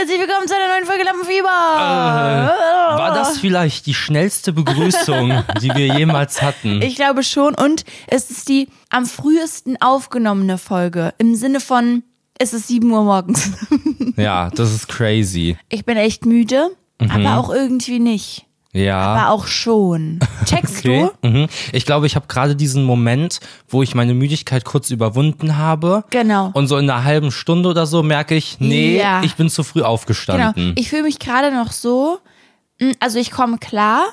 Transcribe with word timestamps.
herzlich 0.00 0.18
willkommen 0.20 0.48
zu 0.48 0.54
einer 0.54 0.68
neuen 0.68 0.86
Folge 0.86 1.04
Lampenfieber. 1.04 1.48
Äh, 1.48 2.98
war 2.98 3.14
das 3.14 3.38
vielleicht 3.38 3.84
die 3.86 3.92
schnellste 3.94 4.52
Begrüßung, 4.52 5.44
die 5.60 5.68
wir 5.74 5.86
jemals 5.98 6.40
hatten? 6.40 6.80
Ich 6.80 6.96
glaube 6.96 7.22
schon. 7.22 7.54
Und 7.54 7.84
es 8.06 8.30
ist 8.30 8.48
die 8.48 8.68
am 8.88 9.04
frühesten 9.04 9.76
aufgenommene 9.80 10.56
Folge. 10.58 11.12
Im 11.18 11.34
Sinne 11.34 11.60
von, 11.60 12.02
es 12.38 12.54
ist 12.54 12.68
7 12.68 12.90
Uhr 12.90 13.04
morgens. 13.04 13.50
ja, 14.16 14.48
das 14.50 14.72
ist 14.72 14.88
crazy. 14.88 15.58
Ich 15.68 15.84
bin 15.84 15.96
echt 15.96 16.24
müde, 16.24 16.70
Mhm. 17.00 17.10
aber 17.10 17.38
auch 17.38 17.50
irgendwie 17.52 17.98
nicht. 17.98 18.46
Ja. 18.72 19.00
Aber 19.00 19.32
auch 19.32 19.46
schon. 19.46 20.20
Checkst 20.46 20.78
Okay. 20.78 21.08
du? 21.22 21.28
Mhm. 21.28 21.48
Ich 21.72 21.84
glaube, 21.86 22.06
ich 22.06 22.14
habe 22.16 22.26
gerade 22.28 22.54
diesen 22.54 22.84
Moment, 22.84 23.40
wo 23.68 23.82
ich 23.82 23.94
meine 23.96 24.14
Müdigkeit 24.14 24.64
kurz 24.64 24.90
überwunden 24.90 25.56
habe. 25.56 26.04
Genau. 26.10 26.50
Und 26.54 26.68
so 26.68 26.76
in 26.76 26.88
einer 26.88 27.02
halben 27.04 27.32
Stunde 27.32 27.68
oder 27.68 27.86
so 27.86 28.02
merke 28.04 28.34
ich, 28.36 28.58
nee, 28.60 28.98
Ja. 28.98 29.22
ich 29.24 29.34
bin 29.34 29.50
zu 29.50 29.64
früh 29.64 29.80
Genau. 29.80 29.90
aufgestanden. 29.90 30.74
Ich 30.76 30.88
fühle 30.90 31.02
mich 31.02 31.18
gerade 31.18 31.52
noch 31.52 31.72
so, 31.72 32.18
mh, 32.80 32.92
also 33.00 33.18
ich 33.18 33.30
komme 33.32 33.58
klar, 33.58 34.04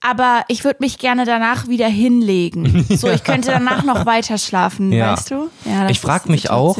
aber 0.00 0.44
ich 0.48 0.64
würde 0.64 0.78
mich 0.80 0.98
gerne 0.98 1.24
danach 1.26 1.68
wieder 1.68 1.88
hinlegen. 1.88 2.86
So, 2.96 3.08
ich 3.10 3.22
könnte 3.24 3.50
danach 3.50 3.84
noch 3.84 4.06
weiter 4.06 4.38
schlafen, 4.38 4.92
Ja. 4.92 5.12
weißt 5.12 5.30
du? 5.30 5.50
Ja, 5.66 5.82
das 5.82 5.90
Ich 5.90 5.98
ist 5.98 6.02
frag 6.04 6.24
die 6.24 6.30
mich 6.30 6.48
auch. 6.50 6.76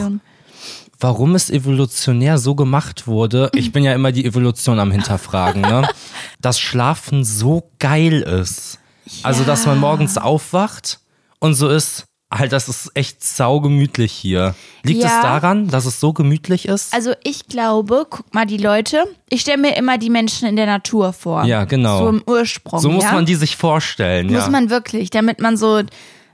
Warum 0.98 1.34
es 1.34 1.50
evolutionär 1.50 2.38
so 2.38 2.54
gemacht 2.54 3.06
wurde, 3.06 3.50
ich 3.54 3.72
bin 3.72 3.84
ja 3.84 3.92
immer 3.94 4.12
die 4.12 4.24
Evolution 4.24 4.78
am 4.78 4.90
Hinterfragen, 4.90 5.60
ne? 5.62 5.88
Dass 6.40 6.58
Schlafen 6.58 7.24
so 7.24 7.70
geil 7.78 8.22
ist. 8.22 8.78
Also, 9.22 9.44
dass 9.44 9.66
man 9.66 9.78
morgens 9.78 10.18
aufwacht 10.18 10.98
und 11.38 11.54
so 11.54 11.68
ist, 11.68 12.06
halt, 12.32 12.52
das 12.52 12.68
ist 12.68 12.90
echt 12.94 13.22
saugemütlich 13.22 14.10
hier. 14.12 14.56
Liegt 14.82 15.02
Ja. 15.02 15.06
es 15.16 15.22
daran, 15.22 15.68
dass 15.68 15.84
es 15.84 16.00
so 16.00 16.12
gemütlich 16.12 16.66
ist? 16.66 16.92
Also 16.92 17.12
ich 17.22 17.46
glaube, 17.46 18.06
guck 18.10 18.34
mal, 18.34 18.46
die 18.46 18.56
Leute, 18.56 19.04
ich 19.28 19.42
stelle 19.42 19.58
mir 19.58 19.76
immer 19.76 19.96
die 19.96 20.10
Menschen 20.10 20.48
in 20.48 20.56
der 20.56 20.66
Natur 20.66 21.12
vor. 21.12 21.44
Ja, 21.44 21.64
genau. 21.66 21.98
So 21.98 22.08
im 22.08 22.22
Ursprung. 22.26 22.80
so 22.80 22.90
muss 22.90 23.04
ja? 23.04 23.12
man 23.12 23.26
die 23.26 23.36
sich 23.36 23.56
vorstellen, 23.56 24.26
Muss 24.26 24.42
ja. 24.46 24.50
man 24.50 24.70
wirklich, 24.70 25.10
damit 25.10 25.40
man 25.40 25.56
so 25.56 25.82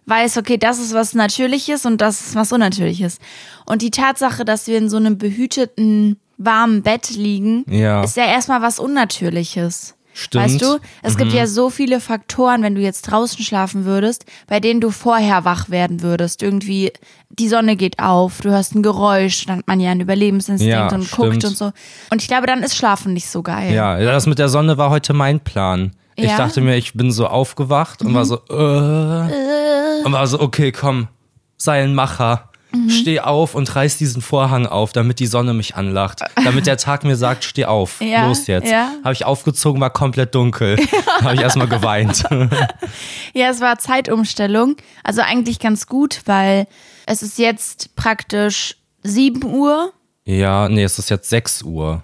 weiß, 0.07 0.37
okay, 0.39 0.59
das 0.59 0.79
ist 0.79 0.95
was 0.95 1.15
Natürliches 1.15 1.87
und 1.87 2.01
das 2.01 2.21
ist 2.21 2.35
was 2.35 2.53
Unnatürliches. 2.53 3.19
Und 3.67 3.83
die 3.83 3.91
Tatsache, 3.91 4.45
dass 4.45 4.67
wir 4.67 4.79
in 4.79 4.89
so 4.89 4.97
einem 4.97 5.19
behüteten, 5.19 6.19
warmen 6.39 6.83
Bett 6.83 7.11
liegen, 7.11 7.65
Ja. 7.69 8.03
ist 8.03 8.17
ja 8.17 8.25
erstmal 8.27 8.63
was 8.63 8.79
Unnatürliches. 8.79 9.95
Stimmt. 10.15 10.45
Weißt 10.45 10.61
du, 10.63 10.79
es 11.03 11.15
Mhm. 11.15 11.19
gibt 11.19 11.33
ja 11.33 11.47
so 11.47 11.71
viele 11.71 11.99
Faktoren, 11.99 12.63
wenn 12.63 12.75
du 12.75 12.83
jetzt 12.83 13.03
draußen 13.03 13.43
schlafen 13.43 13.87
würdest, 13.87 14.27
bei 14.47 14.61
denen 14.61 14.81
du 14.83 14.91
vorher 14.91 15.47
wach 15.47 15.71
werden 15.71 16.03
würdest. 16.03 16.43
Irgendwie, 16.43 16.93
die 17.31 17.49
Sonne 17.49 17.77
geht 17.77 17.99
auf, 17.99 18.43
du 18.43 18.51
hörst 18.51 18.75
ein 18.75 18.83
Geräusch, 18.83 19.47
dann 19.47 19.59
hat 19.61 19.67
man 19.69 19.81
ja 19.81 19.91
einen 19.91 20.03
Überlebensinstinkt 20.03 20.71
Ja, 20.75 20.89
und 20.93 21.05
stimmt. 21.05 21.31
guckt 21.33 21.45
und 21.47 21.57
so. 21.57 21.73
Und 22.11 22.21
ich 22.21 22.29
glaube, 22.29 22.47
dann 22.47 22.63
ist 22.63 22.77
Schlafen 22.77 23.15
nicht 23.15 23.29
so 23.31 23.43
geil. 23.43 23.73
Ja, 23.73 23.99
das 23.99 24.27
mit 24.27 24.39
der 24.39 24.51
Sonne 24.51 24.77
war 24.77 24.91
heute 24.91 25.15
mein 25.15 25.41
Plan. 25.41 25.93
Ich 26.17 26.25
Ja? 26.27 26.35
Mhm. 26.35 26.39
dachte 26.39 26.61
mir, 26.61 26.77
ich 26.77 26.95
bin 26.95 27.11
so 27.11 27.27
aufgewacht 27.27 28.03
und 28.03 28.15
war 28.15 28.25
so, 28.25 28.37
äh, 28.49 30.05
und 30.05 30.13
war 30.13 30.27
so, 30.27 30.41
okay, 30.41 30.73
komm, 30.73 31.09
sei 31.57 31.83
ein 31.83 31.95
Macher. 31.95 32.49
Mhm. 32.75 32.89
Steh 32.89 33.21
auf 33.21 33.55
und 33.55 33.75
reiß 33.77 33.99
diesen 33.99 34.23
Vorhang 34.23 34.67
auf, 34.67 34.93
damit 34.95 35.19
die 35.21 35.27
Sonne 35.27 35.53
mich 35.53 35.77
anlacht. 35.77 36.21
Damit 36.43 36.67
der 36.67 36.79
Tag 36.79 37.05
mir 37.05 37.17
sagt, 37.17 37.45
steh 37.45 37.67
auf, 37.67 38.01
Ja, 38.01 38.27
los 38.27 38.47
jetzt. 38.47 38.67
ja. 38.71 38.93
Habe 39.05 39.13
ich 39.13 39.27
aufgezogen, 39.27 39.79
war 39.83 39.91
komplett 39.91 40.35
dunkel. 40.35 40.79
Habe 41.23 41.35
ich 41.35 41.41
erstmal 41.43 41.69
geweint. 41.69 42.25
Ja, 43.35 43.49
es 43.51 43.61
war 43.63 43.79
Zeitumstellung. 43.79 44.77
Also 45.05 45.23
eigentlich 45.23 45.59
ganz 45.59 45.87
gut, 45.87 46.21
weil 46.27 46.67
es 47.07 47.23
ist 47.23 47.39
jetzt 47.39 47.95
praktisch 47.97 48.77
7 49.03 49.43
Uhr. 49.45 49.93
ja, 50.25 50.69
nee, 50.69 50.83
es 50.85 50.99
ist 50.99 51.09
jetzt 51.11 51.29
6 51.31 51.63
Uhr. 51.63 52.03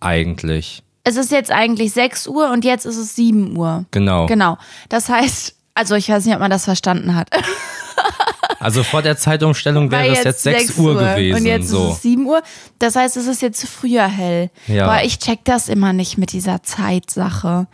Eigentlich. 0.00 0.82
Es 1.04 1.16
ist 1.16 1.30
jetzt 1.30 1.50
eigentlich 1.50 1.92
6 1.92 2.26
Uhr 2.28 2.50
und 2.50 2.64
jetzt 2.64 2.84
ist 2.84 2.96
es 2.96 3.16
7 3.16 3.56
Uhr. 3.56 3.84
Genau. 3.90 4.26
Genau. 4.26 4.58
Das 4.88 5.08
heißt, 5.08 5.54
also 5.74 5.94
ich 5.94 6.08
weiß 6.08 6.24
nicht, 6.26 6.34
ob 6.34 6.40
man 6.40 6.50
das 6.50 6.64
verstanden 6.64 7.14
hat. 7.14 7.30
Also 8.58 8.82
vor 8.82 9.00
der 9.00 9.16
Zeitumstellung 9.16 9.90
wäre 9.90 10.08
es 10.08 10.22
jetzt 10.22 10.42
6 10.42 10.76
Uhr 10.78 10.94
gewesen. 10.94 11.38
Und 11.40 11.46
jetzt 11.46 11.68
so. 11.68 11.88
ist 11.88 11.96
es 11.96 12.02
7 12.02 12.26
Uhr. 12.26 12.42
Das 12.78 12.94
heißt, 12.94 13.16
es 13.16 13.26
ist 13.26 13.40
jetzt 13.40 13.66
früher 13.66 14.06
hell. 14.06 14.50
Ja. 14.66 14.86
Boah, 14.86 15.02
ich 15.02 15.18
check 15.18 15.40
das 15.44 15.70
immer 15.70 15.94
nicht 15.94 16.18
mit 16.18 16.32
dieser 16.32 16.62
Zeitsache. 16.62 17.68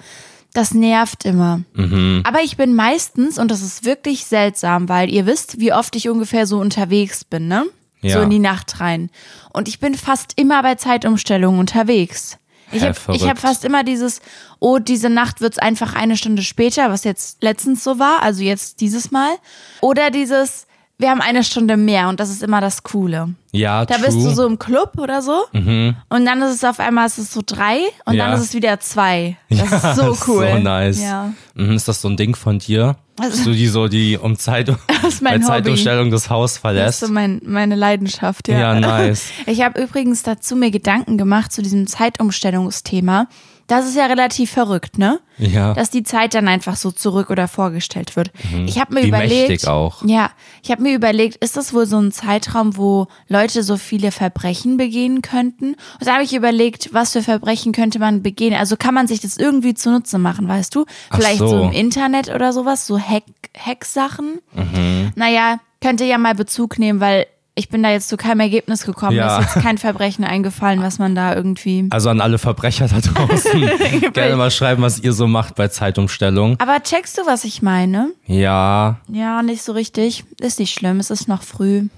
Das 0.52 0.74
nervt 0.74 1.24
immer. 1.24 1.62
Mhm. 1.74 2.22
Aber 2.24 2.40
ich 2.42 2.56
bin 2.56 2.76
meistens, 2.76 3.36
und 3.38 3.50
das 3.50 3.62
ist 3.62 3.84
wirklich 3.84 4.26
seltsam, 4.26 4.88
weil 4.88 5.10
ihr 5.10 5.26
wisst, 5.26 5.58
wie 5.58 5.72
oft 5.72 5.96
ich 5.96 6.08
ungefähr 6.08 6.46
so 6.46 6.58
unterwegs 6.60 7.24
bin, 7.24 7.48
ne? 7.48 7.64
So 8.02 8.08
Ja. 8.08 8.22
in 8.22 8.30
die 8.30 8.38
Nacht 8.38 8.78
rein. 8.78 9.10
Und 9.52 9.66
ich 9.66 9.80
bin 9.80 9.94
fast 9.94 10.34
immer 10.36 10.62
bei 10.62 10.76
Zeitumstellungen 10.76 11.58
unterwegs. 11.58 12.38
Ich 12.72 12.82
habe 12.82 12.94
hab 12.94 13.38
fast 13.38 13.64
immer 13.64 13.84
dieses, 13.84 14.20
oh, 14.58 14.78
diese 14.78 15.08
Nacht 15.08 15.40
wird's 15.40 15.58
einfach 15.58 15.94
eine 15.94 16.16
Stunde 16.16 16.42
später, 16.42 16.90
was 16.90 17.04
jetzt 17.04 17.42
letztens 17.42 17.84
so 17.84 17.98
war, 17.98 18.22
also 18.22 18.42
jetzt 18.42 18.80
dieses 18.80 19.10
Mal. 19.10 19.36
Oder 19.80 20.10
dieses, 20.10 20.65
wir 20.98 21.10
haben 21.10 21.20
eine 21.20 21.44
Stunde 21.44 21.76
mehr 21.76 22.08
und 22.08 22.20
das 22.20 22.30
ist 22.30 22.42
immer 22.42 22.60
das 22.60 22.82
Coole. 22.82 23.34
Ja, 23.52 23.84
Da 23.84 23.96
true. 23.96 24.02
Mhm. 24.10 24.14
bist 24.14 24.26
du 24.26 24.30
so 24.34 24.46
im 24.46 24.58
Club 24.58 24.92
oder 24.98 25.20
so 25.22 25.44
und 25.52 25.94
dann 26.26 26.42
ist 26.42 26.54
es 26.54 26.64
auf 26.64 26.78
einmal 26.80 27.06
ist 27.06 27.18
es 27.18 27.32
so 27.32 27.42
drei 27.44 27.80
und 28.06 28.14
Ja. 28.14 28.26
dann 28.26 28.34
ist 28.34 28.46
es 28.46 28.54
wieder 28.54 28.80
zwei. 28.80 29.36
Das 29.50 29.60
ist 29.72 29.96
so 29.96 30.02
Das 30.10 30.18
ist 30.20 30.28
cool. 30.28 30.48
So 30.52 30.58
nice. 30.58 31.02
Ja. 31.02 31.32
Mhm, 31.54 31.72
ist 31.76 31.86
das 31.88 32.00
so 32.00 32.08
ein 32.08 32.16
Ding 32.16 32.34
von 32.34 32.58
dir? 32.58 32.96
Also- 33.18 33.30
Dass 33.36 33.44
du 33.44 33.52
die 33.52 33.66
so, 33.66 33.88
die 33.88 34.18
um 34.18 34.36
Zeit, 34.38 34.66
bei. 35.22 35.38
Zeitumstellung 35.38 36.10
das 36.10 36.28
Haus 36.28 36.50
Das 36.52 36.56
ist 36.56 36.60
verlässt? 36.60 37.00
so 37.00 37.08
mein, 37.08 37.40
meine 37.44 37.74
Leidenschaft, 37.74 38.48
ja. 38.48 38.58
Ja, 38.58 38.74
nice. 38.80 39.24
Ich 39.46 39.62
habe 39.62 39.80
übrigens 39.82 40.22
dazu 40.22 40.54
mir 40.56 40.70
Gedanken 40.70 41.16
gemacht 41.18 41.50
zu 41.52 41.62
diesem 41.62 41.86
Zeitumstellungsthema. 41.86 43.28
Das 43.66 43.86
ist 43.86 43.96
ja 43.96 44.06
relativ 44.06 44.50
verrückt, 44.50 44.96
ne? 44.96 45.20
Ja. 45.38 45.74
Dass 45.74 45.90
die 45.90 46.02
Zeit 46.04 46.34
dann 46.34 46.46
einfach 46.46 46.76
so 46.76 46.90
zurück 46.90 47.30
oder 47.30 47.48
vorgestellt 47.48 48.14
wird. 48.16 48.30
Ich 48.66 48.78
habe 48.80 48.94
mir 48.94 49.02
Wie 49.02 49.08
überlegt, 49.08 49.66
auch. 49.66 50.04
ja, 50.04 50.30
ich 50.62 50.70
habe 50.70 50.82
mir 50.82 50.94
überlegt, 50.94 51.36
ist 51.36 51.56
das 51.56 51.74
wohl 51.74 51.86
so 51.86 51.98
ein 51.98 52.12
Zeitraum, 52.12 52.76
wo 52.76 53.08
Leute 53.28 53.62
so 53.62 53.76
viele 53.76 54.12
Verbrechen 54.12 54.76
begehen 54.76 55.20
könnten? 55.20 55.74
Und 55.98 56.06
da 56.06 56.14
habe 56.14 56.22
ich 56.24 56.34
überlegt, 56.34 56.94
was 56.94 57.12
für 57.12 57.22
Verbrechen 57.22 57.72
könnte 57.72 57.98
man 57.98 58.22
begehen? 58.22 58.54
Also 58.54 58.76
kann 58.76 58.94
man 58.94 59.08
sich 59.08 59.20
das 59.20 59.36
irgendwie 59.36 59.74
zunutze 59.74 60.18
machen, 60.18 60.48
weißt 60.48 60.74
du? 60.74 60.86
Ach 61.10 61.16
Vielleicht 61.16 61.38
so. 61.38 61.48
so. 61.48 61.62
im 61.64 61.72
Internet 61.72 62.28
oder 62.34 62.52
sowas, 62.52 62.86
so 62.86 62.98
Hack 62.98 63.24
Hack-Sachen. 63.58 64.40
Mhm. 64.54 65.12
Naja, 65.16 65.58
könnte 65.80 66.04
ja 66.04 66.18
mal 66.18 66.34
Bezug 66.34 66.78
nehmen, 66.78 67.00
weil 67.00 67.26
ich 67.58 67.70
bin 67.70 67.82
da 67.82 67.90
jetzt 67.90 68.10
zu 68.10 68.18
keinem 68.18 68.40
Ergebnis 68.40 68.84
gekommen. 68.84 69.16
Ja. 69.16 69.38
Mir 69.38 69.44
ist 69.44 69.54
jetzt 69.54 69.64
kein 69.64 69.78
Verbrechen 69.78 70.24
eingefallen, 70.24 70.82
was 70.82 70.98
man 70.98 71.14
da 71.14 71.34
irgendwie. 71.34 71.86
Also 71.88 72.10
an 72.10 72.20
alle 72.20 72.36
Verbrecher 72.36 72.86
da 72.86 73.00
draußen. 73.00 73.70
Gerne 74.12 74.36
mal 74.36 74.50
schreiben, 74.50 74.82
was 74.82 74.98
ihr 75.00 75.14
so 75.14 75.26
macht 75.26 75.54
bei 75.54 75.68
Zeitumstellung. 75.68 76.60
Aber 76.60 76.82
checkst 76.82 77.16
du, 77.16 77.22
was 77.26 77.44
ich 77.44 77.62
meine? 77.62 78.10
Ja, 78.26 78.98
Ja, 79.08 79.42
nicht 79.42 79.62
so 79.62 79.72
richtig. 79.72 80.24
Ist 80.38 80.58
nicht 80.58 80.74
schlimm, 80.74 81.00
es 81.00 81.10
ist 81.10 81.28
noch 81.28 81.42
früh. 81.42 81.88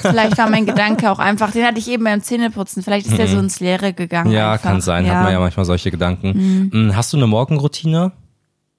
Vielleicht 0.00 0.36
war 0.38 0.50
mein 0.50 0.66
Gedanke 0.66 1.08
auch 1.12 1.20
einfach, 1.20 1.52
den 1.52 1.64
hatte 1.64 1.78
ich 1.78 1.88
eben 1.88 2.02
beim 2.02 2.20
Zähneputzen. 2.20 2.82
Vielleicht 2.82 3.06
ist 3.06 3.16
der 3.16 3.28
so 3.28 3.38
ins 3.38 3.60
Leere 3.60 3.92
gegangen. 3.92 4.30
Mhm. 4.30 4.34
ja, 4.34 4.52
einfach. 4.52 4.70
kann 4.70 4.80
sein. 4.80 5.08
Hat 5.08 5.22
man 5.22 5.32
ja 5.32 5.38
manchmal 5.38 5.66
solche 5.66 5.92
Gedanken. 5.92 6.70
Mhm. 6.72 6.96
Hast 6.96 7.12
du 7.12 7.16
eine 7.16 7.28
Morgenroutine? 7.28 8.10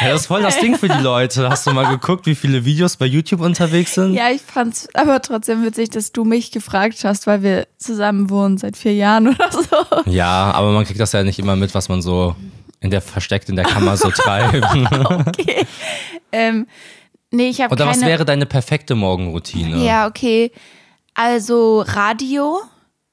Ja, 0.00 0.08
das 0.10 0.22
ist 0.22 0.26
voll 0.26 0.42
das 0.42 0.58
Ding 0.58 0.76
für 0.76 0.88
die 0.88 0.98
Leute. 1.02 1.48
Hast 1.48 1.66
du 1.66 1.72
mal 1.72 1.86
geguckt, 1.88 2.26
wie 2.26 2.34
viele 2.34 2.64
Videos 2.64 2.96
bei 2.96 3.06
YouTube 3.06 3.40
unterwegs 3.40 3.94
sind? 3.94 4.14
Ja, 4.14 4.30
ich 4.30 4.42
fand's 4.42 4.88
aber 4.94 5.20
trotzdem 5.22 5.62
witzig, 5.64 5.90
dass 5.90 6.12
du 6.12 6.24
mich 6.24 6.50
gefragt 6.50 7.04
hast, 7.04 7.26
weil 7.26 7.42
wir 7.42 7.66
zusammen 7.78 8.28
wohnen 8.30 8.58
seit 8.58 8.76
vier 8.76 8.94
Jahren 8.94 9.28
oder 9.28 9.50
so. 9.52 10.10
Ja, 10.10 10.50
aber 10.52 10.72
man 10.72 10.84
kriegt 10.84 11.00
das 11.00 11.12
ja 11.12 11.22
nicht 11.22 11.38
immer 11.38 11.56
mit, 11.56 11.74
was 11.74 11.88
man 11.88 12.02
so 12.02 12.34
in 12.80 12.90
der 12.90 13.00
versteckt 13.00 13.48
in 13.48 13.56
der 13.56 13.64
Kammer 13.64 13.96
so 13.96 14.10
treibt. 14.14 14.62
Okay. 15.28 15.64
ähm, 16.32 16.66
nee, 17.30 17.48
ich 17.48 17.60
habe 17.60 17.72
Oder 17.72 17.84
keine. 17.86 17.96
was 18.00 18.06
wäre 18.06 18.24
deine 18.24 18.46
perfekte 18.46 18.94
Morgenroutine? 18.94 19.84
Ja, 19.84 20.06
okay. 20.06 20.50
Also 21.14 21.82
Radio, 21.86 22.60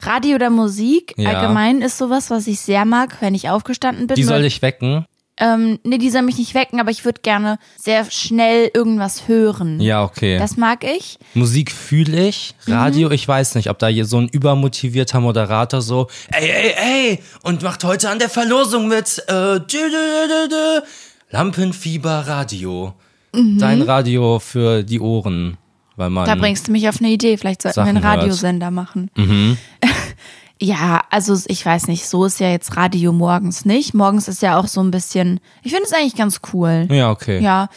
Radio 0.00 0.34
oder 0.34 0.50
Musik 0.50 1.14
Ja. 1.16 1.30
allgemein 1.30 1.80
ist 1.80 1.96
sowas, 1.96 2.28
was 2.30 2.46
ich 2.48 2.60
sehr 2.60 2.84
mag, 2.84 3.16
wenn 3.20 3.34
ich 3.34 3.48
aufgestanden 3.48 4.08
bin. 4.08 4.16
Die 4.16 4.24
soll 4.24 4.38
weil- 4.38 4.44
ich 4.46 4.60
wecken? 4.60 5.06
Ähm, 5.42 5.80
nee, 5.82 5.98
die 5.98 6.08
soll 6.08 6.22
mich 6.22 6.38
nicht 6.38 6.54
wecken, 6.54 6.78
aber 6.78 6.92
ich 6.92 7.04
würde 7.04 7.20
gerne 7.20 7.58
sehr 7.76 8.08
schnell 8.08 8.70
irgendwas 8.72 9.26
hören. 9.26 9.80
Ja, 9.80 10.04
okay. 10.04 10.38
Das 10.38 10.56
mag 10.56 10.84
ich. 10.84 11.18
Musik 11.34 11.72
fühle 11.72 12.28
ich, 12.28 12.54
Radio, 12.68 13.10
ich 13.10 13.26
weiß 13.26 13.56
nicht, 13.56 13.68
ob 13.68 13.80
da 13.80 13.88
hier 13.88 14.04
so 14.04 14.18
ein 14.18 14.28
übermotivierter 14.28 15.18
Moderator 15.18 15.82
so, 15.82 16.06
ey, 16.30 16.48
ey, 16.48 16.74
ey, 16.76 17.18
und 17.42 17.62
macht 17.62 17.82
heute 17.82 18.08
an 18.08 18.20
der 18.20 18.28
Verlosung 18.28 18.86
mit, 18.86 19.18
äh, 19.26 19.58
dü, 19.58 19.62
dü, 19.66 20.48
dü, 20.48 20.86
Lampenfieber 21.30 22.28
Radio. 22.28 22.94
Dein 23.32 23.82
Radio 23.82 24.38
für 24.38 24.82
die 24.84 25.00
Ohren, 25.00 25.56
weil 25.96 26.10
man. 26.10 26.26
Da 26.26 26.34
bringst 26.34 26.68
du 26.68 26.72
mich 26.72 26.88
auf 26.88 27.00
eine 27.00 27.08
Idee. 27.08 27.38
Vielleicht 27.38 27.62
sollten 27.62 27.78
wir 27.78 27.84
Sachen 27.84 27.96
einen 27.96 28.04
hört. 28.04 28.18
Radiosender 28.18 28.70
machen. 28.70 29.10
ja, 30.62 31.02
also 31.10 31.36
ich 31.48 31.66
weiß 31.66 31.88
nicht, 31.88 32.06
so 32.08 32.24
ist 32.24 32.38
ja 32.40 32.50
jetzt 32.50 32.76
Radio 32.76 33.12
morgens 33.12 33.64
nicht. 33.64 33.94
Morgens 33.94 34.28
ist 34.28 34.42
ja 34.42 34.58
auch 34.58 34.68
so 34.68 34.80
ein 34.82 34.90
bisschen, 34.90 35.40
ich 35.62 35.72
finde 35.72 35.86
es 35.86 35.92
eigentlich 35.92 36.14
ganz 36.16 36.40
cool. 36.52 36.86
Ja, 36.90 37.10
okay. 37.10 37.40
Ja. 37.40 37.68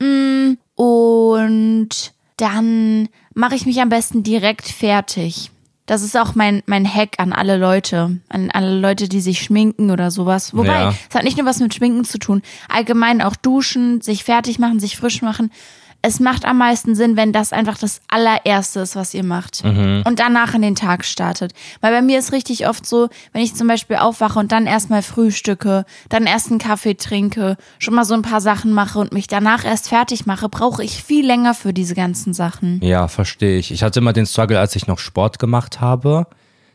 Mm, 0.00 0.58
Und 0.74 2.12
dann 2.36 3.08
mache 3.34 3.54
ich 3.54 3.66
mich 3.66 3.80
am 3.80 3.88
besten 3.88 4.22
direkt 4.22 4.66
fertig. 4.68 5.50
Das 5.86 6.02
ist 6.02 6.16
auch 6.16 6.34
mein, 6.34 6.62
mein 6.66 6.86
Hack 6.92 7.16
an 7.18 7.32
alle 7.32 7.56
Leute, 7.56 8.18
an 8.28 8.50
alle 8.52 8.78
Leute, 8.78 9.08
die 9.08 9.20
sich 9.20 9.42
schminken 9.42 9.90
oder 9.90 10.10
sowas. 10.10 10.54
Wobei, 10.56 10.66
Ja. 10.80 10.94
es 11.08 11.14
hat 11.14 11.24
nicht 11.24 11.36
nur 11.36 11.46
was 11.46 11.58
mit 11.60 11.74
Schminken 11.74 12.04
zu 12.04 12.18
tun. 12.18 12.40
Allgemein 12.68 13.20
auch 13.20 13.36
duschen, 13.36 14.00
sich 14.00 14.24
fertig 14.24 14.58
machen, 14.58 14.80
sich 14.80 14.96
frisch 14.96 15.22
machen. 15.22 15.50
Es 16.04 16.18
macht 16.18 16.44
am 16.44 16.58
meisten 16.58 16.96
Sinn, 16.96 17.16
wenn 17.16 17.32
das 17.32 17.52
einfach 17.52 17.78
das 17.78 18.00
allererste 18.08 18.80
ist, 18.80 18.96
was 18.96 19.14
ihr 19.14 19.22
macht. 19.22 19.62
Und 19.64 20.18
danach 20.18 20.52
in 20.54 20.62
den 20.62 20.74
Tag 20.74 21.04
startet. 21.04 21.54
Weil 21.80 21.92
bei 21.92 22.02
mir 22.02 22.18
ist 22.18 22.32
richtig 22.32 22.66
oft 22.66 22.84
so, 22.84 23.08
wenn 23.32 23.42
ich 23.42 23.54
zum 23.54 23.68
Beispiel 23.68 23.96
aufwache 23.96 24.38
und 24.38 24.50
dann 24.50 24.66
erstmal 24.66 25.02
frühstücke, 25.02 25.84
dann 26.08 26.26
erst 26.26 26.50
einen 26.50 26.58
Kaffee 26.58 26.94
trinke, 26.94 27.56
schon 27.78 27.94
mal 27.94 28.04
so 28.04 28.14
ein 28.14 28.22
paar 28.22 28.40
Sachen 28.40 28.72
mache 28.72 28.98
und 28.98 29.12
mich 29.12 29.28
danach 29.28 29.64
erst 29.64 29.88
fertig 29.88 30.26
mache, 30.26 30.48
brauche 30.48 30.82
ich 30.82 31.02
viel 31.02 31.24
länger 31.24 31.54
für 31.54 31.72
diese 31.72 31.94
ganzen 31.94 32.34
Sachen. 32.34 32.80
Ja, 32.82 33.06
verstehe 33.06 33.58
ich. 33.58 33.70
Ich 33.70 33.84
hatte 33.84 34.00
immer 34.00 34.12
den 34.12 34.26
Struggle, 34.26 34.58
als 34.58 34.74
ich 34.74 34.88
noch 34.88 34.98
Sport 34.98 35.38
gemacht 35.38 35.80
habe, 35.80 36.26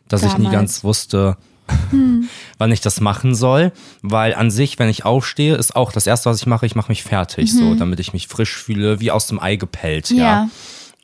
dass 0.08 0.24
ich 0.24 0.38
nie 0.38 0.46
Damals. 0.46 0.54
ganz 0.54 0.84
wusste, 0.86 1.36
wann 2.58 2.72
ich 2.72 2.82
das 2.82 3.02
machen 3.02 3.36
soll. 3.36 3.72
Weil 4.02 4.34
an 4.34 4.52
sich, 4.52 4.80
wenn 4.80 4.90
ich 4.90 5.06
aufstehe, 5.06 5.56
ist 5.56 5.76
auch 5.76 5.92
das 5.92 6.08
Erste, 6.08 6.30
was 6.30 6.40
ich 6.40 6.48
mache, 6.48 6.66
ich 6.66 6.76
mache 6.76 6.92
mich 6.92 7.04
fertig, 7.04 7.54
so, 7.54 7.76
damit 7.76 8.00
ich 8.00 8.14
mich 8.14 8.28
frisch 8.28 8.56
fühle, 8.56 9.00
wie 9.00 9.12
aus 9.12 9.28
dem 9.28 9.40
Ei 9.42 9.56
gepellt. 9.56 10.10
Ja. 10.12 10.18
Ja. 10.18 10.50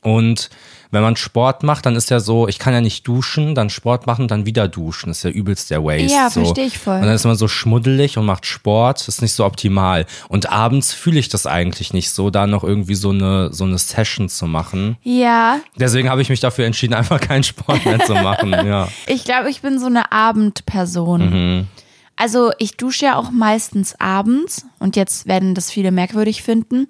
Und 0.02 0.50
wenn 0.94 1.02
man 1.02 1.16
Sport 1.16 1.62
macht, 1.62 1.86
dann 1.86 1.96
ist 1.96 2.10
ja 2.10 2.20
so, 2.20 2.48
ich 2.48 2.58
kann 2.58 2.72
ja 2.72 2.80
nicht 2.80 3.06
duschen, 3.06 3.54
dann 3.54 3.68
Sport 3.68 4.06
machen, 4.06 4.28
dann 4.28 4.46
wieder 4.46 4.68
duschen. 4.68 5.10
Das 5.10 5.18
ist 5.18 5.24
ja 5.24 5.30
übelst 5.30 5.70
der 5.70 5.84
Waste. 5.84 6.14
Ja, 6.14 6.30
so. 6.30 6.40
versteh 6.40 6.62
ich 6.62 6.78
voll. 6.78 6.96
Und 6.96 7.02
dann 7.02 7.14
ist 7.14 7.24
man 7.24 7.36
so 7.36 7.48
schmuddelig 7.48 8.16
und 8.16 8.24
macht 8.24 8.46
Sport, 8.46 9.00
das 9.00 9.08
ist 9.08 9.22
nicht 9.22 9.34
so 9.34 9.44
optimal. 9.44 10.06
Und 10.28 10.50
abends 10.50 10.92
fühle 10.92 11.18
ich 11.18 11.28
das 11.28 11.46
eigentlich 11.46 11.92
nicht 11.92 12.10
so, 12.10 12.30
da 12.30 12.46
noch 12.46 12.64
irgendwie 12.64 12.94
so 12.94 13.10
eine, 13.10 13.52
so 13.52 13.64
eine 13.64 13.78
Session 13.78 14.28
zu 14.28 14.46
machen. 14.46 14.96
Ja, 15.02 15.60
Deswegen 15.76 16.08
habe 16.08 16.22
ich 16.22 16.28
mich 16.28 16.40
dafür 16.40 16.66
entschieden, 16.66 16.94
einfach 16.94 17.20
keinen 17.20 17.42
Sport 17.44 17.84
mehr 17.84 18.00
zu 18.00 18.14
machen. 18.14 18.54
Ja. 18.64 18.88
Ich 19.06 19.24
glaube, 19.24 19.50
ich 19.50 19.60
bin 19.60 19.78
so 19.78 19.86
eine 19.86 20.12
Abendperson. 20.12 21.66
Also 22.16 22.52
ich 22.58 22.76
dusche 22.76 23.06
ja 23.06 23.16
auch 23.16 23.30
meistens 23.30 23.98
abends 23.98 24.64
und 24.78 24.96
jetzt 24.96 25.26
werden 25.26 25.54
das 25.54 25.70
viele 25.70 25.90
merkwürdig 25.90 26.42
finden. 26.42 26.86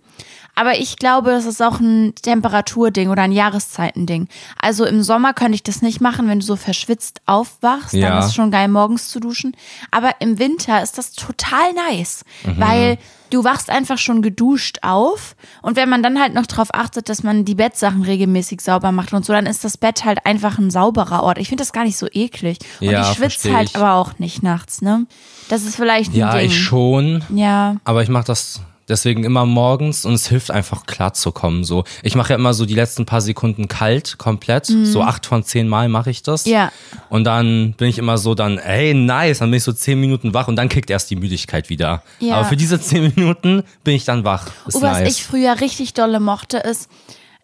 Aber 0.57 0.79
ich 0.79 0.97
glaube, 0.99 1.31
das 1.33 1.47
ist 1.47 1.63
auch 1.63 1.81
ein 1.81 2.15
Temperaturding 2.23 3.09
oder 3.11 3.23
ein 3.23 3.33
Jahreszeitending. 3.33 4.29
Also 4.61 4.85
im 4.85 5.03
Sommer 5.03 5.33
könnte 5.35 5.55
ich 5.57 5.63
das 5.63 5.83
nicht 5.83 6.01
machen, 6.01 6.29
wenn 6.29 6.41
du 6.41 6.45
so 6.47 6.57
verschwitzt 6.57 7.21
aufwachst. 7.27 7.95
Dann 7.95 8.01
Ja. 8.01 8.19
ist 8.21 8.27
es 8.27 8.35
schon 8.35 8.51
geil, 8.51 8.69
morgens 8.69 9.09
zu 9.09 9.21
duschen. 9.21 9.57
Aber 9.91 10.13
im 10.21 10.39
Winter 10.39 10.83
ist 10.83 10.97
das 10.99 11.13
total 11.13 11.73
nice, 11.91 12.25
weil 12.45 12.99
du 13.31 13.43
wachst 13.43 13.69
einfach 13.69 13.99
schon 13.99 14.23
geduscht 14.23 14.79
auf. 14.83 15.35
Und 15.63 15.75
wenn 15.77 15.89
man 15.89 16.03
dann 16.05 16.21
halt 16.21 16.35
noch 16.35 16.47
darauf 16.47 16.73
achtet, 16.73 17.09
dass 17.09 17.25
man 17.25 17.45
die 17.45 17.57
Bettsachen 17.57 18.03
regelmäßig 18.03 18.61
sauber 18.61 18.93
macht 18.93 19.13
und 19.13 19.25
so, 19.25 19.33
dann 19.33 19.47
ist 19.47 19.65
das 19.65 19.77
Bett 19.77 20.05
halt 20.05 20.25
einfach 20.25 20.59
ein 20.59 20.71
sauberer 20.71 21.25
Ort. 21.25 21.39
Ich 21.39 21.49
finde 21.49 21.63
das 21.63 21.73
gar 21.73 21.83
nicht 21.85 21.97
so 21.97 22.07
eklig. 22.13 22.59
Und 22.81 22.91
Ja, 22.91 23.01
ich 23.11 23.17
schwitze 23.17 23.53
halt 23.57 23.75
aber 23.75 23.95
auch 23.95 24.19
nicht 24.21 24.43
nachts, 24.45 24.83
ne? 24.83 25.07
Das 25.49 25.63
ist 25.65 25.75
vielleicht 25.77 26.13
ein 26.13 26.17
Ja, 26.17 26.37
Ding. 26.37 26.47
ich 26.47 26.63
schon. 26.63 27.25
Ja. 27.35 27.77
Aber 27.85 28.03
ich 28.05 28.09
mache 28.09 28.25
das 28.25 28.61
deswegen 28.89 29.25
immer 29.25 29.47
morgens 29.47 30.05
und 30.05 30.15
es 30.15 30.29
hilft 30.29 30.51
einfach 30.51 30.87
klar 30.87 31.15
zu 31.15 31.33
kommen. 31.33 31.65
So, 31.65 31.85
ich 32.03 32.15
mache 32.15 32.31
ja 32.31 32.37
immer 32.37 32.55
so 32.55 32.67
die 32.67 32.75
letzten 32.75 33.07
paar 33.07 33.21
Sekunden 33.21 33.69
kalt, 33.69 34.19
komplett. 34.19 34.67
So 34.67 35.03
acht 35.03 35.27
von 35.27 35.43
zehn 35.45 35.69
Mal 35.69 35.89
mache 35.89 36.11
ich 36.11 36.23
das. 36.23 36.47
Mhm. 36.47 36.53
Ja. 36.53 36.73
Und 37.09 37.25
dann 37.25 37.73
bin 37.75 37.89
ich 37.89 37.99
immer 37.99 38.19
so 38.19 38.35
dann, 38.35 38.59
hey, 38.59 38.95
nice, 38.95 39.39
dann 39.39 39.51
bin 39.51 39.59
ich 39.59 39.65
so 39.65 39.73
zehn 39.73 40.01
Minuten 40.01 40.35
wach 40.35 40.49
und 40.49 40.57
dann 40.57 40.69
kickt 40.69 40.91
erst 40.91 41.11
die 41.11 41.17
Müdigkeit 41.17 41.71
wieder. 41.71 42.03
Ja. 42.21 42.37
Aber 42.37 42.45
für 42.47 42.57
diese 42.57 42.81
zehn 42.81 43.13
Minuten 43.15 43.63
bin 43.85 43.95
ich 43.95 44.05
dann 44.05 44.25
wach. 44.25 44.47
Ist 44.67 44.77
Oh, 44.77 44.83
was 44.83 45.01
nice. 45.01 45.09
ich 45.19 45.25
früher 45.25 45.61
richtig 45.61 45.95
dolle 45.95 46.21
mochte, 46.21 46.59
ist, 46.59 46.89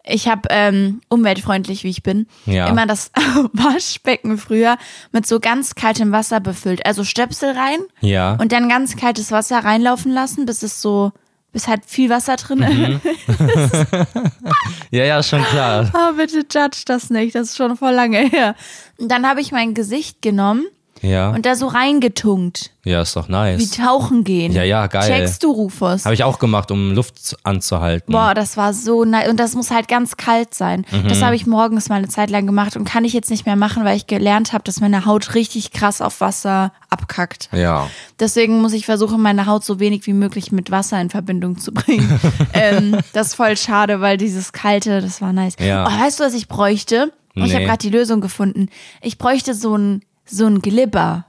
ich 0.03 0.27
habe 0.27 0.41
ähm, 0.49 1.01
umweltfreundlich, 1.09 1.83
wie 1.83 1.89
ich 1.89 2.01
bin, 2.01 2.25
Ja. 2.45 2.67
immer 2.67 2.87
das 2.87 3.11
Waschbecken 3.53 4.37
früher 4.37 4.77
mit 5.11 5.27
so 5.27 5.39
ganz 5.39 5.75
kaltem 5.75 6.11
Wasser 6.11 6.39
befüllt. 6.39 6.85
Also 6.85 7.03
Stöpsel 7.03 7.51
rein 7.51 7.79
ja. 7.99 8.33
und 8.35 8.51
dann 8.51 8.67
ganz 8.69 8.95
kaltes 8.95 9.31
Wasser 9.31 9.59
reinlaufen 9.63 10.11
lassen, 10.11 10.45
bis 10.45 10.63
es 10.63 10.81
so, 10.81 11.11
bis 11.51 11.67
halt 11.67 11.83
viel 11.85 12.09
Wasser 12.09 12.35
drin 12.37 12.59
Mhm. 12.59 13.01
ist. 13.03 13.87
ja, 14.91 15.03
ja, 15.05 15.21
schon 15.23 15.43
klar. 15.43 15.91
Oh, 15.93 16.13
bitte 16.15 16.39
judge 16.49 16.83
das 16.85 17.09
nicht, 17.09 17.35
das 17.35 17.49
ist 17.49 17.57
schon 17.57 17.75
voll 17.77 17.93
lange 17.93 18.19
her. 18.29 18.55
Und 18.97 19.09
dann 19.09 19.27
habe 19.27 19.41
ich 19.41 19.51
mein 19.51 19.73
Gesicht 19.73 20.21
genommen 20.21 20.65
Ja. 21.01 21.29
und 21.31 21.45
da 21.45 21.55
so 21.55 21.67
reingetunkt, 21.67 22.71
ja, 22.83 23.01
ist 23.01 23.15
doch 23.15 23.27
wie 23.27 23.31
nice. 23.31 23.71
tauchen 23.71 24.23
gehen. 24.23 24.51
Ja, 24.53 24.63
ja, 24.63 24.87
geil. 24.87 25.07
Checkst 25.07 25.43
du, 25.43 25.51
Rufus? 25.51 26.05
Habe 26.05 26.13
ich 26.13 26.23
auch 26.23 26.39
gemacht, 26.39 26.71
um 26.71 26.93
Luft 26.93 27.35
anzuhalten. 27.43 28.11
Boah, 28.11 28.33
das 28.33 28.57
war 28.57 28.73
so 28.73 29.05
nice. 29.05 29.29
Und 29.29 29.39
das 29.39 29.55
muss 29.55 29.71
halt 29.71 29.87
ganz 29.87 30.17
kalt 30.17 30.53
sein. 30.53 30.85
Mhm. 30.91 31.07
Das 31.07 31.21
habe 31.21 31.35
ich 31.35 31.45
morgens 31.45 31.89
mal 31.89 31.95
eine 31.95 32.07
Zeit 32.07 32.29
lang 32.29 32.45
gemacht 32.45 32.75
und 32.75 32.85
kann 32.85 33.05
ich 33.05 33.13
jetzt 33.13 33.29
nicht 33.29 33.45
mehr 33.45 33.55
machen, 33.55 33.83
weil 33.85 33.97
ich 33.97 34.07
gelernt 34.07 34.53
habe, 34.53 34.63
dass 34.63 34.79
meine 34.79 35.05
Haut 35.05 35.35
richtig 35.35 35.71
krass 35.71 36.01
auf 36.01 36.21
Wasser 36.21 36.71
abkackt. 36.89 37.49
Ja. 37.51 37.87
Deswegen 38.19 38.61
muss 38.61 38.73
ich 38.73 38.85
versuchen, 38.85 39.21
meine 39.21 39.45
Haut 39.45 39.63
so 39.63 39.79
wenig 39.79 40.05
wie 40.07 40.13
möglich 40.13 40.51
mit 40.51 40.71
Wasser 40.71 40.99
in 41.01 41.09
Verbindung 41.09 41.57
zu 41.59 41.71
bringen. 41.71 42.19
ähm, 42.53 42.97
das 43.13 43.27
ist 43.27 43.35
voll 43.35 43.57
schade, 43.57 44.01
weil 44.01 44.17
dieses 44.17 44.53
Kalte, 44.53 45.01
das 45.01 45.21
war 45.21 45.33
nice. 45.33 45.55
Ja. 45.59 45.87
Oh, 45.87 46.03
weißt 46.03 46.19
du, 46.19 46.23
was 46.23 46.33
ich 46.33 46.47
bräuchte? 46.47 47.11
Und 47.35 47.45
Ich 47.45 47.53
habe 47.53 47.61
Nee. 47.63 47.67
gerade 47.67 47.77
die 47.79 47.89
Lösung 47.89 48.19
gefunden. 48.21 48.67
Ich 49.01 49.17
bräuchte 49.17 49.53
so 49.53 49.77
ein, 49.77 50.01
so 50.31 50.45
ein 50.45 50.61
Glibber. 50.61 51.25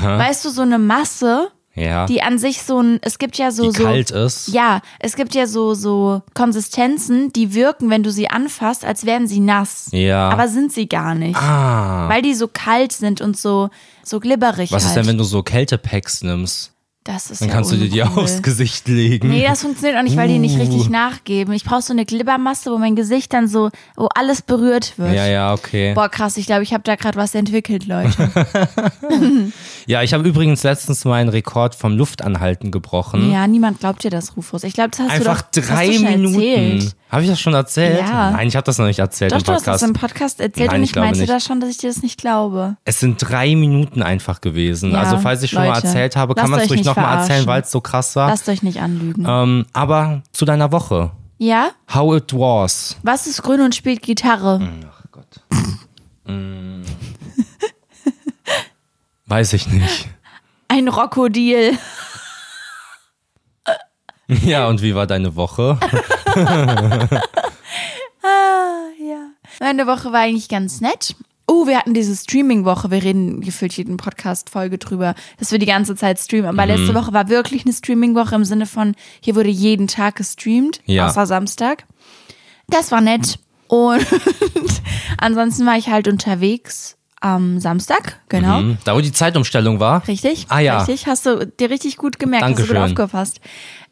Weißt 0.00 0.44
du, 0.44 0.50
so 0.50 0.62
eine 0.62 0.78
Masse, 0.80 1.48
Ja. 1.76 2.06
die 2.06 2.20
an 2.22 2.38
sich 2.38 2.62
so 2.62 2.80
ein, 2.80 2.98
es 3.02 3.18
gibt 3.18 3.36
ja 3.38 3.50
so, 3.52 3.70
Die 3.70 3.76
so. 3.78 3.84
kalt 3.84 4.10
ist. 4.10 4.48
Ja, 4.48 4.80
es 4.98 5.14
gibt 5.16 5.34
ja 5.36 5.46
so, 5.46 5.74
so 5.74 6.22
Konsistenzen, 6.34 7.32
die 7.32 7.54
wirken, 7.54 7.90
wenn 7.90 8.02
du 8.02 8.10
sie 8.10 8.28
anfasst, 8.28 8.84
als 8.84 9.06
wären 9.06 9.26
sie 9.28 9.40
nass. 9.40 9.88
Ja. 9.92 10.28
Aber 10.30 10.48
sind 10.48 10.72
sie 10.72 10.88
gar 10.88 11.14
nicht. 11.14 11.36
Ah. 11.36 12.08
Weil 12.08 12.22
die 12.22 12.34
so 12.34 12.48
kalt 12.48 12.92
sind 12.92 13.20
und 13.20 13.36
so, 13.36 13.70
so 14.02 14.18
glibberig 14.20 14.72
Was 14.72 14.82
halt. 14.84 14.90
ist 14.90 14.96
denn, 14.96 15.06
wenn 15.06 15.18
du 15.18 15.24
so 15.24 15.42
Kältepacks 15.42 16.22
nimmst? 16.22 16.72
Das 17.04 17.30
ist 17.30 17.40
Dann 17.42 17.48
ja 17.48 17.54
kannst 17.54 17.70
du 17.70 17.76
dir 17.76 17.88
die 17.90 18.00
uncool. 18.00 18.24
aufs 18.24 18.42
Gesicht 18.42 18.88
legen. 18.88 19.28
Nee, 19.28 19.44
das 19.46 19.60
funktioniert 19.60 19.98
auch 19.98 20.02
nicht, 20.02 20.16
weil 20.16 20.26
die 20.28 20.38
nicht 20.38 20.56
Uh. 20.56 20.60
richtig 20.60 20.88
nachgeben. 20.88 21.52
Ich 21.52 21.64
brauche 21.64 21.82
so 21.82 21.92
eine 21.92 22.04
Glibbermasse, 22.06 22.70
wo 22.72 22.78
mein 22.78 22.96
Gesicht 22.96 23.32
dann 23.34 23.46
so, 23.46 23.68
wo 23.96 24.06
alles 24.14 24.40
berührt 24.42 24.98
wird. 24.98 25.14
ja, 25.14 25.26
ja, 25.26 25.52
okay. 25.52 25.92
Boah, 25.94 26.08
krass, 26.08 26.36
ich 26.38 26.46
glaube, 26.46 26.62
ich 26.62 26.72
habe 26.72 26.82
da 26.82 26.96
gerade 26.96 27.16
was 27.18 27.34
entwickelt, 27.34 27.86
Leute. 27.86 28.30
Ja, 29.86 30.02
ich 30.02 30.14
habe 30.14 30.26
übrigens 30.26 30.62
letztens 30.62 31.04
meinen 31.04 31.28
Rekord 31.28 31.74
vom 31.74 31.94
Luftanhalten 31.96 32.70
gebrochen. 32.70 33.30
ja, 33.30 33.46
niemand 33.46 33.80
glaubt 33.80 34.02
dir 34.02 34.10
das, 34.10 34.34
Rufus. 34.36 34.64
Ich 34.64 34.72
glaube, 34.72 34.90
das 34.90 35.00
hast 35.00 35.10
Einfach 35.10 35.42
du 35.42 35.60
doch 35.60 35.68
drei 35.68 35.88
hast 35.88 35.98
du 35.98 36.04
Minuten. 36.04 36.34
Erzählt. 36.40 36.96
Habe 37.14 37.22
ich 37.22 37.30
das 37.30 37.38
schon 37.38 37.54
erzählt? 37.54 38.00
Ja. 38.00 38.32
Nein, 38.32 38.48
ich 38.48 38.56
habe 38.56 38.64
das 38.64 38.76
noch 38.76 38.86
nicht 38.86 38.98
erzählt 38.98 39.30
Doch, 39.30 39.38
im 39.38 39.44
du 39.44 39.52
hast 39.52 39.68
das 39.68 39.80
Podcast. 39.80 39.82
im 39.84 39.92
Podcast 39.92 40.40
erzählt 40.40 40.72
Nein, 40.72 40.78
und 40.78 40.82
ich 40.82 40.90
ich 40.90 40.96
meinte 40.96 41.20
nicht. 41.20 41.30
da 41.30 41.38
schon, 41.38 41.60
dass 41.60 41.70
ich 41.70 41.78
dir 41.78 41.88
das 41.88 42.02
nicht 42.02 42.20
glaube. 42.20 42.76
es 42.84 42.98
sind 42.98 43.18
drei 43.18 43.54
Minuten 43.54 44.02
einfach 44.02 44.40
gewesen. 44.40 44.90
Ja, 44.90 45.02
also 45.02 45.18
falls 45.18 45.40
ich 45.44 45.52
schon 45.52 45.62
mal 45.62 45.74
Leute, 45.74 45.86
erzählt 45.86 46.16
habe, 46.16 46.34
kann 46.34 46.50
man 46.50 46.58
es 46.58 46.70
ruhig 46.70 46.84
nochmal 46.84 47.18
erzählen, 47.18 47.46
weil 47.46 47.62
es 47.62 47.70
so 47.70 47.80
krass 47.80 48.16
war. 48.16 48.30
Lasst 48.30 48.48
euch 48.48 48.64
nicht 48.64 48.80
anlügen. 48.80 49.24
Ähm, 49.28 49.64
aber 49.72 50.22
zu 50.32 50.44
deiner 50.44 50.72
Woche. 50.72 51.12
Ja? 51.38 51.70
How 51.94 52.16
it 52.16 52.32
was. 52.32 52.96
Was 53.04 53.28
ist 53.28 53.44
grün 53.44 53.60
und 53.60 53.76
spielt 53.76 54.02
Gitarre? 54.02 54.68
Ach 54.90 55.04
Gott. 55.12 55.40
Mm. 56.26 56.82
Weiß 59.26 59.52
ich 59.52 59.68
nicht. 59.68 60.08
Ein 60.66 60.88
Rockodil. 60.88 61.78
Ja, 64.44 64.68
und 64.68 64.82
wie 64.82 64.94
war 64.94 65.06
deine 65.06 65.34
Woche? 65.36 65.78
Ja. 69.06 69.28
Meine 69.60 69.86
Woche 69.86 70.12
war 70.12 70.20
eigentlich 70.20 70.48
ganz 70.48 70.80
nett. 70.80 71.14
Oh, 71.46 71.66
wir 71.66 71.76
hatten 71.78 71.92
diese 71.92 72.16
Streaming-Woche. 72.16 72.90
Wir 72.90 73.02
reden 73.02 73.42
gefühlt 73.42 73.74
jeden 73.74 73.98
Podcast-Folge 73.98 74.78
drüber, 74.78 75.14
dass 75.38 75.52
wir 75.52 75.58
die 75.58 75.66
ganze 75.66 75.94
Zeit 75.94 76.18
streamen. 76.18 76.46
Aber 76.46 76.62
Mhm. 76.62 76.68
letzte 76.80 76.94
Woche 76.94 77.12
war 77.12 77.28
wirklich 77.28 77.64
eine 77.66 77.74
Streaming-Woche 77.74 78.34
im 78.34 78.44
Sinne 78.44 78.64
von, 78.66 78.94
hier 79.20 79.36
wurde 79.36 79.50
jeden 79.50 79.86
Tag 79.88 80.16
gestreamt, 80.16 80.80
Ja. 80.86 81.06
außer 81.06 81.26
Samstag. 81.26 81.84
Das 82.68 82.90
war 82.92 83.02
nett. 83.02 83.38
Und 83.68 84.06
ansonsten 85.18 85.66
war 85.66 85.76
ich 85.76 85.88
halt 85.88 86.08
unterwegs 86.08 86.96
am 87.24 87.58
Samstag, 87.58 88.20
genau. 88.28 88.58
Hm, 88.58 88.78
Da, 88.84 88.94
wo 88.94 89.00
die 89.00 89.10
Zeitumstellung 89.12 89.80
war? 89.80 90.06
Richtig? 90.06 90.46
Ah, 90.50 90.58
ja. 90.60 90.78
Richtig, 90.78 91.06
hast 91.06 91.24
du 91.24 91.46
dir 91.46 91.70
richtig 91.70 91.96
gut 91.96 92.18
gemerkt, 92.18 92.44
hast 92.44 92.58
du 92.58 92.66
gut 92.66 92.76
Dankeschön. 92.76 92.90
aufgepasst. 93.04 93.40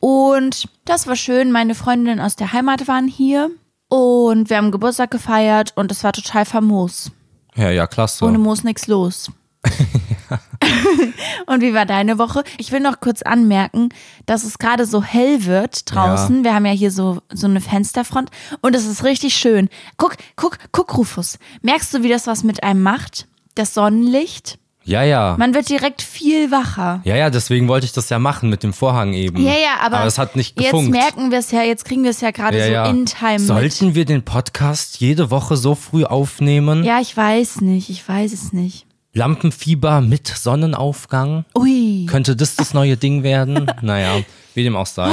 Und 0.01 0.69
das 0.85 1.07
war 1.07 1.17
schön. 1.17 1.51
Meine 1.51 1.75
Freundinnen 1.75 2.21
aus 2.21 2.37
der 2.37 2.53
Heimat 2.53 2.89
waren 2.89 3.09
hier 3.09 3.51
und 3.89 4.51
wir 4.51 4.59
haben 4.59 4.71
Geburtstag 4.71 5.11
gefeiert 5.11 5.73
und 5.77 5.91
es 5.91 6.05
war 6.05 6.13
total 6.13 6.45
famos. 6.45 7.11
Ja, 7.55 7.71
ja, 7.71 7.87
klasse. 7.87 8.25
Ohne 8.25 8.39
Moos 8.39 8.65
nix 8.65 8.87
los. 8.87 9.31
und 11.47 11.63
wie 11.63 11.75
war 11.75 11.87
deine 11.87 12.19
Woche? 12.19 12.43
Ich 12.59 12.73
will 12.73 12.81
noch 12.81 13.01
kurz 13.01 13.23
anmerken, 13.23 13.91
dass 14.27 14.45
es 14.45 14.59
gerade 14.59 14.87
so 14.87 15.03
hell 15.03 15.45
wird 15.45 15.93
draußen. 15.93 16.45
Wir 16.45 16.55
haben 16.55 16.67
ja 16.67 16.73
hier 16.73 16.91
so, 16.91 17.21
so 17.33 17.47
eine 17.47 17.61
Fensterfront 17.61 18.31
und 18.61 18.75
es 18.75 18.87
ist 18.87 19.05
richtig 19.05 19.35
schön. 19.35 19.69
Guck, 19.97 20.17
guck, 20.37 20.59
guck, 20.73 20.97
Rufus. 20.97 21.39
Merkst 21.63 21.95
du, 21.95 22.03
wie 22.03 22.09
das 22.09 22.27
was 22.27 22.45
mit 22.45 22.63
einem 22.63 22.83
macht? 22.83 23.29
Das 23.55 23.75
Sonnenlicht? 23.75 24.59
Ja, 24.85 25.05
ja. 25.05 25.37
Man 25.39 25.55
wird 25.55 25.69
direkt 25.69 26.03
viel 26.03 26.51
wacher. 26.51 27.01
Ja, 27.05 27.15
ja, 27.15 27.31
deswegen 27.31 27.69
wollte 27.69 27.87
ich 27.87 27.93
das 27.93 28.09
ja 28.09 28.19
machen 28.19 28.51
mit 28.51 28.65
dem 28.65 28.73
Vorhang 28.73 29.13
eben. 29.13 29.41
Ja, 29.41 29.53
ja, 29.53 29.77
aber, 29.81 29.99
aber 29.99 30.07
es 30.07 30.19
hat 30.19 30.35
nicht 30.35 30.59
jetzt 30.59 30.71
gefunkt. 30.71 30.91
merken 30.91 31.31
wir 31.31 31.39
es 31.39 31.53
ja, 31.53 31.63
jetzt 31.63 31.85
kriegen 31.85 32.03
wir 32.03 32.11
es 32.11 32.21
ja 32.21 32.33
gerade 32.33 32.59
ja, 32.59 32.67
so 32.67 32.73
ja. 32.73 32.87
in 32.87 33.07
time 33.07 33.39
mit. 33.39 33.47
Sollten 33.47 33.95
wir 33.95 34.05
den 34.05 34.25
Podcast 34.25 34.99
jede 35.01 35.31
Woche 35.31 35.57
so 35.57 35.77
früh 35.77 36.05
aufnehmen? 36.05 36.83
Ja, 36.83 37.01
ich 37.01 37.17
weiß 37.17 37.61
nicht, 37.61 37.91
ich 37.91 38.09
weiß 38.09 38.33
es 38.33 38.53
nicht. 38.53 38.87
Lampenfieber 39.15 40.01
mit 40.01 40.27
Sonnenaufgang? 40.29 41.45
Ui. 41.55 42.07
Könnte 42.07 42.35
das 42.35 42.57
das 42.57 42.73
neue 42.73 42.97
Ding 42.97 43.23
werden? 43.23 43.71
naja, 43.83 44.23
wie 44.55 44.63
dem 44.63 44.77
auch 44.77 44.87
sei. 44.87 45.11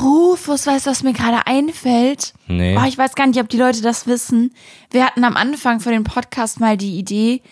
Rufus, 0.00 0.66
weißt 0.66 0.86
du, 0.86 0.90
was 0.90 1.02
mir 1.02 1.12
gerade 1.12 1.46
einfällt? 1.46 2.32
Nee. 2.46 2.78
Oh, 2.78 2.84
ich 2.86 2.96
weiß 2.96 3.14
gar 3.14 3.26
nicht, 3.26 3.40
ob 3.40 3.48
die 3.48 3.58
Leute 3.58 3.82
das 3.82 4.06
wissen. 4.06 4.54
Wir 4.90 5.04
hatten 5.04 5.24
am 5.24 5.36
Anfang 5.36 5.80
für 5.80 5.90
den 5.90 6.04
Podcast 6.04 6.60
mal 6.60 6.76
die 6.76 6.98
Idee, 6.98 7.42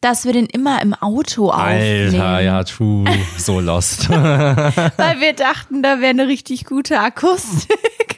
dass 0.00 0.24
wir 0.24 0.32
den 0.32 0.46
immer 0.46 0.80
im 0.80 0.94
Auto 0.94 1.50
aufnehmen. 1.50 2.14
Alter, 2.14 2.40
ja, 2.40 2.64
true. 2.64 3.04
So 3.36 3.60
lost. 3.60 4.08
Weil 4.08 5.20
wir 5.20 5.34
dachten, 5.34 5.82
da 5.82 6.00
wäre 6.00 6.10
eine 6.10 6.26
richtig 6.28 6.64
gute 6.64 6.98
Akustik. 6.98 8.09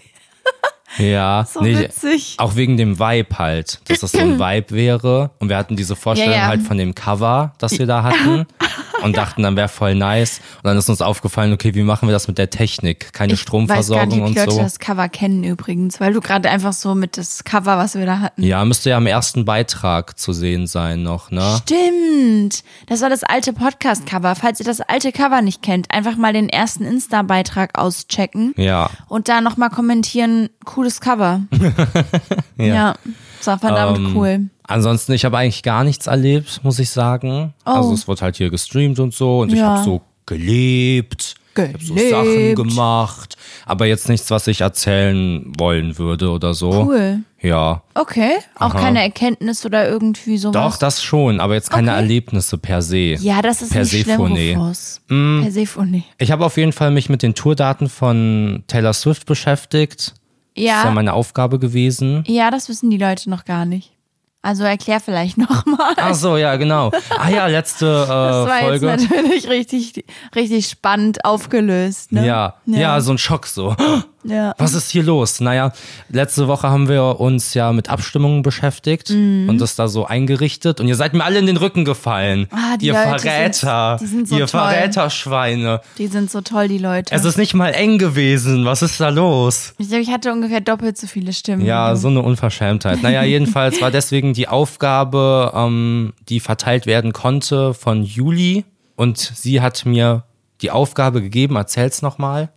Ja. 0.99 1.45
So 1.45 1.65
witzig. 1.65 2.35
Auch 2.39 2.57
wegen 2.57 2.77
dem 2.77 2.99
Vibe 2.99 3.39
halt, 3.39 3.81
dass 3.89 4.01
das 4.01 4.13
so 4.13 4.19
ein 4.19 4.39
Vibe 4.39 4.71
wäre. 4.75 5.31
Und 5.39 5.49
wir 5.49 5.57
hatten 5.57 5.77
diese 5.77 5.97
Vorstellung 5.97 6.35
Ja, 6.35 6.43
ja. 6.43 6.47
halt 6.49 6.63
von 6.63 6.77
dem 6.79 6.95
Cover, 6.95 7.53
das 7.59 7.79
wir 7.79 7.87
da 7.87 8.03
hatten. 8.03 8.47
Und 9.03 9.17
dachten, 9.17 9.43
dann 9.43 9.57
wäre 9.57 9.69
voll 9.69 9.95
nice. 9.95 10.41
Und 10.59 10.65
dann 10.69 10.77
ist 10.77 10.89
uns 10.89 11.03
aufgefallen, 11.03 11.53
okay, 11.53 11.75
wie 11.75 11.83
machen 11.83 12.09
wir 12.09 12.13
das 12.13 12.29
mit 12.29 12.39
der 12.39 12.51
Technik? 12.51 13.13
Keine 13.13 13.33
Ich 13.35 13.41
weiß 13.41 13.47
gar 13.51 13.67
nicht, 13.67 13.73
Stromversorgung 13.89 14.23
und 14.23 14.35
die 14.35 14.39
Leute 14.41 14.51
so. 14.53 14.59
das 14.61 14.79
Cover 14.79 15.09
kennen 15.09 15.45
übrigens, 15.45 16.01
weil 16.01 16.13
du 16.13 16.21
gerade 16.21 16.51
einfach 16.51 16.73
so 16.73 16.95
mit 16.95 17.17
das 17.17 17.45
Cover, 17.45 17.77
was 17.79 17.95
wir 17.95 18.07
da 18.07 18.21
hatten. 18.21 18.43
Ja, 18.43 18.65
müsste 18.65 18.91
ja 18.91 18.99
im 18.99 19.07
ersten 19.07 19.45
Beitrag 19.45 20.19
zu 20.19 20.33
sehen 20.33 20.67
sein 20.67 21.03
noch, 21.03 21.31
ne? 21.31 21.61
Stimmt. 21.63 22.65
Das 22.87 23.01
war 23.03 23.11
das 23.11 23.25
alte 23.25 23.53
Podcast-Cover. 23.53 24.35
Falls 24.35 24.61
ihr 24.61 24.67
das 24.67 24.81
alte 24.81 25.13
Cover 25.13 25.43
nicht 25.43 25.63
kennt, 25.63 25.91
einfach 25.91 26.17
mal 26.17 26.33
den 26.33 26.49
ersten 26.49 26.85
Insta-Beitrag 26.85 27.79
auschecken 27.79 28.55
Ja. 28.57 28.91
und 29.09 29.29
da 29.29 29.41
nochmal 29.41 29.71
kommentieren, 29.71 30.49
cooles 30.65 31.01
Cover. 31.01 31.43
ja. 32.59 32.95
Das 33.39 33.47
war 33.47 33.59
verdammt 33.59 33.99
Ähm, 33.99 34.13
cool. 34.17 34.51
Ansonsten, 34.73 35.13
ich 35.13 35.25
habe 35.25 35.39
eigentlich 35.39 35.63
gar 35.63 35.85
nichts 35.85 36.07
erlebt, 36.07 36.61
muss 36.63 36.79
ich 36.79 36.91
sagen. 36.91 37.55
Oh. 37.67 37.71
Also 37.71 37.93
es 37.93 38.09
wird 38.09 38.23
halt 38.23 38.37
hier 38.37 38.51
gestreamt 38.51 38.99
und 38.99 39.15
so 39.15 39.41
und 39.41 39.53
ich 39.53 39.59
Ja. 39.59 39.77
habe 39.77 39.85
so 39.85 40.01
gelebt. 40.27 41.35
Ich 41.55 41.59
habe 41.63 41.85
so 41.85 41.93
Gelebt. 41.95 42.11
Sachen 42.11 42.55
gemacht, 42.55 43.37
aber 43.67 43.85
jetzt 43.85 44.09
nichts, 44.09 44.31
was 44.31 44.47
ich 44.47 44.63
erzählen 44.63 45.53
wollen 45.59 45.99
würde 45.99 46.31
oder 46.31 46.55
so. 46.55 46.71
Cool. 46.89 47.19
Ja, 47.43 47.83
Okay. 47.95 48.31
Auch 48.59 48.73
keine 48.75 49.03
Erkenntnis 49.03 49.67
oder 49.67 49.87
irgendwie 49.87 50.39
sowas. 50.39 50.55
doch, 50.55 50.77
das 50.79 51.03
schon, 51.03 51.41
aber 51.41 51.53
jetzt 51.55 51.71
keine 51.71 51.91
Okay. 51.91 52.01
Erlebnisse 52.01 52.57
per 52.57 52.81
se. 52.81 53.17
Ja, 53.21 53.43
das 53.43 53.61
ist 53.61 53.75
nicht 53.75 54.05
schlimm. 54.05 54.73
Mm. 55.09 55.43
Persephone. 55.43 56.05
Ich 56.19 56.31
habe 56.31 56.47
auf 56.47 56.57
jeden 56.57 56.73
Fall 56.73 56.91
mich 56.91 57.11
mit 57.11 57.23
den 57.23 57.35
Tourdaten 57.35 57.91
von 57.91 58.65
Taylor 58.69 58.95
Swift 58.95 59.27
beschäftigt. 59.27 60.15
Das 60.55 60.65
ist 60.65 60.69
ja 60.71 60.85
Ja. 60.85 60.91
meine 60.93 61.13
Aufgabe 61.13 61.59
gewesen. 61.59 62.25
Ja, 62.27 62.51
das 62.51 62.71
wissen 62.71 62.89
die 62.91 62.97
Leute 62.99 63.29
noch 63.29 63.45
gar 63.45 63.67
nicht. 63.67 63.93
Also 64.43 64.65
erklär 64.65 65.01
vielleicht 65.01 65.39
nochmal. 65.39 65.95
Ach 65.97 66.15
so, 66.15 66.37
ja, 66.37 66.57
genau. 66.57 66.91
Ah 67.17 67.31
ja, 67.31 67.47
letzte 67.47 67.87
äh, 68.05 68.07
Das 68.09 68.09
war 68.09 68.59
Folge. 68.61 68.87
jetzt 68.89 69.11
natürlich 69.11 69.49
richtig, 69.49 70.05
richtig 70.35 70.69
spannend 70.69 71.25
aufgelöst. 71.25 72.13
Ne? 72.13 72.27
Ja, 72.27 72.57
ja, 72.67 73.01
so 73.01 73.13
ein 73.13 73.19
Schock 73.19 73.47
so. 73.47 73.77
Ja. 74.25 74.55
Was 74.59 74.75
ist 74.75 74.91
hier 74.91 75.03
los? 75.03 75.41
Naja, 75.41 75.73
letzte 76.09 76.47
Woche 76.49 76.69
haben 76.71 76.89
wir 76.89 77.21
uns 77.21 77.55
ja 77.55 77.73
mit 77.73 77.89
Abstimmungen 77.89 78.43
beschäftigt 78.43 79.11
Mhm. 79.11 79.49
und 79.49 79.59
das 79.61 79.75
da 79.77 79.89
so 79.89 80.07
eingerichtet 80.07 80.81
und 80.81 80.89
ihr 80.89 80.97
seid 80.97 81.15
mir 81.15 81.25
alle 81.25 81.39
in 81.39 81.47
den 81.47 81.57
Rücken 81.57 81.85
gefallen. 81.85 82.47
Ah, 82.51 82.77
die 82.77 82.87
ihr 82.87 82.93
Leute 82.93 83.19
Verräter, 83.21 83.97
sind- 83.99 84.09
die 84.09 84.15
sind 84.15 84.29
so 84.29 84.35
ihr 84.39 84.47
toll. 84.47 84.61
Verräterschweine. 84.61 85.81
Die 85.99 86.07
sind 86.07 86.31
so 86.31 86.41
toll, 86.41 86.69
die 86.69 86.79
Leute. 86.79 87.15
Es 87.15 87.25
ist 87.25 87.37
nicht 87.39 87.55
mal 87.55 87.71
eng 87.71 87.99
gewesen. 87.99 88.65
Was 88.65 88.83
ist 88.83 89.01
da 89.01 89.09
los? 89.09 89.75
ich 89.79 89.89
glaube, 89.89 90.03
ich 90.03 90.11
hatte 90.11 90.33
ungefähr 90.33 90.61
doppelt 90.61 90.97
so 90.97 91.07
viele 91.07 91.33
Stimmen. 91.33 91.65
Ja, 91.65 91.97
so 91.97 92.09
eine 92.09 92.23
Unverschämtheit. 92.23 93.03
Naja, 93.03 93.23
jedenfalls 93.25 93.81
war 93.81 93.91
deswegen 93.91 94.33
die 94.35 94.49
Aufgabe, 94.49 95.53
ähm, 95.55 96.13
die 96.29 96.41
verteilt 96.41 96.87
werden 96.87 97.13
konnte, 97.13 97.75
von 97.75 98.03
Juli. 98.03 98.65
Und 98.97 99.19
sie 99.19 99.61
hat 99.61 99.85
mir 99.87 100.25
die 100.61 100.71
Aufgabe 100.71 101.23
gegeben, 101.23 101.57
erzähl's 101.57 102.03
nochmal. 102.03 102.51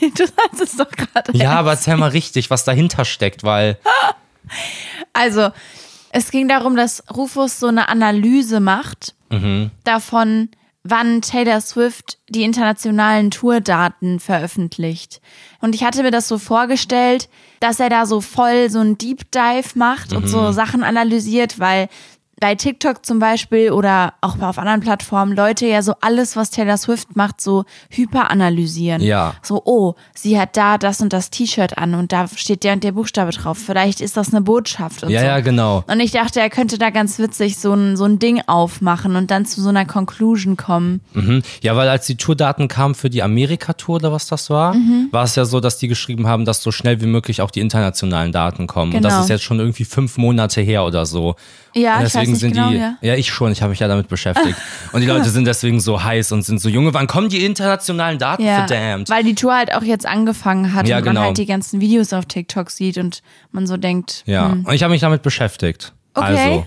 du 0.16 0.26
sagst 0.26 0.60
es 0.62 0.76
doch 0.76 0.90
gerade. 0.90 1.36
Ja, 1.36 1.52
aber 1.52 1.70
erzähl 1.72 1.96
mal 1.96 2.10
richtig, 2.10 2.50
was 2.50 2.64
dahinter 2.64 3.04
steckt, 3.04 3.44
weil 3.44 3.78
Also, 5.12 5.50
es 6.10 6.30
ging 6.30 6.48
darum, 6.48 6.76
dass 6.76 7.04
Rufus 7.14 7.58
so 7.60 7.66
eine 7.68 7.88
Analyse 7.88 8.60
macht 8.60 9.14
Mhm. 9.32 9.70
davon, 9.84 10.48
wann 10.82 11.22
Taylor 11.22 11.60
Swift 11.60 12.18
die 12.28 12.42
internationalen 12.42 13.30
Tourdaten 13.30 14.18
veröffentlicht. 14.18 15.20
Und 15.60 15.74
ich 15.76 15.84
hatte 15.84 16.02
mir 16.02 16.10
das 16.10 16.26
so 16.26 16.36
vorgestellt, 16.38 17.28
dass 17.60 17.78
er 17.78 17.90
da 17.90 18.06
so 18.06 18.20
voll 18.20 18.70
so 18.70 18.80
ein 18.80 18.98
Deep 18.98 19.30
Dive 19.30 19.78
macht 19.78 20.12
und 20.12 20.22
Mhm. 20.24 20.28
so 20.28 20.50
Sachen 20.52 20.82
analysiert, 20.82 21.60
weil 21.60 21.88
bei 22.40 22.54
TikTok 22.54 23.04
zum 23.04 23.18
Beispiel 23.18 23.70
oder 23.70 24.14
auch 24.22 24.38
auf 24.40 24.58
anderen 24.58 24.80
Plattformen 24.80 25.34
Leute 25.36 25.66
ja 25.66 25.82
so 25.82 25.94
alles, 26.00 26.36
was 26.36 26.50
Taylor 26.50 26.76
Swift 26.78 27.14
macht, 27.14 27.40
so 27.40 27.64
hyperanalysieren. 27.90 29.02
Ja. 29.02 29.34
So, 29.42 29.62
oh, 29.64 29.94
sie 30.14 30.38
hat 30.40 30.56
da 30.56 30.78
das 30.78 31.00
und 31.00 31.12
das 31.12 31.30
T-Shirt 31.30 31.78
an 31.78 31.94
und 31.94 32.12
da 32.12 32.26
steht 32.28 32.64
der 32.64 32.72
und 32.74 32.84
der 32.84 32.92
Buchstabe 32.92 33.30
drauf. 33.32 33.58
Vielleicht 33.58 34.00
ist 34.00 34.16
das 34.16 34.30
eine 34.30 34.40
Botschaft 34.40 35.02
und 35.02 35.10
Ja, 35.10 35.20
so. 35.20 35.26
ja, 35.26 35.40
genau. 35.40 35.84
Und 35.86 36.00
ich 36.00 36.10
dachte, 36.12 36.40
er 36.40 36.50
könnte 36.50 36.78
da 36.78 36.90
ganz 36.90 37.18
witzig 37.18 37.58
so 37.58 37.72
ein, 37.74 37.96
so 37.96 38.04
ein 38.04 38.18
Ding 38.18 38.42
aufmachen 38.46 39.16
und 39.16 39.30
dann 39.30 39.44
zu 39.46 39.60
so 39.62 39.68
einer 39.68 39.84
Conclusion 39.84 40.56
kommen. 40.56 41.00
Mhm. 41.14 41.42
Ja, 41.62 41.76
weil 41.76 41.88
als 41.88 42.06
die 42.06 42.16
Tourdaten 42.16 42.68
kamen 42.68 42.94
für 42.94 43.10
die 43.10 43.22
Amerika-Tour 43.22 43.96
oder 43.96 44.12
was 44.12 44.26
das 44.26 44.50
war, 44.50 44.74
Mhm. 44.74 45.08
war 45.10 45.24
es 45.24 45.36
ja 45.36 45.44
so, 45.44 45.60
dass 45.60 45.78
die 45.78 45.88
geschrieben 45.88 46.26
haben, 46.26 46.44
dass 46.44 46.62
so 46.62 46.70
schnell 46.72 47.00
wie 47.00 47.06
möglich 47.06 47.42
auch 47.42 47.50
die 47.50 47.60
internationalen 47.60 48.32
Daten 48.32 48.66
kommen. 48.66 48.94
Und 48.94 49.02
das 49.02 49.12
Genau. 49.12 49.22
ist 49.24 49.28
jetzt 49.30 49.42
schon 49.44 49.58
irgendwie 49.58 49.84
fünf 49.84 50.16
Monate 50.16 50.60
her 50.60 50.84
oder 50.84 51.06
so. 51.06 51.34
Ja, 51.74 51.98
Und 51.98 52.06
ich 52.06 52.14
weiß 52.14 52.28
nicht 52.28 52.40
sind 52.40 52.52
genau, 52.52 52.70
die, 52.70 53.06
ja. 53.06 53.14
ich 53.14 53.28
schon, 53.30 53.52
ich 53.52 53.62
habe 53.62 53.70
mich 53.70 53.78
ja 53.78 53.88
damit 53.88 54.08
beschäftigt. 54.08 54.56
und 54.92 55.00
die 55.00 55.06
Leute 55.06 55.28
sind 55.30 55.46
deswegen 55.46 55.80
so 55.80 56.02
heiß 56.02 56.32
und 56.32 56.42
sind 56.42 56.60
so, 56.60 56.68
Junge, 56.68 56.92
wann 56.94 57.06
kommen 57.06 57.28
die 57.28 57.44
internationalen 57.44 58.18
Daten, 58.18 58.44
Ja, 58.44 58.66
verdammt? 58.66 59.08
weil 59.08 59.22
die 59.24 59.34
Tour 59.34 59.54
halt 59.54 59.74
auch 59.74 59.82
jetzt 59.82 60.06
angefangen 60.06 60.74
hat 60.74 60.88
Ja, 60.88 60.98
und 60.98 61.04
genau. 61.04 61.20
man 61.20 61.26
halt 61.28 61.38
die 61.38 61.46
ganzen 61.46 61.80
Videos 61.80 62.12
auf 62.12 62.26
TikTok 62.26 62.70
sieht 62.70 62.98
und 62.98 63.22
man 63.52 63.66
so 63.66 63.76
denkt, 63.76 64.22
Ja, 64.26 64.50
hm, 64.52 64.64
und 64.64 64.74
ich 64.74 64.82
habe 64.82 64.92
mich 64.92 65.00
damit 65.00 65.22
beschäftigt. 65.22 65.92
Okay. 66.14 66.26
Also, 66.26 66.66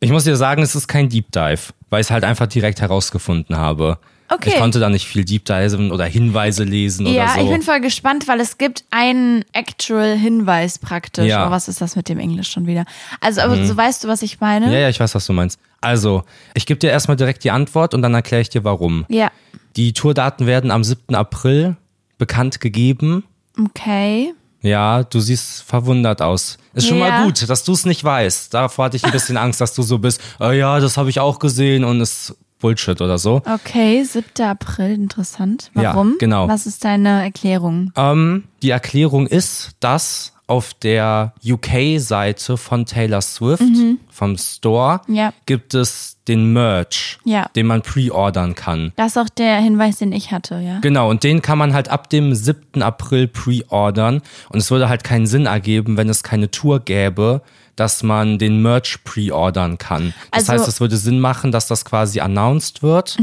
ich 0.00 0.10
muss 0.10 0.24
dir 0.24 0.36
sagen, 0.36 0.62
es 0.62 0.74
ist 0.74 0.88
kein 0.88 1.08
Deep 1.08 1.30
Dive, 1.30 1.60
weil 1.90 2.00
ich 2.00 2.06
es 2.06 2.10
halt 2.10 2.24
einfach 2.24 2.46
direkt 2.46 2.80
herausgefunden 2.80 3.56
habe. 3.56 3.98
Okay. 4.32 4.50
Ich 4.50 4.56
konnte 4.56 4.78
da 4.78 4.88
nicht 4.88 5.06
viel 5.06 5.24
Deep 5.24 5.44
Diven 5.44 5.90
oder 5.90 6.04
Hinweise 6.04 6.62
lesen 6.62 7.06
ja, 7.06 7.24
oder 7.24 7.34
so. 7.34 7.40
ich 7.40 7.50
bin 7.50 7.62
voll 7.62 7.80
gespannt, 7.80 8.28
weil 8.28 8.40
es 8.40 8.58
gibt 8.58 8.84
einen 8.90 9.44
actual 9.52 10.16
Hinweis 10.16 10.78
praktisch. 10.78 11.26
Ja. 11.26 11.40
Mhm. 11.40 11.48
Oh, 11.48 11.50
was 11.50 11.66
ist 11.68 11.80
das 11.80 11.96
mit 11.96 12.08
dem 12.08 12.18
Englisch 12.20 12.50
schon 12.50 12.66
wieder? 12.66 12.84
Also, 13.20 13.40
aber 13.40 13.64
so 13.64 13.76
weißt 13.76 14.04
du, 14.04 14.08
was 14.08 14.22
ich 14.22 14.40
meine? 14.40 14.72
Ja, 14.72 14.78
ja, 14.78 14.88
ich 14.88 15.00
weiß, 15.00 15.14
was 15.14 15.26
du 15.26 15.32
meinst. 15.32 15.58
Also, 15.80 16.22
ich 16.54 16.66
gebe 16.66 16.78
dir 16.78 16.90
erstmal 16.90 17.16
direkt 17.16 17.42
die 17.42 17.50
Antwort 17.50 17.92
und 17.92 18.02
dann 18.02 18.14
erkläre 18.14 18.42
ich 18.42 18.50
dir 18.50 18.62
warum. 18.64 19.04
Ja. 19.08 19.30
Die 19.76 19.92
Tourdaten 19.92 20.46
werden 20.46 20.70
am 20.70 20.84
7. 20.84 21.14
April 21.14 21.76
bekannt 22.18 22.60
gegeben. 22.60 23.24
Okay. 23.58 24.32
Ja, 24.62 25.02
du 25.04 25.20
siehst 25.20 25.62
verwundert 25.62 26.20
aus. 26.22 26.58
Ist 26.74 26.86
schon 26.86 26.98
Ja. 26.98 27.08
mal 27.08 27.24
gut, 27.24 27.48
dass 27.48 27.64
du 27.64 27.72
es 27.72 27.86
nicht 27.86 28.04
weißt. 28.04 28.52
Davor 28.52 28.84
hatte 28.84 28.96
ich 28.96 29.04
ein 29.04 29.10
bisschen 29.10 29.36
Angst, 29.38 29.60
dass 29.60 29.74
du 29.74 29.82
so 29.82 29.98
bist. 29.98 30.20
Oh 30.38 30.50
ja, 30.50 30.78
das 30.80 30.96
habe 30.98 31.08
ich 31.08 31.18
auch 31.18 31.38
gesehen 31.38 31.82
und 31.82 32.00
ist 32.00 32.36
Bullshit 32.60 33.00
oder 33.00 33.18
so. 33.18 33.42
Okay, 33.46 34.02
7. 34.04 34.42
April, 34.46 34.92
interessant. 34.92 35.70
Ja, 35.74 35.94
Warum? 35.94 36.16
genau. 36.18 36.46
Was 36.48 36.66
ist 36.66 36.84
deine 36.84 37.22
Erklärung? 37.22 37.92
Ähm, 37.96 38.44
die 38.62 38.70
Erklärung 38.70 39.26
ist, 39.26 39.70
dass 39.80 40.32
auf 40.46 40.74
der 40.74 41.32
UK-Seite 41.44 42.56
von 42.56 42.84
Taylor 42.84 43.20
Swift, 43.20 43.62
vom 44.10 44.36
Store, 44.36 45.00
Mhm. 45.06 45.14
Ja. 45.14 45.32
gibt 45.46 45.74
es 45.74 46.16
den 46.26 46.52
Merch, 46.52 47.18
Ja. 47.24 47.48
den 47.54 47.66
man 47.66 47.82
pre-ordern 47.82 48.54
kann. 48.56 48.92
Das 48.96 49.12
ist 49.12 49.16
auch 49.18 49.28
der 49.28 49.58
Hinweis, 49.60 49.98
den 49.98 50.12
ich 50.12 50.32
hatte, 50.32 50.56
ja. 50.60 50.80
Genau, 50.80 51.08
und 51.08 51.22
den 51.22 51.40
kann 51.40 51.56
man 51.58 51.72
halt 51.72 51.88
ab 51.88 52.10
dem 52.10 52.34
7. 52.34 52.82
April 52.82 53.28
pre-ordern. 53.28 54.22
Und 54.48 54.58
es 54.58 54.70
würde 54.72 54.88
halt 54.88 55.04
keinen 55.04 55.26
Sinn 55.26 55.46
ergeben, 55.46 55.96
wenn 55.96 56.08
es 56.08 56.22
keine 56.24 56.50
Tour 56.50 56.80
gäbe, 56.80 57.42
dass 57.80 58.02
man 58.02 58.38
den 58.38 58.60
Merch 58.62 58.98
pre-ordern 59.04 59.78
kann. 59.78 60.12
Das 60.30 60.48
Also- 60.48 60.52
heißt, 60.52 60.68
es 60.68 60.80
würde 60.80 60.98
Sinn 60.98 61.18
machen, 61.18 61.50
dass 61.50 61.66
das 61.66 61.84
quasi 61.86 62.20
announced 62.20 62.82
wird 62.82 63.16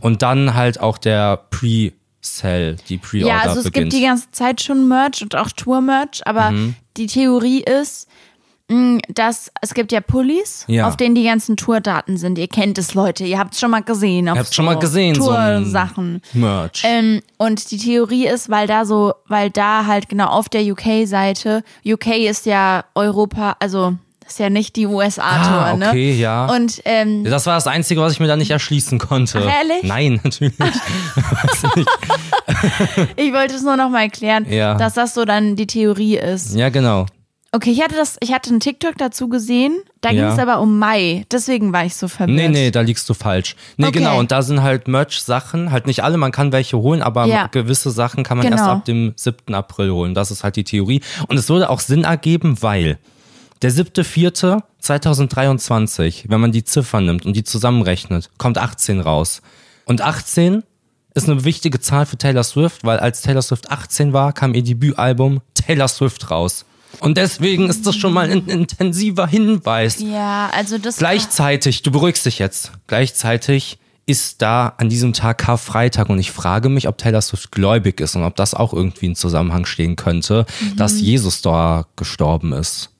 und 0.00 0.22
dann 0.22 0.54
halt 0.54 0.80
auch 0.80 0.96
der 0.98 1.36
Pre-Sell, 1.50 2.76
die 2.88 2.98
Pre-Order 2.98 3.28
Ja, 3.36 3.40
also 3.42 3.58
es 3.60 3.64
beginnt. 3.64 3.90
gibt 3.92 4.02
die 4.02 4.06
ganze 4.06 4.30
Zeit 4.32 4.62
schon 4.62 4.88
Merch 4.88 5.22
und 5.22 5.36
auch 5.36 5.50
Tour-Merch, 5.52 6.22
aber 6.26 6.50
Mhm. 6.50 6.74
die 6.96 7.06
Theorie 7.06 7.62
ist, 7.62 8.08
dass 9.08 9.50
es 9.62 9.72
gibt 9.72 9.92
ja 9.92 10.00
Pullis, 10.02 10.64
Ja. 10.68 10.86
auf 10.88 10.96
denen 10.96 11.14
die 11.14 11.24
ganzen 11.24 11.56
Tourdaten 11.56 12.18
sind. 12.18 12.36
Ihr 12.38 12.48
kennt 12.48 12.76
es, 12.76 12.92
Leute. 12.94 13.24
Ihr 13.24 13.38
habt 13.38 13.54
es 13.54 13.60
schon 13.60 13.70
mal 13.70 13.82
gesehen. 13.82 14.28
Auf 14.28 14.36
Ihr 14.36 14.38
habt's 14.40 14.50
so 14.50 14.56
schon 14.56 14.64
mal 14.66 14.78
gesehen, 14.78 15.14
so 15.14 15.26
Toursachen. 15.26 16.20
Merch. 16.34 16.82
Ähm, 16.84 17.22
und 17.38 17.70
die 17.70 17.78
Theorie 17.78 18.26
ist, 18.26 18.50
weil 18.50 18.66
da 18.66 18.84
so, 18.84 19.14
weil 19.26 19.50
da 19.50 19.86
halt 19.86 20.08
genau 20.10 20.26
auf 20.26 20.48
der 20.50 20.62
UK-Seite, 20.62 21.62
UK 21.86 22.06
ist 22.28 22.44
ja 22.46 22.84
Europa, 22.94 23.56
also 23.58 23.94
ist 24.26 24.38
ja 24.38 24.50
nicht 24.50 24.76
die 24.76 24.84
USA-Tour, 24.84 25.56
Ah, 25.64 25.74
ne? 25.76 25.88
okay, 25.88 26.12
ja. 26.12 26.44
Und 26.54 26.82
ähm, 26.84 27.24
Das 27.24 27.46
war 27.46 27.54
das 27.54 27.66
Einzige, 27.66 28.02
was 28.02 28.12
ich 28.12 28.20
mir 28.20 28.26
da 28.26 28.36
nicht 28.36 28.50
erschließen 28.50 28.98
konnte. 28.98 29.38
Ach, 29.42 29.50
ehrlich? 29.50 29.82
Nein, 29.84 30.20
natürlich. 30.22 30.52
ich 33.16 33.32
wollte 33.32 33.54
es 33.54 33.62
nur 33.62 33.76
noch 33.78 33.88
mal 33.88 34.02
erklären, 34.02 34.44
Ja. 34.50 34.74
dass 34.74 34.92
das 34.94 35.14
so 35.14 35.24
dann 35.24 35.56
die 35.56 35.66
Theorie 35.66 36.18
ist. 36.18 36.54
ja, 36.54 36.68
genau. 36.68 37.06
Okay, 37.50 37.70
ich 37.70 37.80
hatte 37.82 37.94
das, 37.96 38.18
ich 38.20 38.34
hatte 38.34 38.50
einen 38.50 38.60
TikTok 38.60 38.98
dazu 38.98 39.30
gesehen, 39.30 39.80
da 40.02 40.10
ging 40.10 40.18
Ja. 40.18 40.34
es 40.34 40.38
aber 40.38 40.60
um 40.60 40.78
Mai, 40.78 41.24
deswegen 41.32 41.72
war 41.72 41.82
ich 41.86 41.96
so 41.96 42.06
verwirrt. 42.06 42.36
Nee, 42.36 42.48
nee, 42.48 42.70
da 42.70 42.82
liegst 42.82 43.08
du 43.08 43.14
falsch. 43.14 43.56
Nee, 43.78 43.86
Okay. 43.86 44.00
genau. 44.00 44.18
Und 44.18 44.32
da 44.32 44.42
sind 44.42 44.62
halt 44.62 44.86
Merch-Sachen, 44.86 45.72
halt 45.72 45.86
nicht 45.86 46.04
alle, 46.04 46.18
man 46.18 46.30
kann 46.30 46.52
welche 46.52 46.76
holen, 46.76 47.00
aber 47.00 47.24
Ja. 47.24 47.46
gewisse 47.46 47.90
Sachen 47.90 48.22
kann 48.22 48.36
man 48.36 48.46
erst 48.48 48.58
Genau. 48.64 48.72
ab 48.72 48.84
dem 48.84 49.14
7. 49.16 49.54
April 49.54 49.92
holen. 49.92 50.12
Das 50.14 50.30
ist 50.30 50.44
halt 50.44 50.56
die 50.56 50.64
Theorie. 50.64 51.00
Und 51.28 51.38
es 51.38 51.48
würde 51.48 51.70
auch 51.70 51.80
Sinn 51.80 52.04
ergeben, 52.04 52.60
weil 52.60 52.98
der 53.62 53.70
7.4.2023, 53.70 56.24
wenn 56.28 56.40
man 56.40 56.52
die 56.52 56.64
Ziffern 56.64 57.06
nimmt 57.06 57.24
und 57.24 57.34
die 57.34 57.44
zusammenrechnet, 57.44 58.30
kommt 58.38 58.58
18 58.58 59.00
raus. 59.00 59.42
Und 59.86 60.02
18 60.02 60.62
ist 61.14 61.28
eine 61.28 61.44
wichtige 61.44 61.80
Zahl 61.80 62.06
für 62.06 62.16
Taylor 62.18 62.44
Swift, 62.44 62.84
weil 62.84 62.98
als 63.00 63.22
Taylor 63.22 63.42
Swift 63.42 63.70
18 63.70 64.12
war, 64.12 64.32
kam 64.32 64.54
ihr 64.54 64.62
Debütalbum 64.62 65.40
Taylor 65.54 65.88
Swift 65.88 66.30
raus. 66.30 66.64
Und 67.00 67.16
deswegen 67.16 67.68
ist 67.68 67.86
das 67.86 67.96
schon 67.96 68.12
mal 68.12 68.30
ein 68.30 68.46
intensiver 68.46 69.26
Hinweis. 69.26 69.98
Ja, 70.00 70.50
also 70.54 70.78
das 70.78 70.96
Gleichzeitig, 70.96 71.82
du 71.82 71.90
beruhigst 71.90 72.26
dich 72.26 72.38
jetzt. 72.38 72.72
Gleichzeitig 72.86 73.78
ist 74.06 74.40
da 74.40 74.72
an 74.78 74.88
diesem 74.88 75.12
Tag 75.12 75.38
Karfreitag 75.38 76.08
und 76.08 76.18
ich 76.18 76.30
frage 76.30 76.70
mich, 76.70 76.88
ob 76.88 76.96
Taylor 76.96 77.20
Swift 77.20 77.52
gläubig 77.52 78.00
ist 78.00 78.16
und 78.16 78.24
ob 78.24 78.36
das 78.36 78.54
auch 78.54 78.72
irgendwie 78.72 79.06
in 79.06 79.14
Zusammenhang 79.14 79.66
stehen 79.66 79.96
könnte, 79.96 80.46
Mhm. 80.60 80.76
dass 80.76 80.98
Jesus 81.00 81.42
da 81.42 81.86
gestorben 81.94 82.52
ist. 82.54 82.90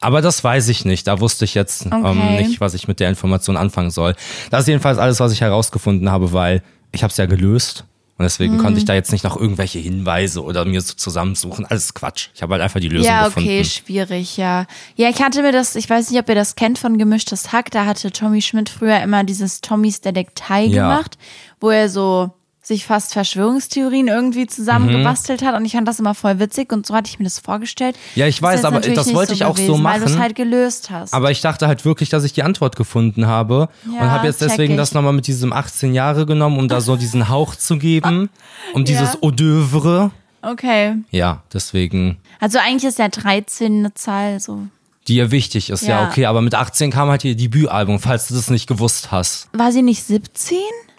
Aber 0.00 0.20
das 0.20 0.44
weiß 0.44 0.68
ich 0.68 0.84
nicht. 0.84 1.06
Da 1.06 1.20
wusste 1.20 1.44
ich 1.44 1.54
jetzt 1.54 1.86
ähm, 1.86 2.04
Okay. 2.04 2.44
nicht, 2.46 2.60
was 2.60 2.74
ich 2.74 2.86
mit 2.86 3.00
der 3.00 3.08
Information 3.08 3.56
anfangen 3.56 3.90
soll. 3.90 4.14
Das 4.50 4.60
ist 4.60 4.68
jedenfalls 4.68 4.98
alles, 4.98 5.18
was 5.20 5.32
ich 5.32 5.40
herausgefunden 5.40 6.10
habe, 6.10 6.32
weil 6.32 6.62
ich 6.92 7.02
habe 7.02 7.10
es 7.10 7.16
ja 7.16 7.26
gelöst. 7.26 7.84
Und 8.18 8.24
deswegen 8.24 8.54
Mhm. 8.54 8.58
konnte 8.58 8.78
ich 8.78 8.84
da 8.84 8.94
jetzt 8.94 9.12
nicht 9.12 9.22
noch 9.22 9.36
irgendwelche 9.36 9.78
Hinweise 9.78 10.42
oder 10.42 10.64
mir 10.64 10.80
so 10.80 10.94
zusammensuchen. 10.94 11.64
Alles 11.66 11.94
Quatsch. 11.94 12.28
Ich 12.34 12.42
habe 12.42 12.54
halt 12.54 12.62
einfach 12.62 12.80
die 12.80 12.88
Lösung 12.88 13.06
Ja, 13.06 13.26
gefunden. 13.26 13.48
okay, 13.48 13.64
schwierig, 13.64 14.36
ja. 14.36 14.66
Ja, 14.96 15.08
ich 15.08 15.22
hatte 15.22 15.42
mir 15.42 15.52
das, 15.52 15.76
ich 15.76 15.88
weiß 15.88 16.10
nicht, 16.10 16.18
ob 16.20 16.28
ihr 16.28 16.34
das 16.34 16.56
kennt 16.56 16.78
von 16.80 16.98
Gemischtes 16.98 17.52
Hack, 17.52 17.70
da 17.70 17.86
hatte 17.86 18.10
Tommy 18.10 18.42
Schmidt 18.42 18.68
früher 18.68 19.00
immer 19.00 19.22
dieses 19.22 19.60
Tommys 19.60 20.00
Detektei 20.00 20.64
Ja. 20.64 20.82
gemacht, 20.88 21.16
wo 21.60 21.70
er 21.70 21.88
so 21.88 22.30
sich 22.68 22.84
fast 22.86 23.12
Verschwörungstheorien 23.14 24.08
irgendwie 24.08 24.46
zusammengebastelt 24.46 25.42
hat 25.42 25.54
und 25.56 25.64
ich 25.64 25.72
fand 25.72 25.88
das 25.88 25.98
immer 25.98 26.14
voll 26.14 26.38
witzig 26.38 26.72
und 26.72 26.86
so 26.86 26.94
hatte 26.94 27.08
ich 27.10 27.18
mir 27.18 27.24
das 27.24 27.38
vorgestellt. 27.38 27.96
Ja, 28.14 28.26
ich 28.26 28.40
weiß, 28.40 28.64
aber 28.64 28.80
das 28.80 29.12
wollte 29.14 29.32
ich 29.32 29.44
auch 29.44 29.56
so 29.56 29.62
gewesen, 29.64 29.84
Weil 29.84 29.98
du 30.00 30.04
es 30.06 30.12
machen. 30.12 30.22
halt 30.22 30.34
gelöst 30.36 30.90
hast. 30.90 31.12
Aber 31.14 31.30
ich 31.30 31.40
dachte 31.40 31.66
halt 31.66 31.84
wirklich, 31.84 32.08
dass 32.10 32.24
ich 32.24 32.32
die 32.34 32.42
Antwort 32.42 32.76
gefunden 32.76 33.26
habe 33.26 33.68
Ja, 33.92 34.00
und 34.02 34.10
habe 34.10 34.26
jetzt 34.26 34.40
deswegen 34.40 34.74
ich. 34.74 34.78
das 34.78 34.92
nochmal 34.94 35.12
mit 35.14 35.26
diesem 35.26 35.52
18 35.52 35.94
Jahre 35.94 36.26
genommen, 36.26 36.58
um 36.58 36.68
da 36.68 36.80
so 36.80 36.96
diesen 36.96 37.28
Hauch 37.28 37.56
zu 37.56 37.78
geben, 37.78 38.28
um 38.74 38.84
dieses 38.84 39.14
Ja. 39.14 39.28
D'oeuvre. 39.30 40.10
okay. 40.42 40.96
Ja, 41.10 41.42
deswegen, 41.52 42.18
Also 42.40 42.58
eigentlich 42.58 42.84
ist 42.84 42.98
ja 42.98 43.08
13 43.08 43.78
eine 43.78 43.94
Zahl 43.94 44.40
so. 44.40 44.60
die 45.08 45.16
ihr 45.16 45.30
wichtig 45.30 45.70
ist, 45.70 45.82
ja. 45.86 46.02
Ja. 46.02 46.08
okay, 46.08 46.26
aber 46.26 46.42
mit 46.42 46.54
18 46.54 46.90
kam 46.90 47.08
halt 47.08 47.24
ihr 47.24 47.34
Debütalbum, 47.34 47.98
falls 47.98 48.28
du 48.28 48.34
das 48.34 48.50
nicht 48.50 48.66
gewusst 48.66 49.10
hast. 49.10 49.48
War 49.54 49.72
sie 49.72 49.80
nicht 49.82 50.02
17? 50.04 50.58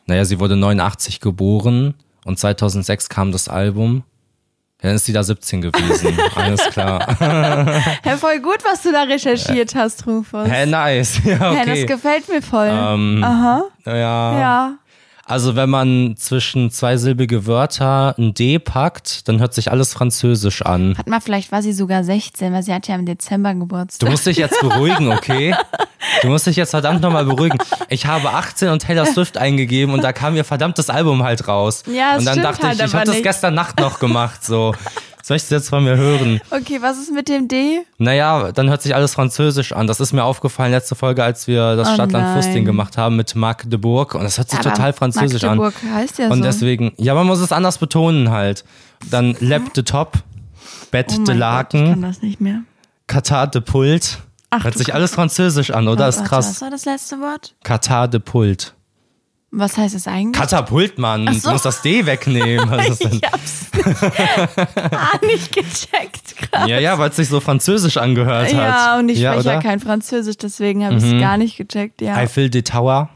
Naja, 0.09 0.25
sie 0.25 0.39
wurde 0.39 0.55
89 0.55 1.19
geboren 1.21 1.93
und 2.25 2.39
2006 2.39 3.09
kam 3.09 3.31
das 3.31 3.47
Album. 3.47 4.03
Dann 4.81 4.95
ist 4.95 5.05
sie 5.05 5.13
da 5.13 5.23
17 5.23 5.61
gewesen, 5.61 6.17
alles 6.35 6.61
klar. 6.71 7.05
Ja, 8.05 8.17
voll 8.17 8.39
gut, 8.39 8.57
was 8.63 8.81
du 8.81 8.91
da 8.91 9.03
recherchiert 9.03 9.75
hast, 9.75 10.07
Rufus. 10.07 10.47
Hä, 10.49 10.65
nice, 10.65 11.19
ja, 11.25 11.53
Ja, 11.53 11.59
das 11.65 11.69
okay. 11.79 11.85
gefällt 11.85 12.27
mir 12.27 12.41
voll. 12.41 12.69
Ähm, 12.71 13.23
Aha. 13.23 13.63
ja. 13.85 13.93
Ja. 14.39 14.73
Also 15.29 15.55
wenn 15.55 15.69
man 15.69 16.15
zwischen 16.17 16.71
zweisilbige 16.71 17.45
Wörter 17.45 18.15
ein 18.17 18.33
D 18.33 18.57
packt, 18.57 19.27
dann 19.27 19.39
hört 19.39 19.53
sich 19.53 19.69
alles 19.69 19.93
französisch 19.93 20.63
an. 20.63 20.97
Hat 20.97 21.07
mal, 21.07 21.21
vielleicht 21.21 21.51
war 21.51 21.61
sie 21.61 21.71
sogar 21.71 22.03
16, 22.03 22.51
weil 22.51 22.63
sie 22.63 22.73
hat 22.73 22.87
ja 22.87 22.95
im 22.95 23.05
Dezember 23.05 23.53
Du 23.53 23.59
Geburtstag. 23.59 24.09
musst 24.09 24.25
dich 24.25 24.37
jetzt 24.37 24.59
beruhigen, 24.59 25.11
okay? 25.11 25.53
Du 26.23 26.29
musst 26.29 26.47
dich 26.47 26.55
jetzt 26.55 26.71
verdammt 26.71 27.01
nochmal 27.01 27.25
beruhigen. 27.25 27.59
Ich 27.89 28.07
habe 28.07 28.31
18 28.31 28.69
und 28.69 28.81
Taylor 28.81 29.05
Swift 29.05 29.37
eingegeben 29.37 29.93
und 29.93 30.03
da 30.03 30.13
kam 30.13 30.35
ihr 30.35 30.43
verdammtes 30.43 30.89
Album 30.89 31.21
halt 31.21 31.47
raus. 31.47 31.83
Ja, 31.85 32.13
das 32.13 32.21
und 32.21 32.25
dann 32.25 32.41
dachte 32.41 32.67
halt 32.67 32.79
ich, 32.79 32.85
ich 32.87 32.93
habe 32.95 33.05
das 33.05 33.21
gestern 33.21 33.53
Nacht 33.53 33.79
noch 33.79 33.99
gemacht, 33.99 34.43
so. 34.43 34.73
Was 35.29 35.35
möchtest 35.35 35.51
du 35.51 35.55
jetzt 35.57 35.69
von 35.69 35.83
mir 35.83 35.95
hören? 35.95 36.41
Okay, 36.49 36.79
was 36.81 36.97
ist 36.97 37.13
mit 37.13 37.29
dem 37.29 37.47
D? 37.47 37.81
Naja, 37.99 38.51
dann 38.51 38.67
hört 38.67 38.81
sich 38.81 38.95
alles 38.95 39.13
französisch 39.13 39.73
an. 39.73 39.85
Das 39.85 39.99
ist 39.99 40.11
mir 40.11 40.23
aufgefallen 40.23 40.71
letzte 40.71 40.95
Folge, 40.95 41.23
als 41.23 41.45
wir 41.45 41.75
das 41.75 41.89
Oh 41.89 41.93
Stadtland 41.93 42.45
nein. 42.55 42.65
gemacht 42.65 42.97
haben 42.97 43.15
mit 43.15 43.35
Magdeburg. 43.35 44.15
Und 44.15 44.23
das 44.23 44.39
hört 44.39 44.49
sich 44.49 44.59
Aber 44.59 44.71
total 44.71 44.91
französisch 44.91 45.43
an. 45.43 45.59
Magdeburg 45.59 45.93
heißt 45.93 46.17
ja 46.17 46.29
Und 46.29 46.39
so. 46.39 46.43
deswegen, 46.45 46.93
ja, 46.97 47.13
man 47.13 47.27
muss 47.27 47.41
es 47.41 47.51
anders 47.51 47.77
betonen 47.77 48.31
halt. 48.31 48.65
Dann 49.11 49.35
Lep 49.39 49.71
de 49.75 49.83
Top, 49.83 50.13
Bett 50.89 51.11
oh 51.11 51.23
de 51.23 51.35
mein 51.35 51.39
Gott, 51.39 51.73
ich 51.75 51.79
kann 51.79 51.89
Laken, 51.89 52.01
das 52.01 52.21
nicht 52.23 52.41
mehr. 52.41 52.61
Katar 53.05 53.45
de 53.45 53.61
Pult. 53.61 54.17
Ach, 54.49 54.63
Hört 54.63 54.79
sich 54.79 54.95
alles 54.95 55.11
französisch 55.11 55.69
an, 55.69 55.87
oder? 55.87 56.07
Ist 56.07 56.17
Warte, 56.17 56.29
krass. 56.29 56.49
Was 56.49 56.61
war 56.63 56.71
das 56.71 56.85
letzte 56.85 57.19
Wort? 57.19 57.53
Katar 57.63 58.07
de 58.07 58.19
Pult. 58.19 58.73
Was 59.51 59.77
heißt 59.77 59.95
es 59.95 60.07
eigentlich? 60.07 60.39
Katapult, 60.39 60.99
Mann. 60.99 61.27
Ach 61.27 61.33
so. 61.33 61.47
Du 61.47 61.53
musst 61.53 61.65
das 61.65 61.81
D 61.81 62.05
wegnehmen. 62.05 62.69
Was 62.69 62.89
ist 62.89 63.03
denn? 63.03 63.13
ich 63.13 63.23
hab's 63.23 63.67
nicht, 63.73 64.03
ah, 64.93 65.19
nicht 65.25 65.51
gecheckt 65.51 66.37
gerade. 66.37 66.69
Ja, 66.69 66.79
ja, 66.79 66.99
weil 66.99 67.09
es 67.09 67.15
sich 67.15 67.29
so 67.29 67.39
französisch 67.39 67.97
angehört 67.97 68.53
hat. 68.53 68.53
Ja, 68.53 68.99
und 68.99 69.09
ich 69.09 69.19
ja, 69.19 69.33
spreche 69.33 69.49
ja? 69.49 69.57
Mhm. 69.57 69.63
kein 69.63 69.79
Französisch, 69.79 70.37
deswegen 70.37 70.85
habe 70.85 70.95
ich 70.97 71.03
es 71.03 71.19
gar 71.19 71.37
nicht 71.37 71.57
gecheckt, 71.57 72.01
ja. 72.01 72.15
Eiffel 72.15 72.49
de 72.49 72.61
Tower. 72.61 73.09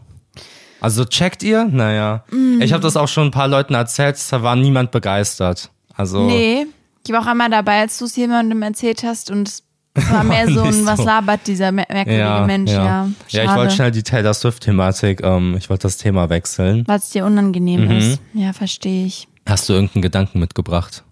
Also 0.81 1.05
checkt 1.05 1.43
ihr? 1.43 1.65
Naja. 1.65 2.25
Mm. 2.29 2.61
Ich 2.61 2.73
habe 2.73 2.83
das 2.83 2.97
auch 2.97 3.07
schon 3.07 3.27
ein 3.27 3.31
paar 3.31 3.47
Leuten 3.47 3.73
erzählt, 3.73 4.17
da 4.31 4.43
war 4.43 4.55
niemand 4.55 4.91
begeistert. 4.91 5.69
Also. 5.95 6.25
Nee, 6.25 6.65
ich 7.05 7.13
war 7.13 7.21
auch 7.21 7.27
einmal 7.27 7.49
dabei, 7.49 7.81
als 7.81 7.97
du 7.99 8.05
es 8.05 8.15
jemandem 8.15 8.61
erzählt 8.61 9.03
hast 9.03 9.29
und 9.31 9.62
es 9.93 10.09
war 10.11 10.23
mehr 10.23 10.49
so 10.51 10.61
ein, 10.63 10.85
was 10.85 11.03
labert 11.03 11.45
dieser 11.47 11.71
mer- 11.71 11.85
merkwürdige 11.89 12.19
Ja, 12.23 12.45
Mensch, 12.45 12.71
ja. 12.71 12.85
ja. 12.85 13.09
Ja, 13.29 13.43
ich 13.43 13.55
wollte 13.55 13.75
schnell 13.75 13.91
die 13.91 14.03
Taylor 14.03 14.33
Swift-Thematik, 14.33 15.21
ähm, 15.23 15.55
ich 15.57 15.69
wollte 15.69 15.83
das 15.83 15.97
Thema 15.97 16.29
wechseln. 16.29 16.83
Weil 16.87 16.99
es 16.99 17.09
dir 17.09 17.25
unangenehm 17.25 17.85
Mhm. 17.85 17.91
ist. 17.91 18.19
Ja, 18.33 18.53
verstehe 18.53 19.05
ich. 19.05 19.27
Hast 19.45 19.67
du 19.69 19.73
irgendeinen 19.73 20.01
Gedanken 20.03 20.39
mitgebracht? 20.39 21.03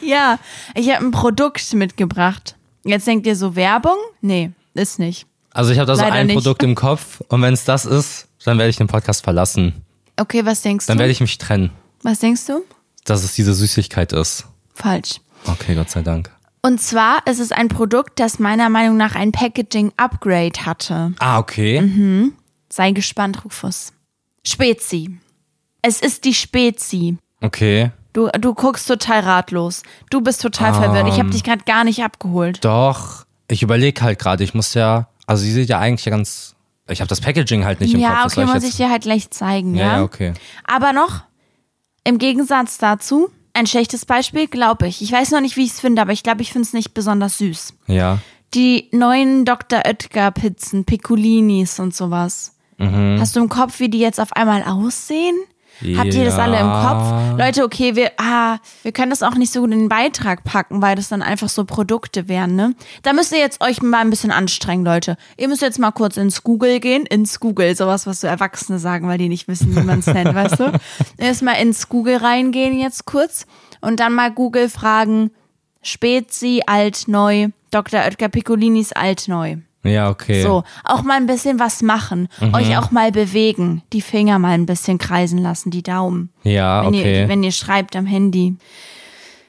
Ja, 0.00 0.38
ich 0.74 0.90
habe 0.94 1.04
ein 1.04 1.10
Produkt 1.10 1.72
mitgebracht. 1.74 2.56
Jetzt 2.84 3.06
denkt 3.06 3.26
ihr 3.26 3.36
so 3.36 3.56
Werbung? 3.56 3.96
Nee, 4.20 4.50
ist 4.74 4.98
nicht. 4.98 5.26
Also 5.52 5.72
ich 5.72 5.78
habe 5.78 5.86
da 5.86 5.96
so 5.96 6.04
ein 6.04 6.26
nicht. 6.26 6.36
Produkt 6.36 6.62
im 6.62 6.74
Kopf 6.74 7.22
und 7.28 7.40
wenn 7.42 7.54
es 7.54 7.64
das 7.64 7.86
ist, 7.86 8.28
dann 8.44 8.58
werde 8.58 8.68
ich 8.70 8.76
den 8.76 8.86
Podcast 8.86 9.24
verlassen. 9.24 9.72
Okay, 10.18 10.44
was 10.44 10.60
denkst 10.62 10.86
Dann 10.86 10.98
du? 10.98 11.00
werde 11.00 11.12
ich 11.12 11.20
mich 11.20 11.38
trennen, 11.38 11.70
was 12.02 12.18
denkst 12.20 12.46
du? 12.46 12.62
dass 13.04 13.22
es 13.24 13.34
diese 13.34 13.54
Süßigkeit 13.54 14.12
ist. 14.12 14.46
Falsch. 14.74 15.20
Okay, 15.46 15.74
Gott 15.74 15.90
sei 15.90 16.02
Dank. 16.02 16.30
Und 16.62 16.80
zwar 16.80 17.24
ist 17.26 17.38
es 17.38 17.52
ein 17.52 17.68
Produkt, 17.68 18.18
das 18.18 18.38
meiner 18.38 18.68
Meinung 18.68 18.96
nach 18.96 19.14
ein 19.14 19.30
Packaging-Upgrade 19.32 20.66
hatte. 20.66 21.12
Ah, 21.18 21.38
okay. 21.38 21.80
Mhm. 21.80 22.32
Sei 22.68 22.90
gespannt, 22.90 23.44
Rufus. 23.44 23.92
Spezi. 24.44 25.18
Es 25.82 26.00
ist 26.00 26.24
die 26.24 26.34
Spezi. 26.34 27.18
Okay. 27.40 27.92
Du, 28.12 28.28
du 28.40 28.54
guckst 28.54 28.88
total 28.88 29.20
ratlos. 29.20 29.82
Du 30.10 30.20
bist 30.20 30.40
total 30.42 30.74
verwirrt. 30.74 31.08
Ich 31.08 31.18
habe 31.18 31.30
dich 31.30 31.44
gerade 31.44 31.64
gar 31.64 31.84
nicht 31.84 32.02
abgeholt. 32.02 32.64
Doch, 32.64 33.26
ich 33.46 33.62
überlege 33.62 34.00
halt 34.02 34.18
gerade, 34.18 34.42
ich 34.42 34.54
muss 34.54 34.74
ja, 34.74 35.08
also 35.26 35.44
sie 35.44 35.52
sieht 35.52 35.68
ja 35.68 35.78
eigentlich 35.78 36.06
ganz, 36.06 36.56
ich 36.88 37.00
habe 37.00 37.08
das 37.08 37.20
Packaging 37.20 37.64
halt 37.64 37.80
nicht 37.80 37.94
im 37.94 38.00
Ja, 38.00 38.22
Kopf. 38.22 38.24
was 38.24 38.38
okay, 38.38 38.46
muss 38.46 38.64
ich 38.64 38.76
dir 38.76 38.90
halt 38.90 39.02
gleich 39.02 39.30
zeigen, 39.30 39.74
ja, 39.74 39.84
ja? 39.84 39.96
ja, 39.98 40.02
okay. 40.02 40.32
Aber 40.64 40.92
noch, 40.92 41.22
im 42.04 42.18
Gegensatz 42.18 42.78
dazu, 42.78 43.30
ein 43.56 43.66
schlechtes 43.66 44.06
Beispiel, 44.06 44.46
glaube 44.46 44.86
ich. 44.86 45.02
Ich 45.02 45.10
weiß 45.10 45.30
noch 45.32 45.40
nicht, 45.40 45.56
wie 45.56 45.64
ich 45.64 45.72
es 45.72 45.80
finde, 45.80 46.02
aber 46.02 46.12
ich 46.12 46.22
glaube, 46.22 46.42
ich 46.42 46.52
finde 46.52 46.66
es 46.66 46.72
nicht 46.72 46.94
besonders 46.94 47.38
süß. 47.38 47.74
Ja. 47.86 48.18
Die 48.54 48.88
neuen 48.92 49.44
Dr. 49.44 49.82
Oetker 49.84 50.30
Pizzen, 50.30 50.84
Piccolinis 50.84 51.80
und 51.80 51.94
sowas. 51.94 52.54
Mhm. 52.78 53.16
Hast 53.18 53.34
du 53.34 53.40
im 53.40 53.48
Kopf, 53.48 53.80
wie 53.80 53.88
die 53.88 53.98
jetzt 53.98 54.20
auf 54.20 54.32
einmal 54.34 54.62
aussehen? 54.62 55.36
Habt 55.96 56.14
ihr 56.14 56.24
das 56.24 56.38
alle 56.38 56.58
im. 56.58 56.66
Kopf? 56.66 57.38
Leute, 57.38 57.64
okay, 57.64 57.96
wir, 57.96 58.12
ah, 58.18 58.58
wir 58.82 58.92
können 58.92 59.10
das 59.10 59.22
auch 59.22 59.34
nicht 59.34 59.52
so 59.52 59.60
gut 59.60 59.72
in 59.72 59.80
den 59.80 59.88
Beitrag 59.88 60.44
packen, 60.44 60.82
weil 60.82 60.96
das 60.96 61.08
dann 61.08 61.22
einfach 61.22 61.48
so 61.48 61.64
Produkte 61.64 62.28
wären, 62.28 62.56
ne? 62.56 62.74
Da 63.02 63.12
müsst 63.12 63.32
ihr 63.32 63.38
jetzt 63.38 63.60
euch 63.60 63.82
mal 63.82 64.00
ein 64.00 64.10
bisschen 64.10 64.30
anstrengen, 64.30 64.84
Leute. 64.84 65.16
Ihr 65.36 65.48
müsst 65.48 65.62
jetzt 65.62 65.78
mal 65.78 65.90
kurz 65.90 66.16
ins 66.16 66.42
Google 66.42 66.80
gehen, 66.80 67.06
ins 67.06 67.40
Google, 67.40 67.76
sowas, 67.76 68.06
was 68.06 68.20
so 68.20 68.26
Erwachsene 68.26 68.78
sagen, 68.78 69.08
weil 69.08 69.18
die 69.18 69.28
nicht 69.28 69.48
wissen, 69.48 69.74
wie 69.76 69.82
man 69.82 70.00
es 70.00 70.06
nennt, 70.06 70.34
weißt 70.34 70.60
du? 70.60 70.72
Erstmal 71.18 71.60
ins 71.60 71.88
Google 71.88 72.16
reingehen 72.16 72.78
jetzt 72.78 73.04
kurz 73.06 73.46
und 73.80 74.00
dann 74.00 74.14
mal 74.14 74.30
Google 74.30 74.68
fragen, 74.68 75.30
Spezi, 75.82 76.62
alt, 76.66 77.04
neu, 77.06 77.48
Dr. 77.70 78.00
Oetker 78.00 78.28
Piccolinis, 78.28 78.92
alt, 78.92 79.28
neu. 79.28 79.56
Ja, 79.88 80.10
okay. 80.10 80.42
So, 80.42 80.62
auch 80.84 81.02
mal 81.02 81.16
ein 81.16 81.26
bisschen 81.26 81.58
was 81.58 81.82
machen, 81.82 82.28
Mhm. 82.40 82.54
euch 82.54 82.76
auch 82.78 82.90
mal 82.90 83.12
bewegen, 83.12 83.82
die 83.92 84.00
Finger 84.02 84.38
mal 84.38 84.52
ein 84.54 84.66
bisschen 84.66 84.98
kreisen 84.98 85.38
lassen, 85.38 85.70
die 85.70 85.82
Daumen. 85.82 86.30
Ja, 86.42 86.80
Wenn, 86.82 86.88
okay. 86.94 87.22
ihr, 87.22 87.28
wenn 87.28 87.42
ihr 87.42 87.52
schreibt 87.52 87.96
am 87.96 88.06
Handy. 88.06 88.56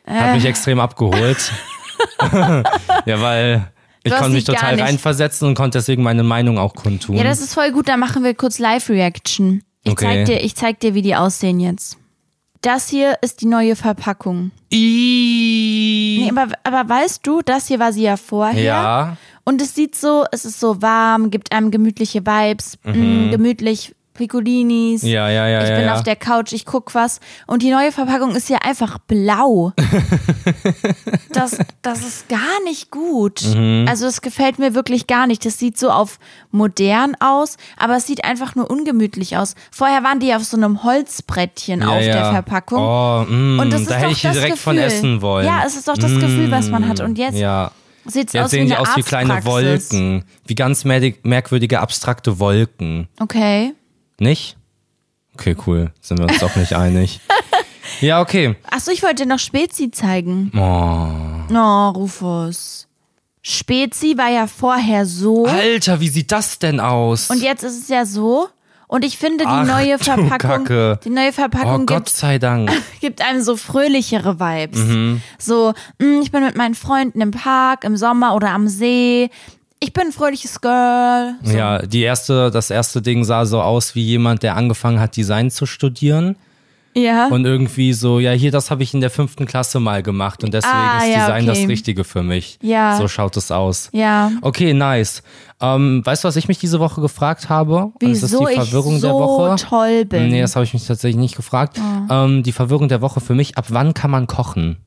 Hat 0.06 0.36
mich 0.36 0.46
extrem 0.46 0.80
abgeholt. 0.80 1.52
ja, 3.06 3.22
weil 3.22 3.68
ich 4.04 4.14
konnte 4.14 4.30
mich 4.32 4.44
total 4.46 4.80
reinversetzen 4.80 5.48
und 5.48 5.56
konnte 5.56 5.78
deswegen 5.80 6.04
meine 6.04 6.24
Meinung 6.24 6.58
auch 6.58 6.74
kundtun. 6.76 7.16
Ja, 7.18 7.24
das 7.24 7.42
ist 7.42 7.54
voll 7.54 7.72
gut, 7.72 7.90
dann 7.90 8.00
machen 8.00 8.24
wir 8.24 8.34
kurz 8.34 8.60
Live-Reaction. 8.60 9.64
Ich, 9.84 9.92
Okay. 9.94 10.06
zeig 10.06 10.26
dir, 10.26 10.44
ich 10.44 10.56
zeig 10.56 10.80
dir, 10.80 10.94
wie 10.94 11.02
die 11.02 11.16
aussehen 11.16 11.60
jetzt. 11.60 11.98
Das 12.62 12.90
hier 12.90 13.18
ist 13.22 13.42
die 13.42 13.46
neue 13.46 13.76
Verpackung. 13.76 14.52
Ih. 14.72 16.20
Nee, 16.24 16.32
aber, 16.36 16.52
aber 16.64 16.90
weißt 16.90 17.26
du, 17.26 17.42
das 17.42 17.68
hier 17.68 17.80
war 17.80 17.94
sie 17.94 18.04
ja 18.04 18.18
vorher. 18.18 18.62
ja. 18.64 19.18
Und 19.48 19.62
es 19.62 19.74
sieht 19.74 19.96
so, 19.96 20.26
es 20.34 20.44
ist 20.44 20.60
so 20.60 20.82
warm, 20.82 21.32
gibt 21.32 21.54
einem 21.54 21.72
gemütliche 21.72 22.26
Vibes, 22.26 22.78
mh, 22.84 23.32
gemütlich 23.32 23.96
Piccolinis. 24.14 25.04
Mhm. 25.04 25.08
Ja, 25.08 25.30
ja, 25.30 25.48
ja, 25.48 25.64
Ich 25.64 25.70
ja, 25.70 25.76
bin 25.78 25.86
ja. 25.86 25.96
auf 25.96 26.04
der 26.04 26.18
Couch, 26.18 26.52
ich 26.52 26.66
guck 26.66 26.94
was. 26.96 27.22
Und 27.46 27.62
die 27.64 27.72
neue 27.72 27.94
Verpackung 27.94 28.36
ist 28.36 28.50
ja 28.50 28.58
einfach 28.58 28.98
blau. 28.98 29.72
das, 31.32 31.60
das 31.82 32.02
ist 32.02 32.28
gar 32.28 32.62
nicht 32.66 32.92
gut. 32.92 33.42
Mhm. 33.56 33.86
Also 33.88 34.06
es 34.08 34.20
gefällt 34.20 34.60
mir 34.60 34.76
wirklich 34.76 35.08
gar 35.08 35.28
nicht. 35.28 35.46
Das 35.46 35.58
sieht 35.58 35.78
so 35.78 35.92
auf 35.92 36.20
modern 36.52 37.16
aus, 37.22 37.56
aber 37.78 37.96
es 37.96 38.06
sieht 38.06 38.26
einfach 38.26 38.54
nur 38.56 38.70
ungemütlich 38.70 39.38
aus. 39.38 39.56
Vorher 39.72 40.04
waren 40.04 40.20
die 40.20 40.34
auf 40.34 40.44
so 40.44 40.58
einem 40.58 40.84
Holzbrettchen 40.84 41.84
ja, 41.84 41.88
auf 41.88 42.02
ja. 42.02 42.14
der 42.14 42.32
Verpackung. 42.32 42.80
Oh, 42.82 43.24
mm, 43.30 43.60
Und 43.62 43.72
das 43.72 43.84
ist 43.84 43.92
da 43.92 43.96
doch 43.96 44.02
hätte 44.02 44.12
ich 44.12 44.22
das 44.24 44.34
direkt 44.34 44.52
Gefühl. 44.56 44.74
von 44.74 44.78
essen 44.78 45.22
wollen. 45.22 45.46
Ja, 45.46 45.64
es 45.66 45.78
ist 45.78 45.88
doch 45.88 45.98
das 45.98 46.12
Gefühl, 46.12 46.52
was 46.52 46.68
man 46.68 46.86
hat. 46.90 47.00
Und 47.00 47.18
jetzt 47.18 47.38
Ja. 47.38 47.72
Sieht 48.08 48.28
es 48.28 48.34
Jetzt 48.34 48.44
aus 48.46 48.52
sehen 48.52 48.66
wie 48.66 48.70
die 48.70 48.78
aus 48.78 48.90
wie 48.96 49.02
kleine. 49.02 49.44
Wolken. 49.46 50.24
Wie 50.46 50.56
ganz 50.56 50.84
merk- 50.86 51.24
merkwürdige, 51.24 51.80
abstrakte 51.80 52.40
Wolken. 52.40 53.08
Okay. 53.20 53.74
Nicht? 54.20 54.58
Okay, 55.34 55.56
cool. 55.68 55.92
Sind 56.02 56.18
wir 56.20 56.28
uns 56.28 56.40
doch 56.40 56.56
nicht 56.56 56.74
einig. 56.74 57.20
Ja, 58.02 58.20
okay. 58.22 58.56
Achso, 58.70 58.92
ich 58.92 59.02
wollte 59.02 59.24
dir 59.24 59.30
noch 59.30 59.40
Spezi 59.40 59.90
zeigen. 59.90 60.52
Oh. 60.54 61.56
Oh, 61.56 61.90
Rufus. 61.92 62.88
Spezi 63.42 64.18
war 64.18 64.30
ja 64.30 64.46
vorher 64.46 65.06
so. 65.06 65.46
Alter, 65.46 66.00
wie 66.02 66.10
sieht 66.10 66.32
das 66.34 66.60
denn 66.60 66.82
aus? 66.82 67.30
Und 67.30 67.42
jetzt 67.42 67.64
ist 67.64 67.82
es 67.84 67.88
ja 67.88 68.06
so. 68.06 68.50
Und 68.88 69.04
ich 69.04 69.18
finde, 69.18 69.44
die 69.44 69.50
Ach, 69.50 69.66
neue 69.68 70.00
Verpackung, 70.00 70.64
Kacke. 70.64 71.00
die 71.04 71.10
neue 71.10 71.30
oh 71.30 71.34
Verpackung 71.34 71.86
Gott 71.86 72.06
gibt, 72.06 72.10
sei 72.10 72.40
Dank. 72.40 72.72
gibt 73.02 73.22
einem 73.22 73.42
so 73.42 73.58
fröhlichere 73.58 74.40
Vibes. 74.40 74.80
Mhm. 74.80 75.22
So, 75.38 75.74
mh, 76.00 76.22
ich 76.22 76.32
bin 76.32 76.44
mit 76.44 76.56
meinen 76.56 76.74
Freunden 76.74 77.20
im 77.20 77.32
Park, 77.32 77.84
im 77.84 77.98
Sommer 77.98 78.34
oder 78.34 78.52
am 78.52 78.70
See. 78.70 79.30
Ich 79.80 79.92
bin 79.92 80.08
ein 80.08 80.12
fröhliches 80.14 80.62
Girl. 80.62 81.36
So. 81.44 81.56
Ja, 81.56 81.80
die 81.80 82.02
erste, 82.02 82.50
das 82.50 82.70
erste 82.70 83.02
Ding 83.02 83.26
sah 83.26 83.46
so 83.46 83.62
aus 83.62 83.94
wie 83.94 84.04
jemand, 84.04 84.42
der 84.42 84.56
angefangen 84.56 85.02
hat, 85.02 85.18
Design 85.18 85.52
zu 85.52 85.66
studieren. 85.66 86.38
Ja. 86.98 87.28
Und 87.28 87.46
irgendwie 87.46 87.94
so, 87.94 88.20
ja, 88.20 88.32
hier, 88.32 88.50
das 88.52 88.72
habe 88.72 88.82
ich 88.82 88.94
in 88.94 89.02
der 89.02 89.10
fünften 89.12 89.46
Klasse 89.46 89.80
mal 89.80 90.02
gemacht 90.02 90.44
und 90.44 90.54
deswegen 90.54 90.74
Ah, 90.74 90.98
ist 90.98 91.10
ja, 91.14 91.20
Design 91.28 91.50
okay. 91.50 91.60
das 91.62 91.70
Richtige 91.70 92.04
für 92.04 92.24
mich. 92.24 92.58
Ja. 92.62 92.98
So 92.98 93.08
schaut 93.08 93.38
es 93.38 93.52
aus. 93.52 93.90
ja. 93.94 94.32
Okay, 94.42 94.74
nice. 94.74 95.22
Ähm, 95.62 96.02
weißt 96.04 96.24
du, 96.24 96.28
was 96.28 96.36
ich 96.36 96.48
mich 96.48 96.58
diese 96.60 96.80
Woche 96.80 97.02
gefragt 97.02 97.50
habe? 97.50 97.86
Und 97.86 98.02
das 98.02 98.24
ist 98.24 98.32
Wieso 98.32 98.46
die 98.46 98.56
Verwirrung 98.56 98.96
ich 98.96 99.02
so 99.02 99.08
der 99.08 99.16
Woche. 99.16 99.56
toll 99.58 100.06
bin. 100.06 100.30
Nee, 100.30 100.42
das 100.42 100.56
habe 100.56 100.66
ich 100.66 100.74
mich 100.74 100.86
tatsächlich 100.86 101.20
nicht 101.20 101.36
gefragt. 101.36 101.80
Oh. 101.80 102.14
Ähm, 102.14 102.44
die 102.44 102.52
Verwirrung 102.52 102.88
der 102.90 103.02
Woche 103.02 103.20
für 103.22 103.36
mich, 103.36 103.58
ab 103.58 103.66
wann 103.70 103.94
kann 103.94 104.12
man 104.12 104.28
kochen? 104.28 104.78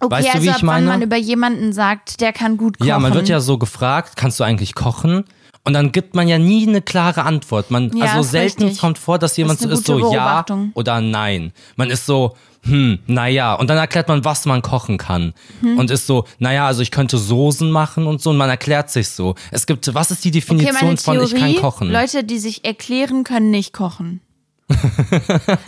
okay, 0.00 0.10
weißt 0.14 0.28
du, 0.28 0.32
also 0.32 0.42
wie 0.44 0.48
ich 0.48 0.54
ab 0.54 0.60
wann 0.62 0.66
meine? 0.66 0.86
man 0.86 1.02
über 1.02 1.16
jemanden 1.16 1.72
sagt, 1.72 2.20
der 2.20 2.32
kann 2.32 2.56
gut 2.56 2.78
kochen. 2.78 2.88
Ja, 2.88 2.98
man 2.98 3.14
wird 3.14 3.28
ja 3.28 3.40
so 3.40 3.58
gefragt, 3.58 4.16
kannst 4.16 4.38
du 4.40 4.44
eigentlich 4.44 4.74
kochen? 4.74 5.24
Und 5.64 5.74
dann 5.74 5.92
gibt 5.92 6.14
man 6.14 6.28
ja 6.28 6.38
nie 6.38 6.66
eine 6.66 6.80
klare 6.80 7.24
Antwort. 7.24 7.70
Man, 7.70 7.94
Ja, 7.96 8.06
also 8.06 8.22
selten 8.22 8.64
richtig. 8.64 8.80
kommt 8.80 8.98
vor, 8.98 9.18
dass 9.18 9.36
jemand 9.36 9.60
ist 9.60 9.68
so 9.68 9.74
ist 9.74 9.86
so 9.86 10.12
ja 10.14 10.44
oder 10.74 11.00
nein. 11.00 11.52
Man 11.76 11.90
ist 11.90 12.06
so, 12.06 12.36
hm, 12.62 12.98
naja. 13.06 13.54
Und 13.54 13.68
dann 13.68 13.76
erklärt 13.76 14.08
man, 14.08 14.24
was 14.24 14.46
man 14.46 14.62
kochen 14.62 14.98
kann. 14.98 15.34
Hm. 15.60 15.78
Und 15.78 15.90
ist 15.90 16.06
so, 16.06 16.24
naja, 16.38 16.66
also 16.66 16.82
ich 16.82 16.90
könnte 16.90 17.18
Soßen 17.18 17.70
machen 17.70 18.06
und 18.06 18.20
so. 18.22 18.30
Und 18.30 18.36
man 18.36 18.50
erklärt 18.50 18.90
sich 18.90 19.10
so. 19.10 19.34
Es 19.50 19.66
gibt, 19.66 19.94
was 19.94 20.10
ist 20.10 20.24
die 20.24 20.28
Okay, 20.28 20.40
Definition 20.40 20.96
von 20.96 21.14
Theorie, 21.16 21.34
ich 21.34 21.40
kann 21.40 21.56
kochen? 21.56 21.90
Leute, 21.90 22.24
die 22.24 22.38
sich 22.38 22.64
erklären, 22.64 23.24
können 23.24 23.50
nicht 23.50 23.72
kochen. 23.72 24.20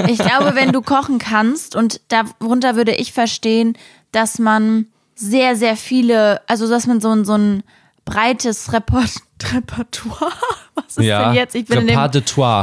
ich 0.08 0.18
glaube, 0.18 0.54
wenn 0.54 0.72
du 0.72 0.82
kochen 0.82 1.18
kannst, 1.18 1.74
und 1.74 2.00
darunter 2.08 2.76
würde 2.76 2.94
ich 2.94 3.12
verstehen, 3.12 3.76
dass 4.12 4.38
man 4.38 4.86
sehr, 5.14 5.56
sehr 5.56 5.76
viele, 5.76 6.40
also 6.48 6.68
dass 6.68 6.86
man 6.86 7.00
so 7.00 7.10
ein, 7.10 7.24
so 7.24 7.34
ein 7.34 7.62
breites 8.04 8.72
Report 8.72 9.10
Repertoire, 9.52 10.32
was 10.74 10.96
ist 10.96 11.04
ja, 11.04 11.26
denn 11.26 11.34
jetzt? 11.34 11.54
Ich 11.54 11.64
bin 11.66 11.80
in 11.80 11.86
dem, 11.86 12.10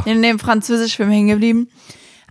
in 0.06 0.22
dem 0.22 0.40
Französischfilm 0.40 1.10
hängen 1.10 1.28
geblieben, 1.30 1.70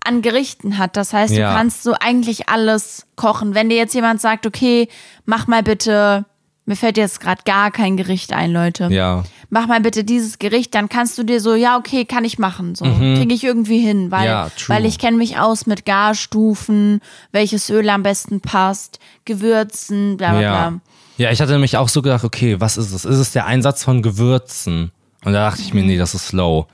an 0.05 0.23
Gerichten 0.23 0.79
hat. 0.79 0.97
Das 0.97 1.13
heißt, 1.13 1.35
Ja. 1.35 1.51
du 1.51 1.57
kannst 1.57 1.83
so 1.83 1.95
eigentlich 1.99 2.49
alles 2.49 3.07
kochen. 3.17 3.55
Wenn 3.55 3.69
dir 3.69 3.77
jetzt 3.77 3.95
jemand 3.95 4.21
sagt, 4.21 4.47
okay, 4.47 4.89
mach 5.25 5.49
mal 5.49 5.65
bitte, 5.65 6.25
mir 6.65 6.77
fällt 6.77 6.97
jetzt 6.97 7.21
gerade 7.21 7.43
gar 7.45 7.71
kein 7.73 7.97
Gericht 7.97 8.33
ein, 8.33 8.53
Leute 8.53 8.89
Ja. 8.91 9.25
mach 9.51 9.67
mal 9.67 9.81
bitte 9.81 10.05
dieses 10.05 10.39
Gericht, 10.39 10.75
dann 10.77 10.89
kannst 10.89 11.19
du 11.19 11.25
dir 11.25 11.41
so, 11.41 11.55
ja, 11.55 11.77
okay, 11.77 12.05
kann 12.05 12.25
ich 12.25 12.39
machen. 12.39 12.75
So, 12.77 12.85
kriege 12.85 13.35
ich 13.35 13.43
irgendwie 13.43 13.79
hin, 13.79 14.11
weil, 14.13 14.21
Mhm. 14.23 14.27
Ja, 14.27 14.51
weil 14.69 14.85
ich 14.87 14.99
kenne 14.99 15.17
mich 15.17 15.39
aus 15.41 15.67
mit 15.67 15.85
Garstufen, 15.87 17.01
welches 17.33 17.69
Öl 17.71 17.89
am 17.89 18.03
besten 18.05 18.41
passt, 18.41 19.01
Gewürzen, 19.25 20.17
bla 20.17 20.31
bla 20.33 20.39
bla. 20.41 20.81
Ja, 21.17 21.31
ich 21.31 21.41
hatte 21.41 21.53
nämlich 21.53 21.77
auch 21.77 21.89
so 21.89 22.03
gedacht, 22.03 22.25
okay, 22.25 22.61
was 22.61 22.77
ist 22.77 22.93
es? 22.93 23.05
Ist 23.05 23.19
es 23.19 23.33
der 23.33 23.47
Einsatz 23.47 23.83
von 23.85 24.03
Gewürzen? 24.03 24.91
Und 25.25 25.33
da 25.33 25.49
dachte 25.51 25.63
ich 25.63 25.73
mir, 25.75 25.83
nee, 25.83 25.97
das 25.99 26.15
ist 26.15 26.29
slow. 26.29 26.67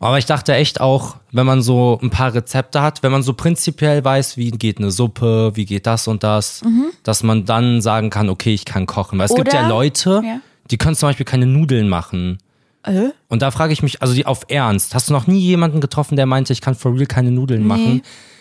Aber 0.00 0.18
ich 0.18 0.24
dachte 0.24 0.54
echt 0.54 0.80
auch, 0.80 1.16
wenn 1.30 1.44
man 1.46 1.60
so 1.62 1.98
ein 2.02 2.08
paar 2.10 2.32
Rezepte 2.32 2.80
hat, 2.80 3.02
wenn 3.02 3.12
man 3.12 3.22
so 3.22 3.34
prinzipiell 3.34 4.02
weiß, 4.02 4.36
wie 4.38 4.50
geht 4.50 4.78
eine 4.78 4.90
Suppe, 4.90 5.52
wie 5.54 5.66
geht 5.66 5.86
das 5.86 6.08
und 6.08 6.22
das, 6.22 6.62
dass 7.02 7.22
man 7.22 7.44
dann 7.44 7.82
sagen 7.82 8.08
kann, 8.10 8.30
okay, 8.30 8.54
ich 8.54 8.64
kann 8.64 8.86
kochen. 8.86 9.18
Weil 9.18 9.26
es 9.26 9.34
gibt 9.34 9.48
Oder- 9.50 9.60
ja 9.62 9.68
Leute, 9.68 10.22
Ja. 10.24 10.40
die 10.70 10.78
können 10.78 10.96
zum 10.96 11.08
Beispiel 11.10 11.26
keine 11.26 11.46
Nudeln 11.46 11.88
machen. 11.88 12.38
Äh? 12.82 13.10
Und 13.28 13.42
da 13.42 13.50
frage 13.50 13.74
ich 13.74 13.82
mich, 13.82 14.00
also 14.00 14.14
die 14.14 14.24
auf 14.24 14.46
Ernst, 14.48 14.94
hast 14.94 15.10
du 15.10 15.12
noch 15.12 15.26
nie 15.26 15.38
jemanden 15.40 15.82
getroffen, 15.82 16.16
der 16.16 16.24
meinte, 16.24 16.54
ich 16.54 16.62
kann 16.62 16.74
for 16.74 16.94
real 16.94 17.04
keine 17.06 17.30
Nudeln 17.30 17.66
machen? 17.66 18.00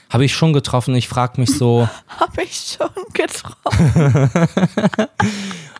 Habe 0.10 0.26
ich 0.26 0.34
schon 0.34 0.54
getroffen. 0.54 0.96
Ich 0.96 1.08
frage 1.08 1.40
mich 1.40 1.52
so, 1.52 1.88
Hab 2.20 2.38
ich 2.42 2.78
schon 2.78 2.90
getroffen. 3.14 4.30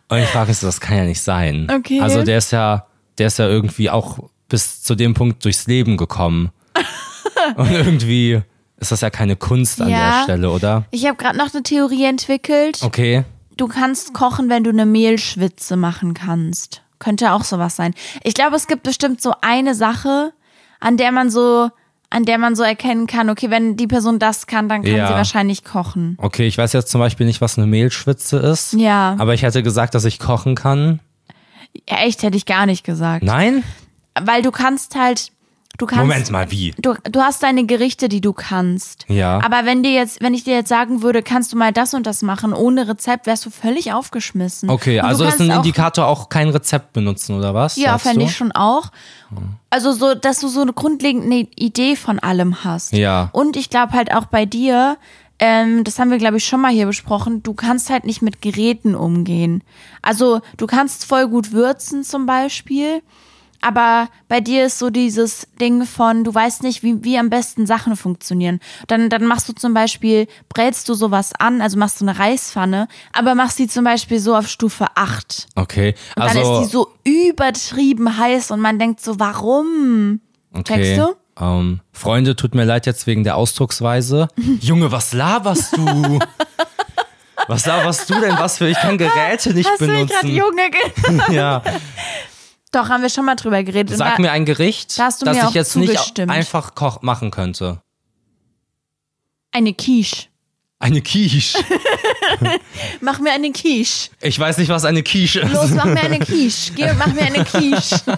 Und 0.08 0.18
ich 0.18 0.26
frage 0.28 0.48
mich 0.48 0.58
so, 0.58 0.66
das 0.66 0.80
kann 0.80 0.96
ja 0.96 1.04
nicht 1.04 1.20
sein. 1.20 1.68
Okay. 1.70 2.00
Also 2.00 2.22
der 2.22 2.38
ist 2.38 2.50
ja, 2.52 2.86
der 3.18 3.26
ist 3.28 3.38
ja 3.38 3.46
irgendwie 3.46 3.90
auch 3.90 4.18
bis 4.48 4.82
zu 4.82 4.94
dem 4.94 5.14
Punkt 5.14 5.44
durchs 5.44 5.66
Leben 5.66 5.96
gekommen. 5.96 6.50
Und 7.56 7.70
irgendwie 7.70 8.40
ist 8.78 8.92
das 8.92 9.00
ja 9.02 9.10
keine 9.10 9.36
Kunst 9.36 9.80
an 9.80 9.88
Ja. 9.88 10.16
der 10.18 10.22
Stelle, 10.24 10.50
oder? 10.50 10.84
Ich 10.90 11.06
habe 11.06 11.16
gerade 11.16 11.38
noch 11.38 11.52
eine 11.52 11.62
Theorie 11.62 12.04
entwickelt. 12.04 12.80
Okay. 12.82 13.24
Du 13.56 13.68
kannst 13.68 14.14
kochen, 14.14 14.48
wenn 14.48 14.64
du 14.64 14.70
eine 14.70 14.86
Mehlschwitze 14.86 15.76
machen 15.76 16.14
kannst. 16.14 16.82
Könnte 16.98 17.32
auch 17.32 17.44
sowas 17.44 17.76
sein. 17.76 17.94
Ich 18.24 18.34
glaube, 18.34 18.56
es 18.56 18.66
gibt 18.66 18.82
bestimmt 18.82 19.20
so 19.22 19.34
eine 19.42 19.74
Sache, 19.74 20.32
an 20.80 20.96
der 20.96 21.12
man 21.12 21.30
so, 21.30 21.70
an 22.10 22.24
der 22.24 22.38
man 22.38 22.56
so 22.56 22.62
erkennen 22.64 23.06
kann, 23.06 23.30
okay, 23.30 23.50
wenn 23.50 23.76
die 23.76 23.86
Person 23.86 24.18
das 24.18 24.46
kann, 24.48 24.68
dann 24.68 24.82
kann 24.82 24.94
Ja. 24.96 25.06
sie 25.06 25.14
wahrscheinlich 25.14 25.62
kochen. 25.64 26.16
Okay, 26.20 26.46
ich 26.46 26.58
weiß 26.58 26.72
jetzt 26.72 26.90
zum 26.90 27.00
Beispiel 27.00 27.24
nicht, 27.26 27.40
was 27.40 27.56
eine 27.56 27.68
Mehlschwitze 27.68 28.36
ist. 28.38 28.72
Ja. 28.72 29.14
Aber 29.18 29.32
ich 29.34 29.42
hätte 29.42 29.62
gesagt, 29.62 29.94
dass 29.94 30.04
ich 30.04 30.18
kochen 30.18 30.56
kann. 30.56 30.98
Ja, 31.88 31.98
echt 31.98 32.22
hätte 32.24 32.36
ich 32.36 32.46
gar 32.46 32.66
nicht 32.66 32.84
gesagt. 32.84 33.22
Nein? 33.22 33.62
Weil 34.20 34.42
du 34.42 34.50
kannst 34.50 34.96
halt, 34.96 35.30
du 35.80 35.86
kannst. 35.86 36.00
Moment 36.00 36.30
mal, 36.30 36.50
wie? 36.50 36.72
Du, 36.78 36.94
du 37.04 37.20
hast 37.20 37.42
deine 37.42 37.64
Gerichte, 37.64 38.08
die 38.08 38.20
du 38.20 38.32
kannst. 38.32 39.04
Ja. 39.08 39.40
Aber 39.44 39.64
wenn 39.64 39.82
dir 39.82 39.92
jetzt, 39.92 40.20
wenn 40.22 40.34
ich 40.34 40.44
dir 40.44 40.54
jetzt 40.54 40.68
sagen 40.68 41.02
würde, 41.02 41.22
kannst 41.22 41.52
du 41.52 41.56
mal 41.56 41.72
das 41.72 41.94
und 41.94 42.06
das 42.06 42.22
machen 42.22 42.52
ohne 42.52 42.88
Rezept, 42.88 43.26
wärst 43.26 43.46
du 43.46 43.50
völlig 43.50 43.92
aufgeschmissen. 43.92 44.70
Okay, 44.70 45.00
also 45.00 45.24
ist 45.24 45.40
ein 45.40 45.50
auch- 45.50 45.56
Indikator 45.56 46.06
auch 46.06 46.28
kein 46.28 46.48
Rezept 46.50 46.92
benutzen, 46.92 47.36
oder 47.36 47.54
was? 47.54 47.76
Ja, 47.76 47.98
fände 47.98 48.24
ich 48.24 48.36
schon 48.36 48.52
auch. 48.52 48.90
Also 49.70 49.92
so, 49.92 50.14
dass 50.14 50.40
du 50.40 50.48
so 50.48 50.62
eine 50.62 50.72
grundlegende 50.72 51.46
Idee 51.56 51.96
von 51.96 52.18
allem 52.18 52.64
hast. 52.64 52.92
Ja. 52.92 53.30
Und 53.32 53.56
ich 53.56 53.70
glaube 53.70 53.92
halt 53.92 54.12
auch 54.12 54.26
bei 54.26 54.44
dir, 54.46 54.96
ähm, 55.38 55.84
das 55.84 55.98
haben 55.98 56.10
wir 56.10 56.18
glaube 56.18 56.36
ich 56.36 56.44
schon 56.44 56.60
mal 56.60 56.72
hier 56.72 56.86
besprochen, 56.86 57.42
du 57.42 57.54
kannst 57.54 57.88
halt 57.90 58.04
nicht 58.04 58.20
mit 58.22 58.42
Geräten 58.42 58.94
umgehen. 58.94 59.62
Also 60.02 60.40
du 60.56 60.66
kannst 60.66 61.06
voll 61.06 61.28
gut 61.28 61.52
würzen 61.52 62.02
zum 62.04 62.26
Beispiel, 62.26 63.02
aber 63.60 64.08
bei 64.28 64.40
dir 64.40 64.66
ist 64.66 64.78
so 64.78 64.90
dieses 64.90 65.46
Ding 65.60 65.84
von, 65.84 66.24
du 66.24 66.34
weißt 66.34 66.62
nicht, 66.62 66.82
wie, 66.82 67.04
wie 67.04 67.18
am 67.18 67.30
besten 67.30 67.66
Sachen 67.66 67.96
funktionieren. 67.96 68.60
Dann, 68.86 69.10
dann 69.10 69.26
machst 69.26 69.48
du 69.48 69.52
zum 69.52 69.74
Beispiel, 69.74 70.26
brätst 70.48 70.88
du 70.88 70.94
sowas 70.94 71.32
an, 71.38 71.60
also 71.60 71.78
machst 71.78 72.00
du 72.00 72.06
eine 72.06 72.18
Reispfanne, 72.18 72.88
aber 73.12 73.34
machst 73.34 73.58
die 73.58 73.68
zum 73.68 73.84
Beispiel 73.84 74.18
so 74.18 74.34
auf 74.34 74.48
Stufe 74.48 74.86
8. 74.94 75.48
Okay, 75.54 75.94
Und 76.16 76.22
also. 76.22 76.34
dann 76.34 76.52
ist 76.52 76.60
die 76.66 76.72
so 76.72 76.88
übertrieben 77.04 78.16
heiß 78.16 78.50
und 78.50 78.60
man 78.60 78.78
denkt 78.78 79.00
so, 79.00 79.18
warum? 79.20 80.20
Okay. 80.52 80.62
Checkst 80.64 80.98
du? 80.98 81.16
Ähm, 81.40 81.80
Freunde, 81.92 82.36
tut 82.36 82.54
mir 82.54 82.64
leid 82.64 82.86
jetzt 82.86 83.06
wegen 83.06 83.24
der 83.24 83.36
Ausdrucksweise. 83.36 84.28
Junge, 84.60 84.92
was 84.92 85.12
laberst 85.12 85.76
du? 85.76 86.18
was 87.48 87.66
laberst 87.66 88.10
du 88.10 88.20
denn? 88.20 88.36
Was 88.38 88.58
für 88.58 88.68
ich 88.68 88.78
kann 88.78 88.98
Geräte 88.98 89.54
nicht 89.54 89.68
Hast 89.68 89.80
du 89.80 89.86
mich 89.86 90.08
gerade 90.08 90.26
benutzen. 90.26 90.36
Junge 91.08 91.32
ja. 91.34 91.62
Doch, 92.72 92.88
haben 92.88 93.02
wir 93.02 93.08
schon 93.10 93.24
mal 93.24 93.34
drüber 93.36 93.62
geredet. 93.64 93.96
Sag 93.96 94.16
da- 94.16 94.22
mir 94.22 94.30
ein 94.30 94.44
Gericht, 94.44 94.98
da 94.98 95.04
hast 95.06 95.20
du 95.22 95.26
das 95.26 95.36
mir 95.36 95.48
ich 95.48 95.54
jetzt 95.54 95.76
nicht 95.76 95.92
zugestimmt. 95.92 96.30
einfach 96.30 96.74
koch 96.74 97.02
machen 97.02 97.30
könnte. 97.30 97.82
Eine 99.52 99.74
Quiche. 99.74 100.26
Eine 100.78 101.02
Quiche. 101.02 101.58
Mach 103.00 103.18
mir 103.18 103.32
eine 103.32 103.50
Quiche. 103.52 104.10
Ich 104.20 104.38
weiß 104.38 104.56
nicht, 104.58 104.68
was 104.70 104.84
eine 104.84 105.02
Quiche 105.02 105.40
ist. 105.40 105.52
Los, 105.52 105.70
mach 105.72 105.84
mir 105.84 106.00
eine 106.00 106.18
Quiche. 106.20 106.72
Geh 106.74 106.88
und 106.90 106.96
mach 106.98 107.08
mir 107.12 107.22
eine 107.22 107.44
Quiche. 107.44 108.00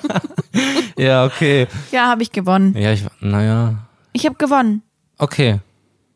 Ja, 0.99 1.25
okay. 1.25 1.67
Ja, 1.91 2.09
habe 2.09 2.23
ich 2.23 2.31
gewonnen. 2.31 2.77
Ja, 2.77 2.93
ich, 2.93 3.05
naja. 3.21 3.75
Ich 4.13 4.27
habe 4.27 4.37
gewonnen. 4.37 4.83
Okay. 5.17 5.61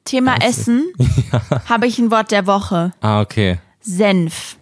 Thema 0.05 0.37
Essen 0.43 0.93
habe 1.69 1.87
ich 1.87 1.99
ein 1.99 2.11
Wort 2.11 2.31
der 2.31 2.47
Woche. 2.47 2.93
Ah, 3.01 3.23
okay. 3.23 3.59
Senf. 3.81 4.57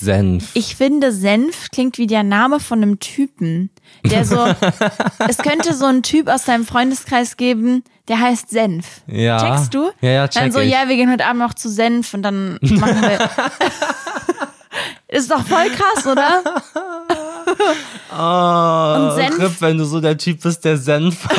Senf. 0.00 0.50
Ich 0.54 0.76
finde, 0.76 1.12
Senf 1.12 1.70
klingt 1.70 1.98
wie 1.98 2.06
der 2.06 2.22
Name 2.22 2.60
von 2.60 2.82
einem 2.82 2.98
Typen, 3.00 3.70
der 4.04 4.24
so, 4.24 4.38
es 5.28 5.38
könnte 5.38 5.74
so 5.74 5.84
einen 5.86 6.02
Typ 6.02 6.28
aus 6.28 6.44
deinem 6.44 6.64
Freundeskreis 6.66 7.36
geben, 7.36 7.84
der 8.08 8.20
heißt 8.20 8.50
Senf. 8.50 9.02
Ja. 9.06 9.38
Checkst 9.38 9.74
du? 9.74 9.90
Ja, 10.00 10.10
ja, 10.10 10.28
check 10.28 10.42
Dann 10.42 10.52
so, 10.52 10.60
ich. 10.60 10.70
ja, 10.70 10.88
wir 10.88 10.96
gehen 10.96 11.10
heute 11.10 11.26
Abend 11.26 11.40
noch 11.42 11.54
zu 11.54 11.68
Senf 11.68 12.14
und 12.14 12.22
dann 12.22 12.58
machen 12.62 13.02
wir. 13.02 13.18
Ist 15.08 15.30
doch 15.30 15.44
voll 15.44 15.68
krass, 15.70 16.06
oder? 16.06 16.42
Oh, 18.16 19.08
Und 19.08 19.14
Senf? 19.16 19.38
Rip, 19.40 19.60
wenn 19.60 19.78
du 19.78 19.84
so 19.84 20.00
der 20.00 20.16
Typ 20.16 20.40
bist, 20.42 20.64
der 20.64 20.76
Senf. 20.76 21.26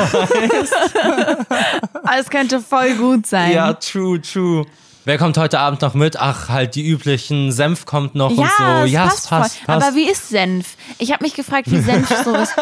Aber 2.02 2.18
Es 2.18 2.28
könnte 2.28 2.60
voll 2.60 2.94
gut 2.96 3.26
sein. 3.26 3.52
ja, 3.52 3.72
true, 3.74 4.20
true. 4.20 4.66
Wer 5.04 5.18
kommt 5.18 5.36
heute 5.36 5.58
Abend 5.58 5.82
noch 5.82 5.94
mit? 5.94 6.16
Ach, 6.20 6.48
halt 6.48 6.76
die 6.76 6.88
üblichen. 6.88 7.50
Senf 7.50 7.86
kommt 7.86 8.14
noch 8.14 8.30
Ja, 8.30 8.42
und 8.42 8.50
so. 8.86 8.92
Ja, 8.94 9.04
passt, 9.04 9.18
es 9.18 9.26
passt, 9.26 9.66
passt. 9.66 9.86
Aber 9.86 9.96
wie 9.96 10.08
ist 10.08 10.28
Senf? 10.28 10.76
Ich 10.98 11.12
habe 11.12 11.24
mich 11.24 11.34
gefragt, 11.34 11.68
wie 11.70 11.80
Senf 11.80 12.08
so 12.24 12.34
ist. 12.34 12.52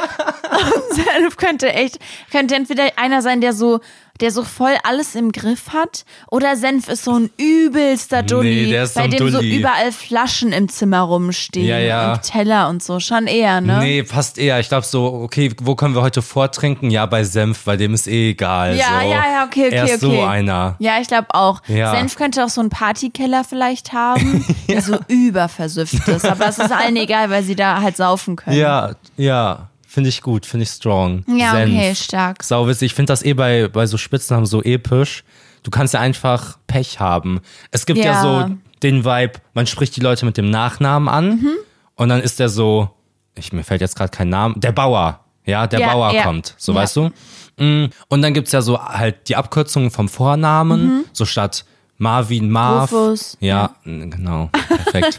Und 0.90 0.94
Senf 0.96 1.36
könnte 1.36 1.72
echt, 1.72 1.98
könnte 2.30 2.54
entweder 2.56 2.84
einer 2.96 3.22
sein, 3.22 3.40
der 3.40 3.52
so, 3.52 3.80
der 4.20 4.30
so 4.32 4.42
voll 4.44 4.74
alles 4.82 5.14
im 5.14 5.32
Griff 5.32 5.70
hat, 5.72 6.04
oder 6.30 6.54
Senf 6.56 6.88
ist 6.88 7.04
so 7.04 7.12
ein 7.18 7.30
übelster 7.38 8.22
Dulli, 8.22 8.64
Nee, 8.66 8.70
der 8.72 8.82
ist 8.84 8.94
so 8.94 9.00
bei 9.00 9.08
dem 9.08 9.30
so 9.30 9.38
Dulli. 9.38 9.58
überall 9.60 9.92
Flaschen 9.92 10.52
im 10.52 10.68
Zimmer 10.68 11.00
rumstehen 11.00 11.66
Ja, 11.66 11.78
ja. 11.78 12.12
und 12.12 12.22
Teller 12.22 12.68
und 12.68 12.82
so. 12.82 13.00
Schon 13.00 13.26
eher, 13.26 13.60
ne? 13.62 13.78
Nee, 13.78 14.02
passt 14.02 14.36
eher. 14.36 14.60
Ich 14.60 14.68
glaube 14.68 14.84
so, 14.84 15.04
okay, 15.24 15.50
wo 15.62 15.74
können 15.74 15.94
wir 15.94 16.02
heute 16.02 16.20
vortrinken? 16.20 16.90
Ja, 16.90 17.06
bei 17.06 17.24
Senf, 17.24 17.66
weil 17.66 17.78
dem 17.78 17.94
ist 17.94 18.08
eh 18.08 18.30
egal. 18.30 18.76
Ja, 18.76 19.00
so. 19.00 19.08
ja, 19.08 19.24
ja, 19.32 19.44
okay, 19.46 19.66
okay, 19.68 19.76
Er 19.76 19.84
ist 19.84 20.04
okay. 20.04 20.16
so 20.16 20.22
einer. 20.24 20.76
Ja, 20.80 21.00
ich 21.00 21.08
glaube 21.08 21.28
auch. 21.30 21.62
Ja. 21.68 21.92
Senf 21.92 22.16
könnte 22.16 22.44
auch 22.44 22.50
so 22.50 22.60
einen 22.60 22.70
Partykeller 22.70 23.44
vielleicht 23.44 23.92
haben, 23.94 24.44
der 24.68 24.82
so 24.82 24.98
überversüfft 25.08 26.06
ist. 26.08 26.26
Aber 26.26 26.46
es 26.48 26.58
ist 26.58 26.72
allen 26.72 26.96
egal, 26.96 27.30
weil 27.30 27.42
sie 27.42 27.56
da 27.56 27.80
halt 27.80 27.96
saufen 27.96 28.36
können. 28.36 28.56
Ja, 28.58 28.90
ja. 29.16 29.68
Finde 29.92 30.08
ich 30.08 30.22
gut, 30.22 30.46
finde 30.46 30.62
ich 30.62 30.68
strong. 30.70 31.24
Ja, 31.26 31.50
Senf. 31.50 31.74
okay, 31.74 31.94
stark. 31.96 32.44
Sau 32.44 32.68
witzig. 32.68 32.86
Ich 32.86 32.94
finde 32.94 33.10
das 33.12 33.24
eh 33.24 33.32
bei, 33.34 33.66
bei 33.66 33.86
so 33.86 33.96
Spitznamen 33.96 34.46
so 34.46 34.62
episch. 34.62 35.24
Du 35.64 35.70
kannst 35.72 35.94
ja 35.94 36.00
einfach 36.00 36.58
Pech 36.68 37.00
haben. 37.00 37.40
Es 37.72 37.86
gibt 37.86 37.98
ja, 37.98 38.04
Ja. 38.12 38.22
so 38.22 38.54
den 38.84 39.04
Vibe, 39.04 39.40
man 39.52 39.66
spricht 39.66 39.96
die 39.96 40.00
Leute 40.00 40.24
mit 40.26 40.36
dem 40.36 40.48
Nachnamen 40.48 41.08
an 41.08 41.28
Mhm. 41.30 41.48
und 41.96 42.08
dann 42.08 42.20
ist 42.20 42.38
der 42.38 42.48
so, 42.48 42.90
ich, 43.34 43.52
mir 43.52 43.64
fällt 43.64 43.80
jetzt 43.80 43.96
gerade 43.96 44.10
kein 44.16 44.28
Name, 44.28 44.54
der 44.58 44.70
Bauer. 44.70 45.24
Ja, 45.44 45.66
der 45.66 45.80
Ja, 45.80 45.92
Bauer 45.92 46.12
ja. 46.14 46.22
kommt. 46.22 46.54
So, 46.56 46.72
weißt 46.72 46.94
du? 46.94 47.10
Mm, 47.58 47.86
Und 48.08 48.22
dann 48.22 48.32
gibt's 48.32 48.52
ja 48.52 48.62
so 48.62 48.80
halt 48.80 49.28
die 49.28 49.34
Abkürzungen 49.34 49.90
vom 49.90 50.08
Vornamen, 50.08 50.86
Mhm. 50.98 51.04
so 51.12 51.24
statt 51.24 51.64
Marvin, 51.98 52.48
Marv. 52.48 52.92
Rufus. 52.92 53.36
Ja, 53.40 53.74
genau. 53.84 54.50
Perfekt. 54.52 55.18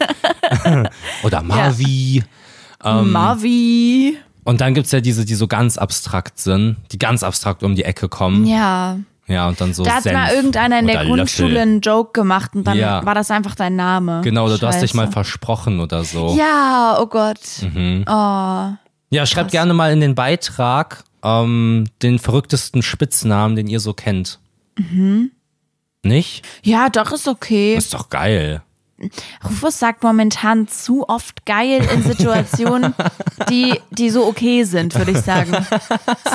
Oder 1.23 1.43
Marvi. 1.43 2.23
Ähm, 2.85 3.11
Marvi. 3.11 4.17
Und 4.43 4.61
dann 4.61 4.73
gibt's 4.73 4.91
ja 4.91 5.01
diese, 5.01 5.23
die 5.25 5.35
so 5.35 5.47
ganz 5.47 5.77
abstrakt 5.77 6.39
sind, 6.39 6.77
die 6.91 6.97
ganz 6.99 7.23
abstrakt 7.23 7.63
um 7.63 7.75
die 7.75 7.83
Ecke 7.83 8.09
kommen. 8.09 8.45
Ja, 8.45 8.97
Ja. 9.27 9.47
und 9.47 9.61
dann 9.61 9.73
so 9.73 9.83
Da 9.83 9.95
hat 9.95 10.03
Senf 10.03 10.15
mal 10.17 10.33
irgendeiner 10.33 10.79
in 10.79 10.87
der 10.87 11.05
Grundschule 11.05 11.49
Löffel. 11.49 11.61
einen 11.61 11.81
Joke 11.81 12.11
gemacht 12.13 12.51
und 12.55 12.65
dann 12.65 12.77
Ja. 12.77 13.05
war 13.05 13.13
das 13.15 13.29
einfach 13.31 13.53
dein 13.55 13.75
Name. 13.75 14.21
Genau, 14.23 14.45
oder 14.45 14.57
du 14.57 14.65
hast 14.67 14.81
dich 14.81 14.91
Scheiße. 14.91 14.97
mal 14.97 15.11
versprochen 15.11 15.79
oder 15.79 16.03
so. 16.03 16.35
Ja, 16.37 16.97
oh 16.99 17.05
Gott. 17.05 17.39
Mhm. 17.61 18.03
Oh. 18.07 18.71
Ja, 19.13 19.25
schreibt 19.25 19.51
gerne 19.51 19.73
mal 19.73 19.91
in 19.91 19.99
den 20.01 20.15
Beitrag 20.15 21.03
ähm, 21.23 21.85
den 22.01 22.17
verrücktesten 22.17 22.81
Spitznamen, 22.81 23.55
den 23.55 23.67
ihr 23.67 23.79
so 23.79 23.93
kennt. 23.93 24.39
Mhm. 24.77 25.31
Nicht? 26.03 26.43
Ja, 26.63 26.89
doch, 26.89 27.11
ist 27.11 27.27
okay. 27.27 27.75
Ist 27.75 27.93
doch 27.93 28.09
geil. 28.09 28.63
Rufus 29.43 29.79
sagt 29.79 30.03
momentan 30.03 30.67
zu 30.67 31.07
oft 31.07 31.45
geil 31.45 31.87
in 31.93 32.03
Situationen, 32.03 32.93
die, 33.49 33.79
die 33.89 34.09
so 34.09 34.25
okay 34.27 34.63
sind, 34.63 34.95
würde 34.95 35.11
ich 35.11 35.17
sagen. 35.19 35.55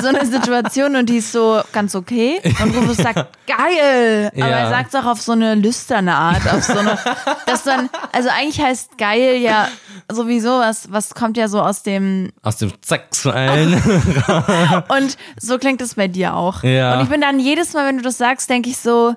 So 0.01 0.07
eine 0.07 0.25
Situation 0.25 0.95
und 0.95 1.07
die 1.09 1.17
ist 1.17 1.31
so 1.31 1.61
ganz 1.71 1.95
okay. 1.95 2.39
Und 2.61 2.75
Rufus 2.75 2.97
sagt 2.97 3.27
geil. 3.47 4.31
Aber 4.35 4.37
Ja. 4.49 4.57
er 4.59 4.69
sagt 4.69 4.93
es 4.93 4.95
auch 4.99 5.05
auf 5.05 5.21
so 5.21 5.31
eine 5.33 5.55
lüsterne 5.55 6.13
Art. 6.15 6.47
Auf 6.51 6.63
so 6.63 6.77
eine, 6.77 6.97
dass 7.45 7.63
dann, 7.63 7.89
also 8.11 8.29
eigentlich 8.29 8.61
heißt 8.61 8.97
geil 8.97 9.37
ja 9.37 9.67
sowieso 10.11 10.59
was, 10.59 10.91
was 10.91 11.13
kommt 11.15 11.37
ja 11.37 11.47
so 11.47 11.61
aus 11.61 11.83
dem, 11.83 12.31
Aus 12.41 12.57
dem 12.57 12.71
Sexuellen. 12.83 13.73
und 14.89 15.17
so 15.39 15.57
klingt 15.57 15.81
es 15.81 15.95
bei 15.95 16.07
dir 16.07 16.35
auch. 16.35 16.63
Ja. 16.63 16.95
Und 16.97 17.03
ich 17.03 17.09
bin 17.09 17.21
dann 17.21 17.39
jedes 17.39 17.73
Mal, 17.73 17.85
wenn 17.87 17.97
du 17.97 18.03
das 18.03 18.17
sagst, 18.17 18.49
denke 18.49 18.69
ich 18.69 18.77
so, 18.77 19.15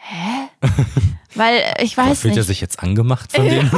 hä? 0.00 0.48
Weil 1.36 1.54
äh, 1.58 1.84
ich 1.84 1.96
weiß 1.96 2.20
Fühlt 2.22 2.34
er 2.34 2.38
nicht, 2.38 2.46
sich 2.48 2.60
jetzt 2.60 2.82
angemacht 2.82 3.32
von 3.32 3.44
dem? 3.48 3.70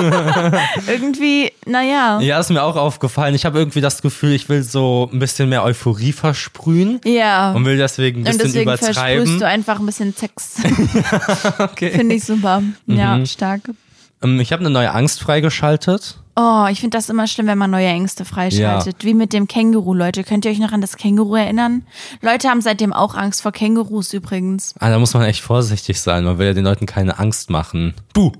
irgendwie, 0.86 1.52
naja. 1.66 2.18
Ja, 2.20 2.40
ist 2.40 2.48
mir 2.50 2.62
auch 2.62 2.76
aufgefallen. 2.76 3.34
Ich 3.34 3.44
habe 3.44 3.58
irgendwie 3.58 3.82
das 3.82 4.00
Gefühl, 4.00 4.32
ich 4.32 4.48
will 4.48 4.62
so 4.62 5.10
ein 5.12 5.18
bisschen 5.18 5.50
mehr 5.50 5.62
Euphorie 5.62 6.12
versprühen 6.12 7.00
Ja. 7.04 7.52
und 7.52 7.64
will 7.66 7.76
deswegen 7.76 8.22
ein 8.22 8.26
Und 8.26 8.38
bisschen 8.38 8.64
deswegen 8.64 8.70
versprühst 8.70 8.96
übertreiben. 8.96 9.38
du 9.38 9.46
einfach 9.46 9.78
ein 9.80 9.86
bisschen 9.86 10.14
Sex. 10.14 10.54
Okay. 11.58 11.90
Finde 11.90 12.14
ich 12.14 12.24
super. 12.24 12.62
Ja, 12.86 13.24
stark. 13.26 13.60
Ähm, 14.22 14.40
Ich 14.40 14.52
habe 14.52 14.60
eine 14.60 14.70
neue 14.70 14.92
Angst 14.92 15.20
freigeschaltet. 15.20 16.18
Oh, 16.34 16.66
ich 16.70 16.80
finde 16.80 16.96
das 16.96 17.10
immer 17.10 17.26
schlimm, 17.26 17.46
wenn 17.46 17.58
man 17.58 17.70
neue 17.70 17.88
Ängste 17.88 18.24
freischaltet. 18.24 19.04
Wie 19.04 19.12
mit 19.12 19.34
dem 19.34 19.46
Känguru, 19.48 19.92
Leute. 19.92 20.24
Könnt 20.24 20.46
ihr 20.46 20.50
euch 20.50 20.58
noch 20.58 20.72
an 20.72 20.80
das 20.80 20.96
Känguru 20.96 21.34
erinnern? 21.36 21.82
Leute 22.22 22.48
haben 22.48 22.62
seitdem 22.62 22.94
auch 22.94 23.14
Angst 23.14 23.42
vor 23.42 23.52
Kängurus 23.52 24.14
übrigens. 24.14 24.74
Ah, 24.78 24.88
da 24.88 24.98
muss 24.98 25.12
man 25.12 25.24
echt 25.24 25.42
vorsichtig 25.42 26.00
sein. 26.00 26.24
Man 26.24 26.38
will 26.38 26.46
ja 26.46 26.54
den 26.54 26.64
Leuten 26.64 26.86
keine 26.86 27.18
Angst 27.18 27.50
machen. 27.50 27.92
Buh! 28.14 28.32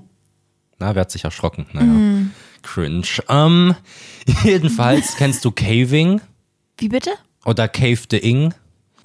Na, 0.79 0.95
wer 0.95 1.01
hat 1.01 1.11
sich 1.11 1.23
erschrocken? 1.23 1.67
Naja. 1.73 1.85
Mhm. 1.85 2.31
Cringe. 2.63 3.05
Ähm, 3.29 3.75
jedenfalls, 4.43 5.15
kennst 5.15 5.45
du 5.45 5.51
Caving 5.51 6.19
Wie 6.79 6.89
bitte? 6.89 7.11
oder 7.45 7.67
Cave 7.67 7.99
the 8.09 8.17
Ing? 8.17 8.55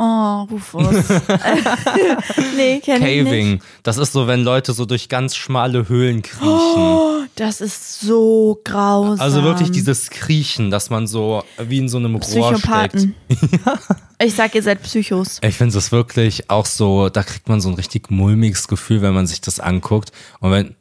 Oh, 0.00 0.46
Rufus. 0.50 0.84
nee, 2.56 2.80
kenn 2.80 3.02
ich 3.02 3.08
nicht. 3.22 3.24
Caving. 3.24 3.60
Das 3.82 3.96
ist 3.98 4.12
so, 4.12 4.26
wenn 4.28 4.44
Leute 4.44 4.72
so 4.72 4.84
durch 4.84 5.08
ganz 5.08 5.34
schmale 5.34 5.88
Höhlen 5.88 6.22
kriechen. 6.22 6.46
Oh, 6.48 7.20
das 7.34 7.60
ist 7.60 8.00
so 8.00 8.60
grausam. 8.64 9.20
Also 9.20 9.42
wirklich 9.42 9.70
dieses 9.72 10.10
Kriechen, 10.10 10.70
dass 10.70 10.88
man 10.90 11.06
so 11.08 11.42
wie 11.58 11.78
in 11.78 11.88
so 11.88 11.98
einem 11.98 12.14
Rohr 12.14 12.56
steckt. 12.56 12.62
Psychopathen. 12.62 13.14
Ich 14.20 14.34
sag, 14.34 14.52
ihr 14.56 14.64
seid 14.64 14.82
Psychos. 14.82 15.38
Ich 15.44 15.54
finde 15.54 15.78
es 15.78 15.92
wirklich 15.92 16.50
auch 16.50 16.66
so, 16.66 17.08
da 17.08 17.22
kriegt 17.22 17.48
man 17.48 17.60
so 17.60 17.68
ein 17.68 17.76
richtig 17.76 18.10
mulmiges 18.10 18.66
Gefühl, 18.66 19.00
wenn 19.00 19.14
man 19.14 19.28
sich 19.28 19.40
das 19.40 19.60
anguckt. 19.60 20.10
Und 20.40 20.50
wenn. 20.50 20.74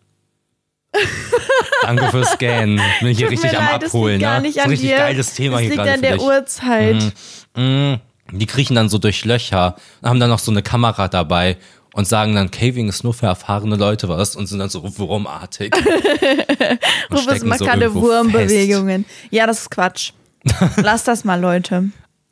Danke 1.83 2.09
fürs 2.09 2.31
Scannen. 2.31 2.81
Bin 2.99 3.09
ich 3.09 3.17
hier 3.19 3.27
Tut 3.27 3.33
richtig 3.43 3.57
am 3.57 3.65
leid, 3.65 3.83
das 3.83 3.89
Abholen. 3.91 4.15
liegt 4.15 4.23
gar 4.23 4.39
Ne? 4.41 4.47
nicht 4.47 4.57
Das 4.57 4.63
ist 4.63 4.63
an 4.63 4.65
ein 4.65 4.71
richtig 4.71 4.89
dir. 4.89 4.97
geiles 4.97 5.33
Thema 5.35 5.51
das 5.53 5.61
hier 5.61 5.69
liegt 5.69 5.83
gerade 5.83 5.93
an 5.93 6.01
der. 6.01 6.19
Uhrzeit. 6.19 7.13
Mm, 7.55 7.93
Die 8.31 8.45
kriechen 8.45 8.75
dann 8.75 8.89
so 8.89 8.97
durch 8.97 9.25
Löcher 9.25 9.75
und 10.01 10.09
haben 10.09 10.19
dann 10.19 10.29
noch 10.29 10.39
so 10.39 10.51
eine 10.51 10.61
Kamera 10.61 11.07
dabei 11.07 11.57
und 11.93 12.07
sagen 12.07 12.35
dann, 12.35 12.51
Caving 12.51 12.89
ist 12.89 13.03
nur 13.03 13.13
für 13.13 13.25
erfahrene 13.27 13.75
Leute 13.75 14.07
was 14.09 14.35
und 14.35 14.47
sind 14.47 14.59
dann 14.59 14.69
so 14.69 14.83
wurmartig. 14.99 15.73
so 17.09 17.25
gerade 17.25 17.81
irgendwo 17.85 18.01
Wurmbewegungen. 18.07 19.05
Ja, 19.31 19.47
das 19.47 19.61
ist 19.61 19.71
Quatsch. 19.71 20.11
Lass 20.77 21.03
das 21.03 21.23
mal, 21.23 21.39
Leute. 21.39 21.85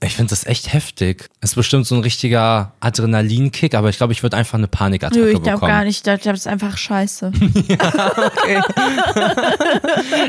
Ich 0.04 0.16
finde 0.16 0.30
das 0.32 0.46
echt 0.46 0.74
heftig. 0.74 1.30
Ist 1.42 1.56
bestimmt 1.56 1.88
so 1.88 1.96
ein 1.96 2.02
richtiger 2.02 2.74
Adrenalinkick, 2.82 3.74
aber 3.74 3.90
ich 3.90 3.98
glaube, 3.98 4.12
ich 4.14 4.22
würde 4.24 4.36
einfach 4.38 4.58
eine 4.58 4.68
Panikattacke 4.68 5.20
Nö, 5.20 5.28
ich 5.32 5.42
glaube 5.42 5.52
bekommen. 5.52 5.72
gar 5.72 5.84
nicht. 5.86 5.98
Ich 5.98 6.04
glaube, 6.04 6.20
das 6.22 6.40
ist 6.42 6.48
einfach 6.48 6.78
scheiße. 6.78 7.32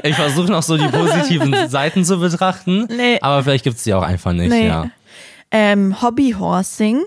Ich 0.02 0.14
versuche 0.14 0.50
noch 0.50 0.62
so 0.62 0.76
die 0.76 0.86
positiven 0.88 1.68
Seiten 1.68 2.04
zu 2.04 2.18
betrachten, 2.18 2.86
Nee. 2.96 3.18
aber 3.20 3.42
vielleicht 3.42 3.64
gibt 3.64 3.76
es 3.76 3.82
die 3.82 3.92
auch 3.94 4.02
einfach 4.02 4.32
nicht, 4.32 4.50
Nee. 4.50 4.68
ja. 4.68 4.90
Ähm, 5.58 6.02
Hobbyhorsing 6.02 7.04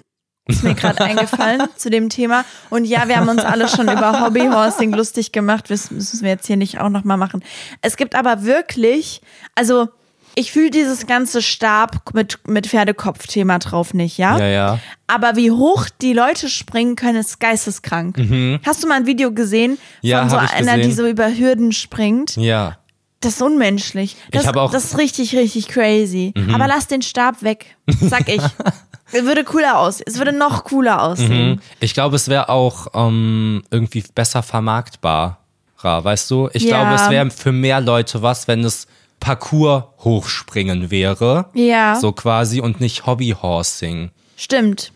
ist 0.47 0.63
mir 0.63 0.73
gerade 0.73 1.03
eingefallen 1.05 1.67
zu 1.75 1.91
dem 1.91 2.09
Thema. 2.09 2.45
Und 2.71 2.85
ja, 2.85 3.07
wir 3.07 3.17
haben 3.17 3.29
uns 3.29 3.43
alle 3.43 3.67
schon 3.67 3.88
über 3.88 4.21
Hobbyhorsing 4.25 4.91
lustig 4.91 5.31
gemacht. 5.31 5.65
Das 5.69 5.91
müssen 5.91 6.21
wir 6.23 6.29
jetzt 6.31 6.47
hier 6.47 6.57
nicht 6.57 6.79
auch 6.79 6.89
nochmal 6.89 7.17
machen. 7.17 7.43
Es 7.83 7.95
gibt 7.95 8.15
aber 8.15 8.43
wirklich, 8.45 9.21
also 9.53 9.89
ich 10.33 10.51
fühle 10.51 10.71
dieses 10.71 11.05
ganze 11.05 11.43
Stab 11.43 12.13
mit, 12.15 12.39
mit 12.47 12.65
Pferdekopf-Thema 12.65 13.59
drauf 13.59 13.93
nicht, 13.93 14.17
ja? 14.17 14.39
Ja, 14.39 14.45
ja. 14.47 14.79
Aber 15.05 15.35
wie 15.35 15.51
hoch 15.51 15.85
die 16.01 16.13
Leute 16.13 16.49
springen 16.49 16.95
können, 16.95 17.17
ist 17.17 17.39
geisteskrank. 17.39 18.17
Hast 18.65 18.81
du 18.83 18.88
mal 18.88 18.95
ein 18.95 19.05
Video 19.05 19.31
gesehen 19.31 19.73
Mhm. 19.73 19.77
Ja, 20.01 20.21
von 20.21 20.29
so 20.31 20.38
einer, 20.38 20.77
die 20.77 20.88
gesehen. 20.88 20.95
so 20.95 21.07
über 21.07 21.27
Hürden 21.29 21.71
springt? 21.71 22.35
Ja. 22.35 22.78
Das 23.21 23.34
ist 23.34 23.41
unmenschlich. 23.41 24.15
Das, 24.32 24.47
hab 24.47 24.55
auch- 24.55 24.69
Mhm. 24.69 24.73
das 24.73 24.86
ist 24.86 24.97
richtig, 24.97 25.36
richtig 25.36 25.67
crazy. 25.67 26.34
Aber 26.53 26.67
lass 26.67 26.88
den 26.88 27.01
Stab 27.01 27.43
weg, 27.43 27.75
sag 27.88 28.29
ich. 28.29 28.41
es 29.12 29.23
würde 29.25 29.43
cooler 29.43 29.77
aus. 29.79 29.99
Es 30.01 30.17
würde 30.17 30.32
noch 30.32 30.63
cooler 30.63 31.01
aussehen. 31.03 31.62
Ich 31.82 31.93
glaube, 31.93 32.15
es 32.15 32.29
wäre 32.29 32.47
auch 32.49 32.88
ähm, 32.93 33.63
irgendwie 33.71 34.03
besser 34.15 34.41
vermarktbar. 34.41 35.39
weißt 35.82 36.32
du? 36.32 36.49
Ich 36.53 36.63
Ja. 36.63 36.82
glaube, 36.82 36.95
es 36.95 37.10
wäre 37.10 37.29
für 37.29 37.51
mehr 37.51 37.82
Leute 37.82 38.21
was, 38.21 38.47
wenn 38.47 38.63
es 38.63 38.88
Parcours 39.19 39.84
hochspringen 39.99 40.89
wäre. 40.91 41.45
Ja. 41.53 41.95
So 41.99 42.13
quasi 42.13 42.62
und 42.62 42.79
nicht 42.79 43.05
Hobbyhorsing. 43.05 44.12
Stimmt. 44.38 44.93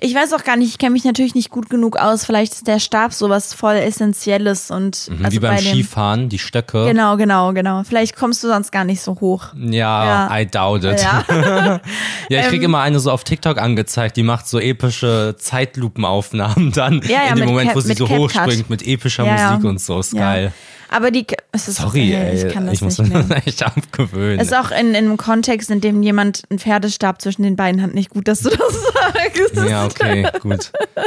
Ich 0.00 0.14
weiß 0.14 0.32
auch 0.32 0.44
gar 0.44 0.56
nicht, 0.56 0.68
ich 0.68 0.78
kenne 0.78 0.92
mich 0.92 1.04
natürlich 1.04 1.34
nicht 1.34 1.50
gut 1.50 1.70
genug 1.70 1.96
aus. 1.96 2.24
Vielleicht 2.24 2.52
ist 2.54 2.66
der 2.66 2.78
Stab 2.80 3.12
sowas 3.12 3.54
voll 3.54 3.74
Essentielles 3.76 4.70
und 4.70 4.94
also 4.94 5.12
Mhm, 5.12 5.32
Wie 5.32 5.38
beim 5.38 5.54
bei 5.56 5.60
dem, 5.62 5.72
Skifahren, 5.72 6.28
die 6.28 6.38
Stöcke. 6.38 6.86
Genau, 6.86 7.16
genau, 7.16 7.52
genau. 7.52 7.82
Vielleicht 7.84 8.16
kommst 8.16 8.42
du 8.42 8.48
sonst 8.48 8.70
gar 8.72 8.84
nicht 8.84 9.00
so 9.00 9.18
hoch. 9.20 9.46
Ja, 9.56 10.28
Ja. 10.28 10.38
I 10.40 10.46
doubt 10.46 10.84
it. 10.84 11.00
Ja. 11.02 11.24
Ja, 12.28 12.40
ich 12.40 12.46
krieg 12.48 12.62
immer 12.62 12.80
eine 12.80 13.00
so 13.00 13.10
auf 13.10 13.24
TikTok 13.24 13.58
angezeigt, 13.58 14.16
die 14.16 14.22
macht 14.22 14.46
so 14.46 14.58
epische 14.60 15.34
Zeitlupenaufnahmen 15.38 16.72
dann 16.74 17.00
Ja, 17.04 17.24
ja, 17.24 17.30
in 17.30 17.36
dem 17.36 17.48
Moment, 17.48 17.68
Cap- 17.68 17.76
wo 17.76 17.80
sie 17.80 17.94
so 17.94 18.08
hochspringt 18.08 18.70
mit 18.70 18.86
epischer. 18.86 19.24
Musik 19.24 19.64
und 19.64 19.80
so. 19.80 19.98
Ist 20.00 20.14
geil. 20.14 20.52
Aber 20.92 21.10
die, 21.12 21.24
es 21.52 21.68
ist 21.68 21.76
Sorry, 21.78 22.12
ey. 22.12 22.46
ich 22.48 22.52
kann 22.52 22.66
das 22.66 22.80
muss 22.80 22.98
nicht 22.98 23.12
mir 23.12 23.22
das 23.22 23.46
echt 23.46 23.62
abgewöhnen. 23.62 24.40
Ist 24.40 24.54
auch 24.54 24.72
in, 24.72 24.88
in 24.90 24.96
einem 24.96 25.16
Kontext, 25.16 25.70
in 25.70 25.80
dem 25.80 26.02
jemand 26.02 26.42
einen 26.50 26.58
Pferdestab 26.58 27.22
zwischen 27.22 27.42
den 27.44 27.54
Beinen 27.56 27.80
hat, 27.80 27.94
nicht 27.94 28.10
gut, 28.10 28.26
dass 28.26 28.40
du 28.40 28.50
das 28.50 28.58
sagst. 29.14 29.68
ja, 29.68 29.84
okay, 29.84 30.26
gut. 30.40 30.72
Die 30.96 31.00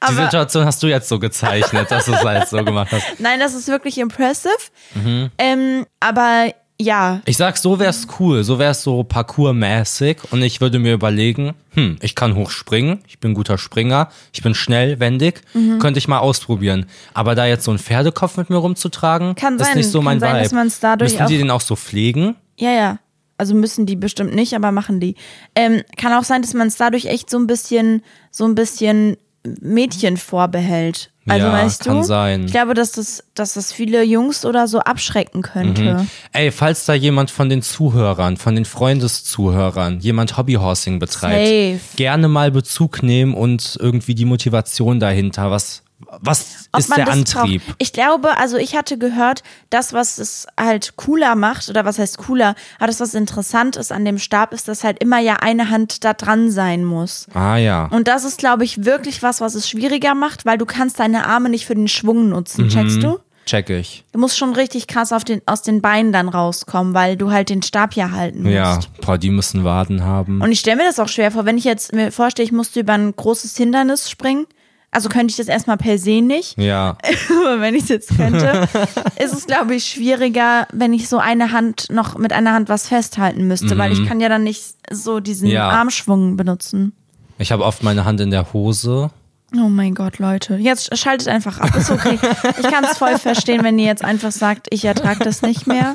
Aber- 0.00 0.24
Situation 0.24 0.64
hast 0.64 0.82
du 0.82 0.88
jetzt 0.88 1.08
so 1.08 1.18
gezeichnet, 1.20 1.90
dass 1.90 2.06
du 2.06 2.12
es 2.12 2.24
halt 2.24 2.48
so 2.48 2.64
gemacht 2.64 2.90
hast. 2.92 3.04
Nein, 3.20 3.38
das 3.40 3.54
ist 3.54 3.68
wirklich 3.68 3.98
impressive. 3.98 4.50
Mhm. 4.94 5.30
Ähm, 5.38 5.86
aber 6.00 6.52
ja, 6.80 7.20
Ich 7.26 7.36
sag, 7.36 7.56
so 7.58 7.78
wär's 7.78 8.06
cool, 8.18 8.42
so 8.44 8.58
wär's 8.58 8.82
so 8.82 9.02
parkourmäßig 9.04 10.18
und 10.30 10.42
ich 10.42 10.60
würde 10.60 10.78
mir 10.78 10.94
überlegen, 10.94 11.54
hm, 11.74 11.96
ich 12.00 12.14
kann 12.14 12.34
hochspringen, 12.34 13.00
ich 13.06 13.18
bin 13.20 13.32
ein 13.32 13.34
guter 13.34 13.58
Springer, 13.58 14.08
ich 14.32 14.42
bin 14.42 14.54
schnell, 14.54 14.98
wendig, 15.00 15.42
Mhm. 15.54 15.78
könnte 15.78 15.98
ich 15.98 16.08
mal 16.08 16.18
ausprobieren. 16.18 16.86
Aber 17.14 17.34
da 17.34 17.46
jetzt 17.46 17.64
so 17.64 17.70
einen 17.70 17.78
Pferdekopf 17.78 18.36
mit 18.36 18.50
mir 18.50 18.56
rumzutragen, 18.56 19.34
Kann 19.34 19.56
ist 19.58 19.66
sein, 19.66 19.76
nicht 19.76 19.90
so 19.90 19.98
kann 19.98 20.04
mein 20.06 20.20
sein, 20.20 20.34
Vibe. 20.34 20.42
dass 20.44 20.52
man's 20.52 20.80
dadurch 20.80 21.12
Müssen 21.12 21.26
die 21.26 21.38
den 21.38 21.50
auch 21.50 21.60
so 21.60 21.76
pflegen? 21.76 22.36
ja, 22.56 22.70
ja. 22.72 22.98
Also 23.38 23.54
müssen 23.54 23.86
die 23.86 23.96
bestimmt 23.96 24.34
nicht, 24.34 24.52
aber 24.54 24.70
machen 24.70 25.00
die. 25.00 25.14
Ähm, 25.54 25.80
kann 25.96 26.12
auch 26.12 26.24
sein, 26.24 26.42
dass 26.42 26.52
man 26.52 26.68
es 26.68 26.76
dadurch 26.76 27.06
echt 27.06 27.30
so 27.30 27.38
ein 27.38 27.46
bisschen, 27.46 28.02
so 28.30 28.44
ein 28.44 28.54
bisschen 28.54 29.16
Mädchen 29.60 30.16
vorbehält. 30.16 31.10
Also 31.28 31.46
Ja, 31.46 31.52
weißt 31.52 31.84
kann 31.84 31.98
du? 31.98 32.02
sein. 32.02 32.44
Ich 32.46 32.50
glaube, 32.52 32.74
dass 32.74 32.92
das, 32.92 33.24
dass 33.34 33.54
das 33.54 33.72
viele 33.72 34.02
Jungs 34.02 34.44
oder 34.44 34.66
so 34.68 34.80
abschrecken 34.80 35.42
könnte. 35.42 36.06
Ey, 36.32 36.50
falls 36.50 36.84
da 36.86 36.94
jemand 36.94 37.30
von 37.30 37.48
den 37.48 37.62
Zuhörern, 37.62 38.36
von 38.36 38.54
den 38.54 38.64
Freundeszuhörern, 38.64 40.00
jemand 40.00 40.36
Hobbyhorsing 40.36 40.98
betreibt, 40.98 41.46
Safe. 41.46 41.96
gerne 41.96 42.28
mal 42.28 42.50
Bezug 42.50 43.02
nehmen 43.02 43.34
und 43.34 43.76
irgendwie 43.80 44.14
die 44.14 44.24
Motivation 44.24 45.00
dahinter. 45.00 45.50
Was, 45.50 45.82
was 46.20 46.68
Ob 46.72 46.80
ist 46.80 46.88
man 46.88 46.96
der 46.96 47.06
das 47.06 47.14
Antrieb? 47.14 47.64
Braucht. 47.64 47.76
Ich 47.78 47.92
glaube, 47.92 48.36
also 48.38 48.56
ich 48.56 48.76
hatte 48.76 48.98
gehört, 48.98 49.42
das, 49.70 49.92
was 49.92 50.18
es 50.18 50.46
halt 50.58 50.94
cooler 50.96 51.34
macht, 51.34 51.68
oder 51.68 51.84
was 51.84 51.98
heißt 51.98 52.18
cooler, 52.18 52.54
aber 52.78 52.86
das, 52.86 53.00
was 53.00 53.14
interessant 53.14 53.76
ist 53.76 53.92
an 53.92 54.04
dem 54.04 54.18
Stab, 54.18 54.52
ist, 54.52 54.68
dass 54.68 54.84
halt 54.84 55.00
immer 55.02 55.18
ja 55.18 55.36
eine 55.36 55.70
Hand 55.70 56.04
da 56.04 56.14
dran 56.14 56.50
sein 56.50 56.84
muss. 56.84 57.26
Ah 57.34 57.56
ja. 57.56 57.86
Und 57.86 58.08
das 58.08 58.24
ist, 58.24 58.38
glaube 58.38 58.64
ich, 58.64 58.84
wirklich 58.84 59.22
was, 59.22 59.40
was 59.40 59.54
es 59.54 59.68
schwieriger 59.68 60.14
macht, 60.14 60.46
weil 60.46 60.58
du 60.58 60.66
kannst 60.66 60.98
deine 61.00 61.26
Arme 61.26 61.48
nicht 61.48 61.66
für 61.66 61.74
den 61.74 61.88
Schwung 61.88 62.30
nutzen, 62.30 62.68
checkst 62.68 63.02
du? 63.02 63.18
Check 63.46 63.70
ich. 63.70 64.04
Du 64.12 64.18
musst 64.20 64.38
schon 64.38 64.52
richtig 64.54 64.86
krass 64.86 65.12
auf 65.12 65.24
den, 65.24 65.42
aus 65.46 65.62
den 65.62 65.80
Beinen 65.80 66.12
dann 66.12 66.28
rauskommen, 66.28 66.94
weil 66.94 67.16
du 67.16 67.32
halt 67.32 67.48
den 67.48 67.62
Stab 67.62 67.94
ja 67.94 68.12
halten 68.12 68.42
musst. 68.42 68.54
Ja, 68.54 68.78
boah, 69.00 69.18
die 69.18 69.30
müssen 69.30 69.64
Waden 69.64 70.04
haben. 70.04 70.40
Und 70.40 70.52
ich 70.52 70.60
stelle 70.60 70.76
mir 70.76 70.84
das 70.84 71.00
auch 71.00 71.08
schwer 71.08 71.32
vor, 71.32 71.46
wenn 71.46 71.58
ich 71.58 71.64
jetzt 71.64 71.92
mir 71.92 72.12
vorstelle, 72.12 72.44
ich 72.44 72.52
musste 72.52 72.80
über 72.80 72.92
ein 72.92 73.14
großes 73.14 73.56
Hindernis 73.56 74.08
springen. 74.08 74.46
Also 74.92 75.08
könnte 75.08 75.30
ich 75.30 75.36
das 75.36 75.46
erstmal 75.46 75.76
per 75.76 75.98
se 75.98 76.20
nicht. 76.20 76.58
ja. 76.58 76.96
Aber 77.44 77.60
wenn 77.60 77.74
ich 77.76 77.84
es 77.84 77.88
jetzt 77.90 78.16
könnte, 78.16 78.68
ist 79.22 79.32
es, 79.32 79.46
glaube 79.46 79.74
ich, 79.76 79.84
schwieriger, 79.86 80.66
wenn 80.72 80.92
ich 80.92 81.08
so 81.08 81.18
eine 81.18 81.52
Hand 81.52 81.86
noch 81.90 82.18
mit 82.18 82.32
einer 82.32 82.52
Hand 82.52 82.68
was 82.68 82.88
festhalten 82.88 83.46
müsste, 83.46 83.78
weil 83.78 83.92
ich 83.92 84.04
kann 84.06 84.20
ja 84.20 84.28
dann 84.28 84.42
nicht 84.42 84.62
so 84.90 85.20
diesen 85.20 85.46
Mhm. 85.48 85.54
Ja. 85.54 85.68
Armschwung 85.70 86.36
benutzen. 86.36 86.92
Ich 87.38 87.52
habe 87.52 87.64
oft 87.64 87.82
meine 87.84 88.04
Hand 88.04 88.20
in 88.20 88.30
der 88.30 88.52
Hose. 88.52 89.10
Oh 89.56 89.68
mein 89.68 89.94
Gott, 89.96 90.18
Leute. 90.18 90.54
Jetzt 90.56 90.96
schaltet 90.96 91.26
einfach 91.26 91.58
ab. 91.58 91.74
Ist 91.74 91.90
okay. 91.90 92.18
Ich 92.60 92.70
kann 92.70 92.84
es 92.84 92.96
voll 92.98 93.18
verstehen, 93.18 93.64
wenn 93.64 93.78
ihr 93.80 93.86
jetzt 93.86 94.04
einfach 94.04 94.30
sagt, 94.30 94.68
ich 94.70 94.84
ertrage 94.84 95.24
das 95.24 95.42
nicht 95.42 95.66
mehr 95.66 95.92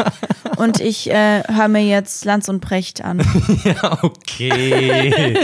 und 0.57 0.81
ich 0.81 1.09
äh, 1.09 1.41
höre 1.47 1.69
mir 1.69 1.83
jetzt 1.87 2.25
Lanz 2.25 2.49
und 2.49 2.59
Precht 2.59 3.03
an. 3.03 3.19
Ja, 3.63 3.97
okay. 4.03 5.37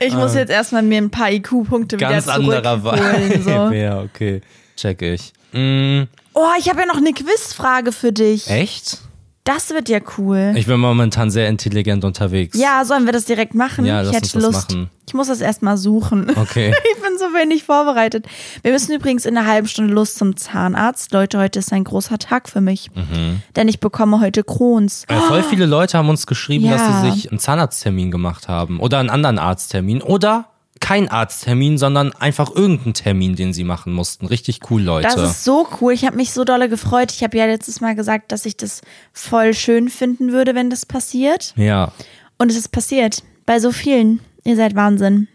Ich 0.00 0.14
muss 0.14 0.34
jetzt 0.34 0.50
erstmal 0.50 0.82
mir 0.82 0.98
ein 0.98 1.10
paar 1.10 1.30
IQ-Punkte 1.32 1.96
wieder 1.96 2.08
Ah. 2.08 2.12
Ganz 2.12 2.28
anderer 2.28 2.62
zurückholen. 2.82 3.42
So. 3.42 3.50
Ja, 3.74 4.00
okay. 4.00 4.40
Check 4.76 5.02
ich. 5.02 5.32
Mm, 5.52 6.02
Oh, 6.34 6.48
ich 6.58 6.68
habe 6.68 6.80
ja 6.80 6.86
noch 6.86 6.98
eine 6.98 7.12
Quizfrage 7.14 7.92
für 7.92 8.12
dich. 8.12 8.48
echt? 8.50 8.98
Das 9.46 9.70
wird 9.70 9.88
ja 9.88 10.00
cool. 10.18 10.52
Ich 10.56 10.66
bin 10.66 10.80
momentan 10.80 11.30
sehr 11.30 11.48
intelligent 11.48 12.04
unterwegs. 12.04 12.58
Ja, 12.58 12.84
sollen 12.84 13.06
wir 13.06 13.12
das 13.12 13.24
direkt 13.26 13.54
machen? 13.54 13.86
Ja, 13.86 14.02
ich 14.02 14.12
hätte 14.12 14.38
Lust. 14.40 14.70
machen. 14.72 14.90
Ich 15.06 15.14
muss 15.14 15.28
das 15.28 15.40
erstmal 15.40 15.76
suchen. 15.78 16.30
Okay. 16.36 16.74
Ich 16.96 17.02
bin 17.02 17.18
so 17.18 17.26
wenig 17.38 17.62
vorbereitet. 17.62 18.26
Wir 18.62 18.72
müssen 18.72 18.92
übrigens 18.94 19.24
in 19.24 19.36
einer 19.38 19.46
halben 19.46 19.68
Stunde 19.68 19.94
los 19.94 20.14
zum 20.16 20.36
Zahnarzt. 20.36 21.12
Leute, 21.12 21.38
heute 21.38 21.60
ist 21.60 21.72
ein 21.72 21.84
großer 21.84 22.18
Tag 22.18 22.48
für 22.48 22.60
mich. 22.60 22.90
Mhm. 22.94 23.40
Denn 23.54 23.68
ich 23.68 23.78
bekomme 23.80 24.20
heute 24.20 24.42
Crohns. 24.42 25.04
Äh, 25.06 25.14
voll 25.20 25.42
viele 25.44 25.66
Leute 25.66 25.96
haben 25.96 26.08
uns 26.08 26.26
geschrieben, 26.26 26.64
Ja. 26.64 26.72
dass 26.76 27.02
sie 27.04 27.10
sich 27.12 27.30
einen 27.30 27.38
Zahnarzttermin 27.38 28.10
gemacht 28.10 28.48
haben. 28.48 28.80
Oder 28.80 28.98
einen 28.98 29.10
anderen 29.10 29.38
Arzttermin. 29.38 30.02
Oder 30.02 30.46
kein 30.80 31.08
Arzttermin, 31.08 31.78
sondern 31.78 32.12
einfach 32.12 32.50
irgendeinen 32.54 32.94
Termin, 32.94 33.34
den 33.36 33.52
sie 33.52 33.64
machen 33.64 33.92
mussten. 33.92 34.26
Richtig 34.26 34.60
cool, 34.70 34.82
Leute. 34.82 35.08
Das 35.08 35.30
ist 35.30 35.44
so 35.44 35.66
cool. 35.80 35.92
Ich 35.92 36.04
habe 36.04 36.16
mich 36.16 36.32
so 36.32 36.44
dolle 36.44 36.68
gefreut. 36.68 37.12
Ich 37.12 37.22
habe 37.22 37.36
ja 37.38 37.46
letztes 37.46 37.80
Mal 37.80 37.94
gesagt, 37.94 38.30
dass 38.32 38.46
ich 38.46 38.56
das 38.56 38.82
voll 39.12 39.54
schön 39.54 39.88
finden 39.88 40.32
würde, 40.32 40.54
wenn 40.54 40.70
das 40.70 40.86
passiert. 40.86 41.52
ja. 41.56 41.92
Und 42.38 42.50
es 42.50 42.56
ist 42.58 42.68
passiert. 42.70 43.22
Bei 43.46 43.58
so 43.60 43.72
vielen. 43.72 44.20
Ihr 44.44 44.56
seid 44.56 44.74
Wahnsinn. 44.74 45.26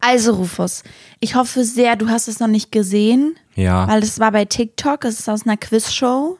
Also, 0.00 0.32
Rufus, 0.34 0.82
ich 1.20 1.34
hoffe 1.34 1.62
sehr, 1.62 1.94
du 1.94 2.08
hast 2.08 2.26
es 2.26 2.40
noch 2.40 2.48
nicht 2.48 2.72
gesehen, 2.72 3.36
Ja. 3.54 3.86
weil 3.86 4.02
es 4.02 4.18
war 4.18 4.32
bei 4.32 4.46
TikTok, 4.46 5.04
es 5.04 5.20
ist 5.20 5.28
aus 5.28 5.44
einer 5.46 5.56
Quizshow. 5.58 6.38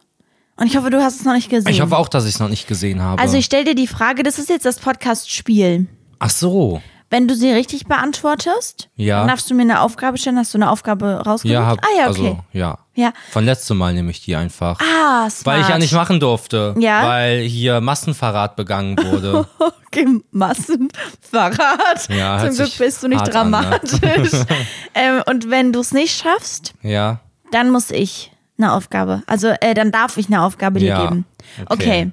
Und 0.56 0.66
ich 0.66 0.76
hoffe, 0.76 0.88
du 0.90 1.02
hast 1.02 1.20
es 1.20 1.24
noch 1.26 1.34
nicht 1.34 1.50
gesehen. 1.50 1.70
Ich 1.70 1.80
hoffe 1.80 1.96
auch, 1.96 2.08
dass 2.08 2.24
ich 2.24 2.34
es 2.34 2.40
noch 2.40 2.48
nicht 2.48 2.66
gesehen 2.66 3.00
habe. 3.02 3.20
Also 3.20 3.36
ich 3.36 3.44
stelle 3.44 3.64
dir 3.64 3.74
die 3.74 3.86
Frage, 3.86 4.22
das 4.22 4.38
ist 4.38 4.48
jetzt 4.48 4.64
das 4.64 4.78
Podcast-Spiel. 4.78 5.86
Ach 6.18 6.30
so. 6.30 6.80
Wenn 7.12 7.28
du 7.28 7.34
sie 7.34 7.52
richtig 7.52 7.84
beantwortest, 7.84 8.88
Ja. 8.96 9.18
dann 9.18 9.28
darfst 9.28 9.50
du 9.50 9.54
mir 9.54 9.60
eine 9.64 9.82
Aufgabe 9.82 10.16
stellen. 10.16 10.38
Hast 10.38 10.54
du 10.54 10.58
eine 10.58 10.70
Aufgabe 10.70 11.22
rausgesucht? 11.26 11.52
Ja, 11.52 11.66
hab, 11.66 11.78
ah 11.84 11.88
ja, 11.94 12.08
okay. 12.08 12.26
also, 12.26 12.38
ja. 12.54 12.78
Ja. 12.94 13.12
Von 13.32 13.44
letztem 13.44 13.76
Mal 13.76 13.92
nehme 13.92 14.10
ich 14.10 14.22
die 14.22 14.34
einfach. 14.34 14.78
Ah, 14.80 15.28
smart. 15.28 15.44
Weil 15.44 15.60
ich 15.60 15.68
ja 15.68 15.76
nicht 15.76 15.92
machen 15.92 16.20
durfte. 16.20 16.74
Ja. 16.78 17.06
Weil 17.06 17.40
hier 17.40 17.82
Massenverrat 17.82 18.56
begangen 18.56 18.96
wurde. 18.96 19.46
Okay, 19.94 20.06
Massenverrat. 20.30 22.08
Ja, 22.08 22.38
Zum 22.46 22.56
Glück 22.56 22.78
bist 22.78 23.02
du 23.02 23.08
nicht 23.08 23.20
hart 23.20 23.36
an, 23.36 23.50
ne? 23.50 23.58
dramatisch. 23.60 24.30
ähm, 24.94 25.22
und 25.26 25.50
wenn 25.50 25.70
du 25.74 25.80
es 25.80 25.92
nicht 25.92 26.18
schaffst, 26.18 26.72
ja. 26.80 27.20
dann 27.50 27.68
muss 27.68 27.90
ich 27.90 28.32
eine 28.56 28.72
Aufgabe. 28.72 29.22
Also 29.26 29.48
äh, 29.60 29.74
dann 29.74 29.92
darf 29.92 30.16
ich 30.16 30.28
eine 30.28 30.40
Aufgabe 30.40 30.78
dir 30.78 30.88
Ja, 30.88 31.02
geben. 31.02 31.26
okay. 31.66 31.74
Okay. 31.74 32.12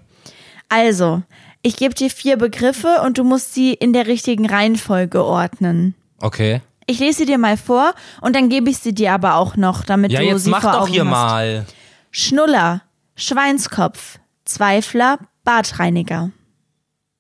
Also, 0.68 1.24
ich 1.62 1.76
gebe 1.78 1.94
dir 1.94 2.10
vier 2.10 2.38
Begriffe 2.38 3.02
und 3.06 3.18
du 3.18 3.24
musst 3.24 3.54
sie 3.54 3.74
in 3.74 3.94
der 3.94 4.08
richtigen 4.08 4.46
Reihenfolge 4.48 5.24
ordnen. 5.24 5.96
Okay. 6.22 6.62
Ich 6.86 7.00
lese 7.00 7.20
sie 7.20 7.26
dir 7.26 7.38
mal 7.38 7.58
vor 7.58 7.94
und 8.22 8.36
dann 8.36 8.50
gebe 8.50 8.70
ich 8.70 8.78
sie 8.80 8.94
dir 8.94 9.14
aber 9.14 9.36
auch 9.36 9.56
noch, 9.56 9.84
damit 9.84 10.12
Ja, 10.12 10.20
du 10.22 10.26
jetzt 10.26 10.46
sie 10.46 10.50
mach 10.50 10.62
vor 10.62 10.72
doch 10.72 10.82
Augen 10.84 10.92
hier 10.92 11.04
hast. 11.06 11.12
mal. 11.12 11.66
Schnuller, 12.12 12.82
Schweinskopf, 13.16 14.20
Zweifler, 14.46 15.20
Bartreiniger. 15.44 16.32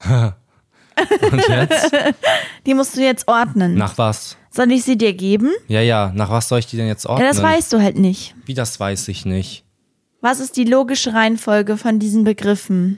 Und 1.31 1.47
jetzt? 1.47 1.91
Die 2.65 2.73
musst 2.73 2.97
du 2.97 3.01
jetzt 3.01 3.27
ordnen. 3.27 3.75
Nach 3.75 3.97
was? 3.97 4.35
Soll 4.51 4.71
ich 4.71 4.83
sie 4.83 4.97
dir 4.97 5.13
geben? 5.13 5.51
Ja, 5.67 5.81
ja. 5.81 6.11
Nach 6.13 6.29
was 6.29 6.49
soll 6.49 6.59
ich 6.59 6.65
die 6.65 6.75
denn 6.77 6.87
jetzt 6.87 7.05
ordnen? 7.05 7.25
Ja, 7.25 7.31
das 7.31 7.41
weißt 7.41 7.71
du 7.71 7.81
halt 7.81 7.97
nicht. 7.97 8.35
Wie, 8.45 8.53
das 8.53 8.79
weiß 8.79 9.07
ich 9.09 9.25
nicht. 9.25 9.63
Was 10.21 10.39
ist 10.41 10.57
die 10.57 10.65
logische 10.65 11.13
Reihenfolge 11.13 11.77
von 11.77 11.99
diesen 11.99 12.23
Begriffen? 12.25 12.97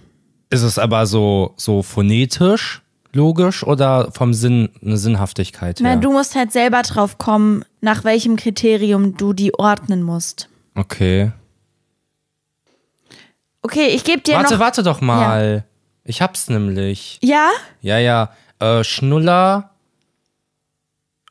Ist 0.51 0.63
es 0.63 0.77
aber 0.77 1.05
so, 1.05 1.53
so 1.55 1.81
phonetisch, 1.81 2.81
logisch 3.13 3.63
oder 3.63 4.11
vom 4.11 4.33
Sinn, 4.33 4.69
eine 4.83 4.97
Sinnhaftigkeit 4.97 5.79
her? 5.79 5.95
Na, 5.95 5.95
du 5.95 6.11
musst 6.11 6.35
halt 6.35 6.51
selber 6.51 6.81
drauf 6.81 7.17
kommen, 7.17 7.63
nach 7.79 8.03
welchem 8.03 8.35
Kriterium 8.35 9.15
du 9.15 9.31
die 9.31 9.57
ordnen 9.57 10.03
musst. 10.03 10.49
Okay. 10.75 11.31
Okay, 13.61 13.87
ich 13.87 14.03
gebe 14.03 14.21
dir 14.21 14.35
Warte, 14.35 14.55
noch. 14.55 14.59
warte 14.59 14.83
doch 14.83 14.99
mal. 14.99 15.63
Ich 16.03 16.21
hab's 16.21 16.49
nämlich. 16.49 17.17
Ja? 17.21 17.49
Ja, 17.79 17.97
ja. 17.97 18.31
Äh, 18.59 18.83
Schnuller. 18.83 19.69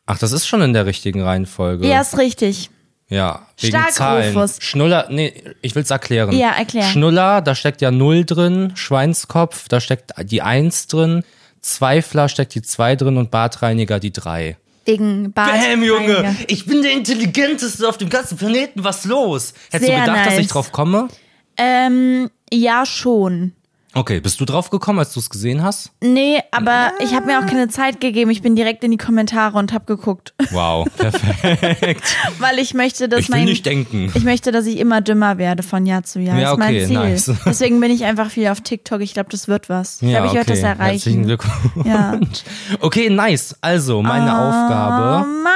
Ach, 0.06 0.18
das 0.18 0.32
ist 0.32 0.46
schon 0.46 0.62
in 0.62 0.72
der 0.72 0.86
richtigen 0.86 1.20
Reihenfolge. 1.20 1.86
Ja, 1.86 2.00
ist 2.00 2.16
richtig. 2.16 2.70
Ja, 3.10 3.46
wegen 3.58 3.76
Stark, 3.76 3.92
Zahlen. 3.92 4.36
Rufus. 4.36 4.58
Schnuller, 4.60 5.08
nee, 5.10 5.34
ich 5.62 5.74
will's 5.74 5.90
erklären. 5.90 6.32
Ja, 6.32 6.52
erklär. 6.52 6.84
Schnuller, 6.84 7.42
da 7.42 7.54
steckt 7.56 7.82
ja 7.82 7.90
0 7.90 8.24
drin, 8.24 8.72
Schweinskopf, 8.76 9.68
da 9.68 9.80
steckt 9.80 10.12
die 10.22 10.42
1 10.42 10.86
drin, 10.86 11.24
Zweifler 11.60 12.28
steckt 12.28 12.54
die 12.54 12.62
2 12.62 12.96
drin 12.96 13.16
und 13.16 13.30
Bartreiniger 13.32 13.98
die 13.98 14.12
3. 14.12 14.56
Wegen 14.84 15.32
Bart. 15.32 15.52
Bam, 15.52 15.82
Junge! 15.82 16.36
Ich 16.46 16.66
bin 16.66 16.82
der 16.82 16.92
Intelligenteste 16.92 17.86
auf 17.88 17.98
dem 17.98 18.08
ganzen 18.08 18.38
Planeten. 18.38 18.82
Was 18.82 19.04
los? 19.04 19.52
Hättest 19.70 19.90
Sehr 19.90 20.00
du 20.00 20.06
gedacht, 20.06 20.26
dass 20.26 20.34
ich 20.34 20.40
nice. 20.40 20.48
drauf 20.48 20.72
komme? 20.72 21.08
Ähm, 21.56 22.30
ja, 22.52 22.86
schon. 22.86 23.52
Okay, 23.92 24.20
bist 24.20 24.40
du 24.40 24.44
drauf 24.44 24.70
gekommen, 24.70 25.00
als 25.00 25.12
du 25.14 25.18
es 25.18 25.28
gesehen 25.30 25.64
hast? 25.64 25.90
Nee, 26.00 26.40
aber 26.52 26.92
ich 27.00 27.12
habe 27.12 27.26
mir 27.26 27.40
auch 27.40 27.46
keine 27.46 27.66
Zeit 27.68 28.00
gegeben. 28.00 28.30
Ich 28.30 28.40
bin 28.40 28.54
direkt 28.54 28.84
in 28.84 28.92
die 28.92 28.96
Kommentare 28.96 29.58
und 29.58 29.72
habe 29.72 29.84
geguckt. 29.86 30.32
Wow, 30.52 30.86
perfekt. 30.96 32.04
Weil 32.38 32.60
ich 32.60 32.72
möchte, 32.74 33.08
dass 33.08 33.18
Ich 33.20 33.28
will 33.30 33.38
mein. 33.38 33.46
nicht 33.46 33.66
denken. 33.66 34.12
Ich 34.14 34.22
möchte, 34.22 34.52
dass 34.52 34.66
ich 34.66 34.78
immer 34.78 35.00
dümmer 35.00 35.38
werde 35.38 35.64
von 35.64 35.86
Jahr 35.86 36.04
zu 36.04 36.20
Jahr. 36.20 36.38
Ja, 36.38 36.42
das 36.44 36.52
ist 36.52 36.58
mein 36.58 36.68
okay, 36.68 36.86
Ziel. 36.86 36.94
nice. 36.98 37.32
Deswegen 37.46 37.80
bin 37.80 37.90
ich 37.90 38.04
einfach 38.04 38.30
viel 38.30 38.46
auf 38.46 38.60
TikTok. 38.60 39.00
Ich 39.00 39.12
glaube, 39.12 39.28
das 39.30 39.48
wird 39.48 39.68
was. 39.68 40.00
Ich 40.02 40.08
Ja, 40.08 40.18
glaube, 40.20 40.26
ich 40.28 40.34
werde 40.34 40.50
das 40.50 40.58
okay. 40.60 40.68
erreichen. 40.68 40.90
Herzlichen 40.92 41.22
Glückwunsch. 41.26 41.86
Ja. 41.86 42.20
Okay, 42.80 43.10
nice. 43.10 43.56
Also, 43.60 44.02
meine 44.02 44.26
Oh 44.30 44.34
Aufgabe. 44.50 45.26
Mann. 45.26 45.52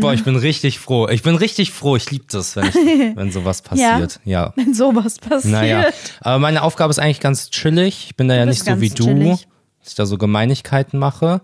Boah, 0.00 0.12
ich 0.12 0.24
bin 0.24 0.36
richtig 0.36 0.78
froh. 0.78 1.08
Ich 1.08 1.22
bin 1.22 1.34
richtig 1.36 1.70
froh. 1.70 1.96
Ich 1.96 2.10
liebe 2.10 2.24
das, 2.30 2.56
wenn, 2.56 2.66
ich, 2.66 2.74
wenn 3.16 3.32
sowas 3.32 3.62
passiert. 3.62 4.20
Ja. 4.24 4.52
Wenn 4.56 4.74
sowas 4.74 5.18
passiert. 5.18 5.52
Naja. 5.52 5.86
Aber 6.20 6.38
meine 6.38 6.62
Aufgabe 6.62 6.90
ist 6.90 6.98
eigentlich 6.98 7.20
ganz 7.20 7.50
chillig. 7.50 8.06
Ich 8.06 8.16
bin 8.16 8.28
da 8.28 8.34
ja 8.34 8.44
bist 8.44 8.66
nicht 8.66 8.74
so 8.74 8.80
wie 8.80 8.88
du, 8.90 9.04
chillig. 9.04 9.28
Mhm. 9.28 9.50
dass 9.80 9.88
ich 9.88 9.94
da 9.94 10.06
so 10.06 10.18
Gemeinigkeiten 10.18 10.98
mache. 10.98 11.40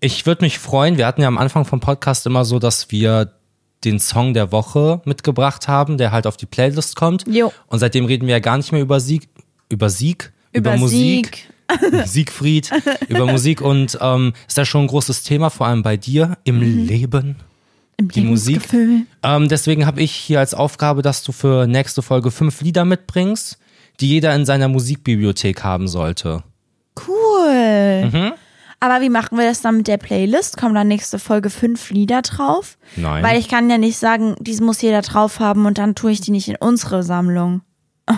Ich 0.00 0.26
würde 0.26 0.44
mich 0.44 0.58
freuen. 0.58 0.96
Wir 0.96 1.06
hatten 1.06 1.22
ja 1.22 1.28
am 1.28 1.38
Anfang 1.38 1.64
vom 1.64 1.80
Podcast 1.80 2.26
immer 2.26 2.44
so, 2.44 2.58
dass 2.58 2.90
wir 2.90 3.32
den 3.84 4.00
Song 4.00 4.34
der 4.34 4.50
Woche 4.50 5.02
mitgebracht 5.04 5.68
haben, 5.68 5.98
der 5.98 6.10
halt 6.10 6.26
auf 6.26 6.36
die 6.36 6.46
Playlist 6.46 6.96
kommt. 6.96 7.24
Jo. 7.28 7.52
Und 7.66 7.78
seitdem 7.78 8.06
reden 8.06 8.26
wir 8.26 8.32
ja 8.32 8.40
gar 8.40 8.56
nicht 8.56 8.72
mehr 8.72 8.80
über 8.80 8.98
Sieg, 9.00 9.28
über 9.68 9.90
Sieg, 9.90 10.32
über, 10.54 10.70
Über 10.70 10.80
Musik. 10.80 11.48
Siegfried, 12.04 12.70
über 13.08 13.26
Musik 13.26 13.60
und 13.60 13.98
ähm, 14.00 14.32
ist 14.46 14.58
da 14.58 14.64
schon 14.64 14.82
ein 14.82 14.86
großes 14.88 15.22
Thema, 15.22 15.50
vor 15.50 15.66
allem 15.66 15.82
bei 15.82 15.96
dir 15.96 16.36
im 16.44 16.58
Mhm. 16.58 16.86
Leben. 16.86 17.36
Im 17.96 18.08
die 18.08 18.22
Musik. 18.22 18.62
Ähm, 19.22 19.48
deswegen 19.48 19.86
habe 19.86 20.02
ich 20.02 20.10
hier 20.12 20.40
als 20.40 20.52
Aufgabe, 20.52 21.02
dass 21.02 21.22
du 21.22 21.30
für 21.32 21.66
nächste 21.68 22.02
Folge 22.02 22.30
fünf 22.32 22.60
Lieder 22.60 22.84
mitbringst, 22.84 23.56
die 24.00 24.08
jeder 24.08 24.34
in 24.34 24.44
seiner 24.44 24.66
Musikbibliothek 24.68 25.62
haben 25.62 25.86
sollte. 25.86 26.42
Cool. 27.06 28.10
Mhm. 28.12 28.32
Aber 28.80 29.00
wie 29.00 29.08
machen 29.08 29.38
wir 29.38 29.46
das 29.46 29.62
dann 29.62 29.78
mit 29.78 29.88
der 29.88 29.96
Playlist? 29.96 30.56
Kommen 30.56 30.74
dann 30.74 30.88
nächste 30.88 31.18
Folge 31.18 31.48
fünf 31.50 31.90
Lieder 31.90 32.20
drauf? 32.22 32.76
Nein. 32.96 33.22
Weil 33.22 33.38
ich 33.38 33.48
kann 33.48 33.70
ja 33.70 33.78
nicht 33.78 33.96
sagen, 33.96 34.34
dies 34.40 34.60
muss 34.60 34.82
jeder 34.82 35.00
drauf 35.00 35.40
haben 35.40 35.64
und 35.64 35.78
dann 35.78 35.94
tue 35.94 36.10
ich 36.12 36.20
die 36.20 36.32
nicht 36.32 36.48
in 36.48 36.56
unsere 36.56 37.02
Sammlung. 37.02 37.62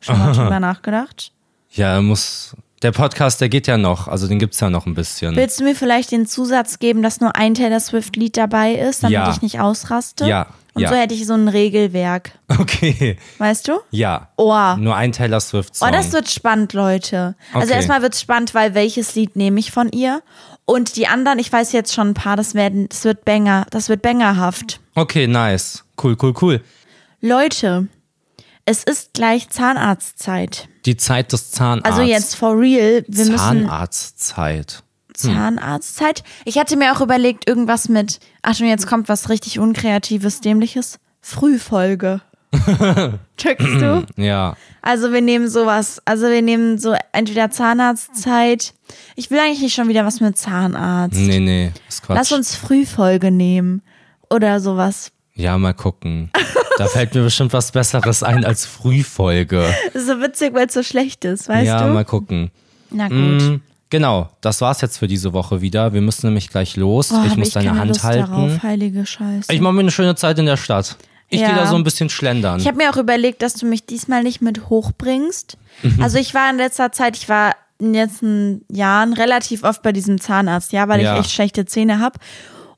Schon 0.00 0.18
mal 0.18 0.32
drüber 0.34 0.60
nachgedacht? 0.60 1.32
Ja, 1.72 2.00
muss. 2.00 2.56
Der 2.84 2.92
Podcast, 2.92 3.40
der 3.40 3.48
geht 3.48 3.66
ja 3.66 3.78
noch, 3.78 4.08
also 4.08 4.28
den 4.28 4.38
gibt's 4.38 4.60
ja 4.60 4.68
noch 4.68 4.84
ein 4.84 4.92
bisschen. 4.92 5.34
Willst 5.36 5.58
du 5.58 5.64
mir 5.64 5.74
vielleicht 5.74 6.12
den 6.12 6.26
Zusatz 6.26 6.78
geben, 6.78 7.02
dass 7.02 7.18
nur 7.18 7.34
ein 7.34 7.54
Taylor 7.54 7.80
Swift-Lied 7.80 8.36
dabei 8.36 8.74
ist, 8.74 9.02
damit 9.02 9.14
Ja. 9.14 9.30
ich 9.32 9.40
nicht 9.40 9.58
ausraste? 9.58 10.26
Ja, 10.26 10.48
Und 10.74 10.82
ja. 10.82 10.90
so 10.90 10.94
hätte 10.94 11.14
ich 11.14 11.24
so 11.26 11.32
ein 11.32 11.48
Regelwerk. 11.48 12.32
Okay. 12.48 13.16
Weißt 13.38 13.68
du? 13.68 13.80
Ja. 13.90 14.28
Oh. 14.36 14.74
Nur 14.76 14.94
ein 14.96 15.12
Taylor 15.12 15.40
Swift-Song. 15.40 15.88
Oh, 15.88 15.90
das 15.90 16.12
wird 16.12 16.28
spannend, 16.30 16.74
Leute. 16.74 17.36
Also 17.54 17.68
Okay. 17.68 17.76
erstmal 17.76 18.02
wird's 18.02 18.20
spannend, 18.20 18.54
weil 18.54 18.74
welches 18.74 19.14
Lied 19.14 19.34
nehme 19.34 19.58
ich 19.60 19.72
von 19.72 19.88
ihr? 19.90 20.20
Und 20.66 20.96
die 20.96 21.06
anderen, 21.06 21.38
ich 21.38 21.50
weiß 21.50 21.72
jetzt 21.72 21.94
schon 21.94 22.08
ein 22.10 22.14
paar, 22.14 22.36
das 22.36 22.54
werden, 22.54 22.90
das 22.90 23.04
wird 23.04 23.24
Banger, 23.24 23.66
das 23.70 23.88
wird 23.88 24.02
bangerhaft. 24.02 24.78
okay, 24.94 25.26
nice. 25.26 25.84
Cool, 26.02 26.18
cool, 26.22 26.34
cool. 26.42 26.60
Leute, 27.22 27.88
es 28.64 28.84
ist 28.84 29.14
gleich 29.14 29.48
Zahnarztzeit. 29.50 30.68
Die 30.86 30.96
Zeit 30.96 31.32
des 31.32 31.50
Zahnarztes. 31.50 31.92
Also 31.92 32.02
jetzt 32.02 32.36
for 32.36 32.58
real, 32.58 33.04
wir 33.06 33.36
Zahnarztzeit. 33.36 34.82
Zahnarztzeit. 35.12 36.24
Ich 36.44 36.58
hatte 36.58 36.76
mir 36.76 36.92
auch 36.92 37.00
überlegt, 37.00 37.48
irgendwas 37.48 37.88
mit, 37.88 38.18
Achtung, 38.42 38.66
jetzt 38.66 38.86
kommt 38.86 39.08
was 39.08 39.28
richtig 39.28 39.58
unkreatives, 39.58 40.40
dämliches. 40.40 40.98
Frühfolge. 41.20 42.20
Checkst 43.36 43.66
du? 43.66 44.06
Ja. 44.16 44.56
Also 44.82 45.12
wir 45.12 45.20
nehmen 45.20 45.48
sowas, 45.48 46.00
also 46.04 46.28
wir 46.28 46.42
nehmen 46.42 46.78
so 46.78 46.94
entweder 47.12 47.50
Zahnarztzeit. 47.50 48.74
Ich 49.16 49.30
will 49.30 49.38
eigentlich 49.38 49.62
nicht 49.62 49.74
schon 49.74 49.88
wieder 49.88 50.04
was 50.04 50.20
mit 50.20 50.36
Zahnarzt. 50.36 51.16
Nee, 51.16 51.40
nee. 51.40 51.72
Ist 51.88 52.02
Quatsch. 52.02 52.16
Lass 52.16 52.32
uns 52.32 52.54
Frühfolge 52.54 53.30
nehmen. 53.30 53.82
Oder 54.30 54.60
sowas. 54.60 55.12
Ja, 55.34 55.58
mal 55.58 55.74
gucken. 55.74 56.30
Da 56.78 56.86
fällt 56.86 57.14
mir 57.14 57.22
bestimmt 57.22 57.52
was 57.52 57.72
Besseres 57.72 58.22
ein 58.22 58.44
als 58.44 58.66
Frühfolge. 58.66 59.64
Das 59.92 60.02
ist 60.02 60.08
so 60.08 60.20
witzig, 60.20 60.54
weil 60.54 60.66
es 60.66 60.74
so 60.74 60.82
schlecht 60.82 61.24
ist, 61.24 61.48
weißt 61.48 61.66
ja, 61.66 61.86
du? 61.86 61.92
mal 61.92 62.04
gucken. 62.04 62.50
Na 62.90 63.08
gut. 63.08 63.16
Mm, 63.42 63.60
Genau, 63.90 64.28
das 64.40 64.60
war's 64.60 64.80
jetzt 64.80 64.98
für 64.98 65.06
diese 65.06 65.32
Woche 65.32 65.60
wieder. 65.60 65.92
Wir 65.92 66.00
müssen 66.00 66.26
nämlich 66.26 66.48
gleich 66.48 66.74
los. 66.76 67.10
Boah, 67.10 67.24
ich 67.26 67.36
muss 67.36 67.50
deine 67.50 67.68
keine 67.68 67.78
Hand 67.80 67.88
Lust 67.90 68.02
halten. 68.02 68.28
Darauf, 68.30 68.62
heilige 68.64 69.06
Scheiße. 69.06 69.52
Ich 69.52 69.60
mache 69.60 69.72
mir 69.72 69.80
eine 69.80 69.92
schöne 69.92 70.16
Zeit 70.16 70.36
in 70.40 70.46
der 70.46 70.56
Stadt. 70.56 70.96
Ich 71.28 71.40
Ja. 71.40 71.48
gehe 71.48 71.56
da 71.56 71.66
so 71.66 71.76
ein 71.76 71.84
bisschen 71.84 72.08
schlendern. 72.08 72.58
Ich 72.58 72.66
habe 72.66 72.76
mir 72.76 72.90
auch 72.90 72.96
überlegt, 72.96 73.42
dass 73.42 73.54
du 73.54 73.66
mich 73.66 73.86
diesmal 73.86 74.24
nicht 74.24 74.42
mit 74.42 74.68
hochbringst. 74.68 75.58
Mhm. 75.82 76.02
Also 76.02 76.18
ich 76.18 76.34
war 76.34 76.50
in 76.50 76.56
letzter 76.56 76.90
Zeit, 76.90 77.16
ich 77.16 77.28
war 77.28 77.54
in 77.78 77.92
den 77.92 77.94
letzten 78.08 78.64
Jahren 78.68 79.12
relativ 79.12 79.62
oft 79.62 79.82
bei 79.82 79.92
diesem 79.92 80.20
Zahnarzt, 80.20 80.72
ja, 80.72 80.88
weil 80.88 81.00
Ja. 81.00 81.14
ich 81.14 81.20
echt 81.20 81.30
schlechte 81.32 81.64
Zähne 81.66 82.00
habe. 82.00 82.18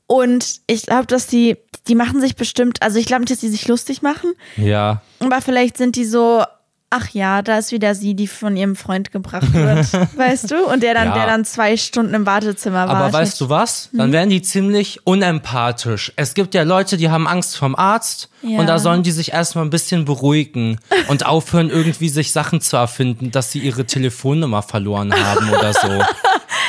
Und 0.07 0.61
ich 0.67 0.83
glaube, 0.83 1.05
dass 1.07 1.27
die, 1.27 1.57
die 1.87 1.95
machen 1.95 2.21
sich 2.21 2.35
bestimmt, 2.35 2.81
also 2.81 2.97
ich 2.97 3.05
glaube 3.05 3.21
nicht, 3.21 3.31
dass 3.31 3.39
die 3.39 3.49
sich 3.49 3.67
lustig 3.67 4.01
machen, 4.01 4.31
ja, 4.55 5.01
aber 5.19 5.41
vielleicht 5.41 5.75
sind 5.77 5.95
die 5.97 6.05
so, 6.05 6.43
ach 6.89 7.09
ja, 7.09 7.41
da 7.41 7.57
ist 7.57 7.73
wieder 7.73 7.93
sie, 7.93 8.13
die 8.15 8.27
von 8.27 8.55
ihrem 8.55 8.77
Freund 8.77 9.11
gebracht 9.11 9.51
wird, 9.53 9.85
weißt 10.17 10.49
du? 10.51 10.65
Und 10.65 10.81
der 10.81 10.93
dann, 10.93 11.09
Ja. 11.09 11.13
der 11.15 11.25
dann 11.25 11.43
zwei 11.43 11.75
Stunden 11.75 12.13
im 12.13 12.25
Wartezimmer 12.25 12.87
war. 12.87 12.95
aber 12.95 13.11
weißt 13.11 13.41
du 13.41 13.49
was? 13.49 13.89
Hm? 13.91 13.99
Dann 13.99 14.11
werden 14.13 14.29
die 14.29 14.41
ziemlich 14.41 15.05
unempathisch. 15.05 16.13
Es 16.15 16.33
gibt 16.33 16.53
ja 16.53 16.63
Leute, 16.63 16.95
die 16.95 17.09
haben 17.09 17.27
Angst 17.27 17.57
vom 17.57 17.75
Arzt 17.75 18.29
Ja. 18.41 18.59
und 18.59 18.67
da 18.67 18.79
sollen 18.79 19.03
die 19.03 19.11
sich 19.11 19.33
erstmal 19.33 19.65
ein 19.65 19.69
bisschen 19.69 20.05
beruhigen 20.05 20.79
und 21.09 21.25
aufhören, 21.25 21.69
irgendwie 21.69 22.07
sich 22.07 22.31
Sachen 22.31 22.61
zu 22.61 22.77
erfinden, 22.77 23.31
dass 23.31 23.51
sie 23.51 23.59
ihre 23.59 23.83
Telefonnummer 23.85 24.61
verloren 24.61 25.13
haben 25.13 25.49
oder 25.49 25.73
so. 25.73 25.89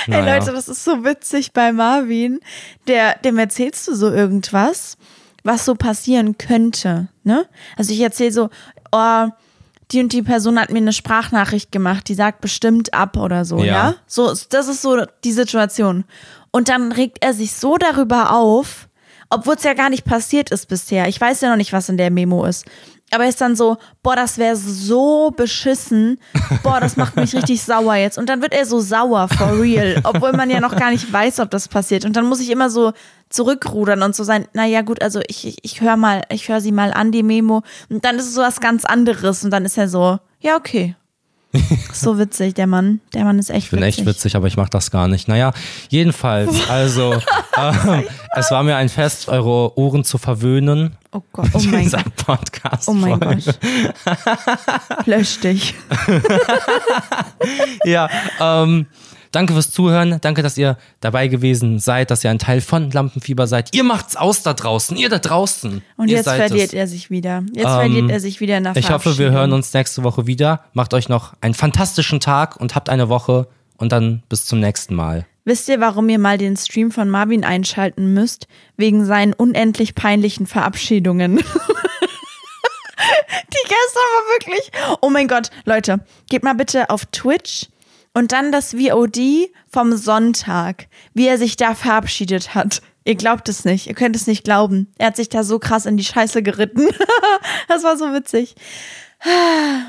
Hey 0.04 0.22
Naja. 0.22 0.38
Leute, 0.38 0.52
das 0.52 0.68
ist 0.68 0.84
so 0.84 1.04
witzig 1.04 1.52
bei 1.52 1.72
Marvin. 1.72 2.40
Der, 2.86 3.18
dem 3.18 3.38
erzählst 3.38 3.88
du 3.88 3.94
so 3.94 4.10
irgendwas, 4.10 4.96
was 5.44 5.64
so 5.64 5.74
passieren 5.74 6.38
könnte. 6.38 7.08
Ne? 7.24 7.46
Also 7.76 7.92
ich 7.92 8.00
erzähle 8.00 8.32
so, 8.32 8.50
oh, 8.92 9.26
die 9.90 10.00
und 10.00 10.12
die 10.12 10.22
Person 10.22 10.60
hat 10.60 10.70
mir 10.70 10.78
eine 10.78 10.92
Sprachnachricht 10.92 11.72
gemacht, 11.72 12.08
die 12.08 12.14
sagt 12.14 12.40
bestimmt 12.40 12.92
ab 12.92 13.16
oder 13.16 13.44
so, 13.44 13.58
ja. 13.58 13.64
Ja. 13.64 13.94
So, 14.06 14.34
das 14.50 14.68
ist 14.68 14.82
so 14.82 15.04
die 15.24 15.32
Situation. 15.32 16.04
Und 16.50 16.68
dann 16.68 16.92
regt 16.92 17.18
er 17.20 17.32
sich 17.32 17.54
so 17.54 17.76
darüber 17.76 18.32
auf, 18.32 18.88
obwohl 19.30 19.54
es 19.54 19.62
ja 19.62 19.74
gar 19.74 19.90
nicht 19.90 20.04
passiert 20.04 20.50
ist 20.50 20.66
bisher. 20.66 21.08
Ich 21.08 21.20
weiß 21.20 21.40
ja 21.40 21.50
noch 21.50 21.56
nicht, 21.56 21.72
was 21.72 21.88
in 21.88 21.96
der 21.96 22.10
Memo 22.10 22.44
ist. 22.44 22.66
Aber 23.10 23.24
er 23.24 23.30
ist 23.30 23.40
dann 23.40 23.56
so, 23.56 23.78
boah, 24.02 24.16
das 24.16 24.38
wäre 24.38 24.56
so 24.56 25.30
beschissen. 25.30 26.18
Boah, 26.62 26.80
das 26.80 26.96
macht 26.96 27.16
mich 27.16 27.34
richtig 27.34 27.62
sauer 27.64 27.96
jetzt. 27.96 28.18
Und 28.18 28.28
dann 28.28 28.42
wird 28.42 28.52
er 28.52 28.66
so 28.66 28.80
sauer, 28.80 29.28
for 29.28 29.60
real. 29.60 30.00
Obwohl 30.04 30.32
man 30.32 30.50
ja 30.50 30.60
noch 30.60 30.76
gar 30.76 30.90
nicht 30.90 31.10
weiß, 31.10 31.40
ob 31.40 31.50
das 31.50 31.68
passiert. 31.68 32.04
Und 32.04 32.16
dann 32.16 32.26
muss 32.26 32.40
ich 32.40 32.50
immer 32.50 32.68
so 32.68 32.92
zurückrudern 33.30 34.02
und 34.02 34.14
so 34.14 34.24
sein, 34.24 34.46
naja 34.52 34.82
gut, 34.82 35.02
also 35.02 35.20
ich, 35.26 35.46
ich, 35.46 35.58
ich 35.62 35.80
höre 35.80 35.96
mal, 35.96 36.22
ich 36.30 36.48
höre 36.48 36.60
sie 36.60 36.72
mal 36.72 36.92
an, 36.92 37.12
die 37.12 37.22
Memo. 37.22 37.62
Und 37.88 38.04
dann 38.04 38.16
ist 38.16 38.26
es 38.26 38.34
so 38.34 38.42
was 38.42 38.60
ganz 38.60 38.84
anderes. 38.84 39.42
Und 39.44 39.50
dann 39.50 39.64
ist 39.64 39.78
er 39.78 39.88
so, 39.88 40.18
ja, 40.40 40.56
okay. 40.56 40.94
So 41.92 42.18
witzig, 42.18 42.54
der 42.54 42.66
Mann. 42.66 43.00
Der 43.14 43.24
Mann 43.24 43.38
ist 43.38 43.48
echt 43.50 43.64
Ich 43.66 43.70
bin 43.70 43.80
witzig. 43.80 43.98
echt 44.00 44.06
witzig, 44.06 44.36
aber 44.36 44.46
ich 44.48 44.56
mache 44.56 44.68
das 44.70 44.90
gar 44.90 45.08
nicht. 45.08 45.28
Naja, 45.28 45.52
jedenfalls, 45.88 46.54
also, 46.70 47.14
ähm, 47.56 48.04
es 48.36 48.50
war 48.50 48.62
mir 48.62 48.76
ein 48.76 48.88
Fest, 48.88 49.28
eure 49.28 49.76
Ohren 49.78 50.04
zu 50.04 50.18
verwöhnen. 50.18 50.96
Oh 51.10 51.22
Gott, 51.32 51.48
oh 51.54 51.60
mein 51.70 51.90
Gott. 51.90 52.04
Podcast. 52.16 52.88
Oh 52.88 52.92
mein 52.92 53.18
Gott. 53.18 53.58
Lösch 55.06 55.40
dich. 55.40 55.74
Ja, 57.84 58.08
ähm, 58.40 58.86
danke 59.32 59.52
fürs 59.52 59.70
Zuhören. 59.70 60.18
Danke, 60.20 60.42
dass 60.42 60.58
ihr 60.58 60.76
dabei 61.00 61.28
gewesen 61.28 61.78
seid, 61.78 62.10
dass 62.10 62.24
ihr 62.24 62.30
ein 62.30 62.38
Teil 62.38 62.60
von 62.60 62.90
Lampenfieber 62.90 63.46
seid. 63.46 63.74
Ihr 63.74 63.84
macht's 63.84 64.16
aus 64.16 64.42
da 64.42 64.54
draußen, 64.54 64.96
ihr 64.96 65.08
da 65.08 65.18
draußen. 65.18 65.82
Und 65.96 66.08
ihr 66.08 66.16
jetzt 66.16 66.28
verliert 66.28 66.68
es. 66.68 66.74
er 66.74 66.86
sich 66.86 67.10
wieder. 67.10 67.42
Jetzt 67.52 67.64
verliert 67.64 68.10
er 68.10 68.20
sich 68.20 68.40
wieder 68.40 68.58
in 68.58 68.64
der 68.64 68.76
Ich 68.76 68.90
hoffe, 68.90 69.18
wir 69.18 69.30
hören 69.30 69.52
uns 69.52 69.72
nächste 69.72 70.02
Woche 70.02 70.26
wieder. 70.26 70.64
Macht 70.72 70.94
euch 70.94 71.08
noch 71.08 71.34
einen 71.40 71.54
fantastischen 71.54 72.20
Tag 72.20 72.56
und 72.56 72.74
habt 72.74 72.88
eine 72.88 73.08
Woche 73.08 73.48
und 73.76 73.92
dann 73.92 74.22
bis 74.28 74.44
zum 74.46 74.60
nächsten 74.60 74.94
Mal. 74.94 75.26
Wisst 75.44 75.68
ihr, 75.68 75.80
warum 75.80 76.08
ihr 76.10 76.18
mal 76.18 76.36
den 76.36 76.56
Stream 76.58 76.90
von 76.90 77.08
Marvin 77.08 77.42
einschalten 77.42 78.12
müsst? 78.12 78.48
Wegen 78.76 79.06
seinen 79.06 79.32
unendlich 79.32 79.94
peinlichen 79.94 80.46
Verabschiedungen. 80.46 81.36
Die 83.50 83.62
gestern 83.62 84.08
war 84.12 84.24
wirklich. 84.38 84.70
Oh 85.00 85.08
mein 85.08 85.26
Gott, 85.26 85.50
Leute, 85.64 86.00
geht 86.28 86.42
mal 86.42 86.54
bitte 86.54 86.90
auf 86.90 87.06
Twitch 87.06 87.68
und 88.18 88.32
dann 88.32 88.50
das 88.50 88.74
VOD 88.74 89.48
vom 89.68 89.96
Sonntag, 89.96 90.88
wie 91.14 91.28
er 91.28 91.38
sich 91.38 91.56
da 91.56 91.76
verabschiedet 91.76 92.52
hat. 92.52 92.82
Ihr 93.04 93.14
glaubt 93.14 93.48
es 93.48 93.64
nicht, 93.64 93.86
ihr 93.86 93.94
könnt 93.94 94.16
es 94.16 94.26
nicht 94.26 94.42
glauben. 94.42 94.92
Er 94.98 95.06
hat 95.06 95.16
sich 95.16 95.28
da 95.28 95.44
so 95.44 95.60
krass 95.60 95.86
in 95.86 95.96
die 95.96 96.04
Scheiße 96.04 96.42
geritten. 96.42 96.88
das 97.68 97.84
war 97.84 97.96
so 97.96 98.12
witzig. 98.12 98.56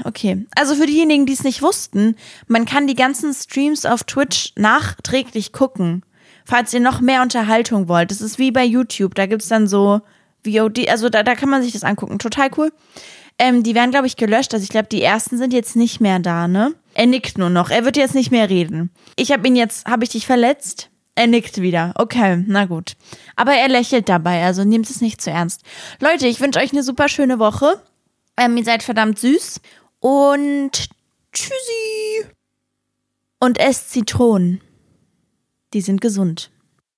Okay, 0.03 0.45
also 0.55 0.75
für 0.75 0.85
diejenigen, 0.85 1.25
die 1.25 1.33
es 1.33 1.43
nicht 1.43 1.63
wussten, 1.63 2.15
man 2.47 2.65
kann 2.65 2.85
die 2.85 2.95
ganzen 2.95 3.33
Streams 3.33 3.87
auf 3.87 4.03
Twitch 4.03 4.53
nachträglich 4.55 5.51
gucken. 5.51 6.03
falls 6.45 6.71
ihr 6.71 6.81
noch 6.81 7.01
mehr 7.01 7.23
Unterhaltung 7.23 7.87
wollt. 7.87 8.11
Das 8.11 8.21
ist 8.21 8.37
wie 8.37 8.51
bei 8.51 8.63
YouTube. 8.63 9.15
Da 9.15 9.25
gibt 9.25 9.41
es 9.41 9.49
dann 9.49 9.67
so 9.67 10.01
VOD, 10.45 10.87
also 10.87 11.09
da, 11.09 11.23
da 11.23 11.33
kann 11.33 11.49
man 11.49 11.63
sich 11.63 11.73
das 11.73 11.83
angucken. 11.83 12.19
Total 12.19 12.51
cool. 12.57 12.71
Ähm, 13.39 13.63
die 13.63 13.73
werden, 13.73 13.91
glaube 13.91 14.05
ich, 14.05 14.17
gelöscht. 14.17 14.53
Also 14.53 14.63
ich 14.63 14.69
glaube, 14.69 14.89
die 14.89 15.01
ersten 15.01 15.37
sind 15.37 15.53
jetzt 15.53 15.75
nicht 15.77 16.01
mehr 16.01 16.19
da, 16.19 16.47
ne? 16.47 16.75
Er 16.93 17.05
nickt 17.05 17.37
nur 17.37 17.49
noch. 17.49 17.69
Er 17.69 17.85
wird 17.85 17.95
jetzt 17.95 18.13
nicht 18.13 18.31
mehr 18.31 18.49
reden. 18.49 18.91
Ich 19.15 19.31
habe 19.31 19.47
ihn 19.47 19.55
jetzt, 19.55 19.87
habe 19.87 20.03
ich 20.03 20.09
dich 20.09 20.25
verletzt? 20.25 20.89
Er 21.15 21.27
nickt 21.27 21.61
wieder. 21.61 21.93
Okay, 21.95 22.43
na 22.47 22.65
gut. 22.65 22.95
Aber 23.35 23.53
er 23.53 23.69
lächelt 23.69 24.09
dabei, 24.09 24.43
also 24.43 24.63
nehmt 24.63 24.89
es 24.89 25.01
nicht 25.01 25.21
zu 25.21 25.31
ernst. 25.31 25.63
Leute, 25.99 26.27
ich 26.27 26.39
wünsche 26.41 26.59
euch 26.59 26.73
eine 26.73 26.83
super 26.83 27.07
schöne 27.07 27.39
Woche. 27.39 27.81
Ähm, 28.37 28.57
ihr 28.57 28.65
seid 28.65 28.83
verdammt 28.83 29.19
süß. 29.19 29.61
Und 29.99 30.89
tschüssi. 31.33 32.25
Und 33.39 33.57
esst 33.57 33.91
Zitronen. 33.91 34.61
Die 35.73 35.81
sind 35.81 36.01
gesund. 36.01 36.51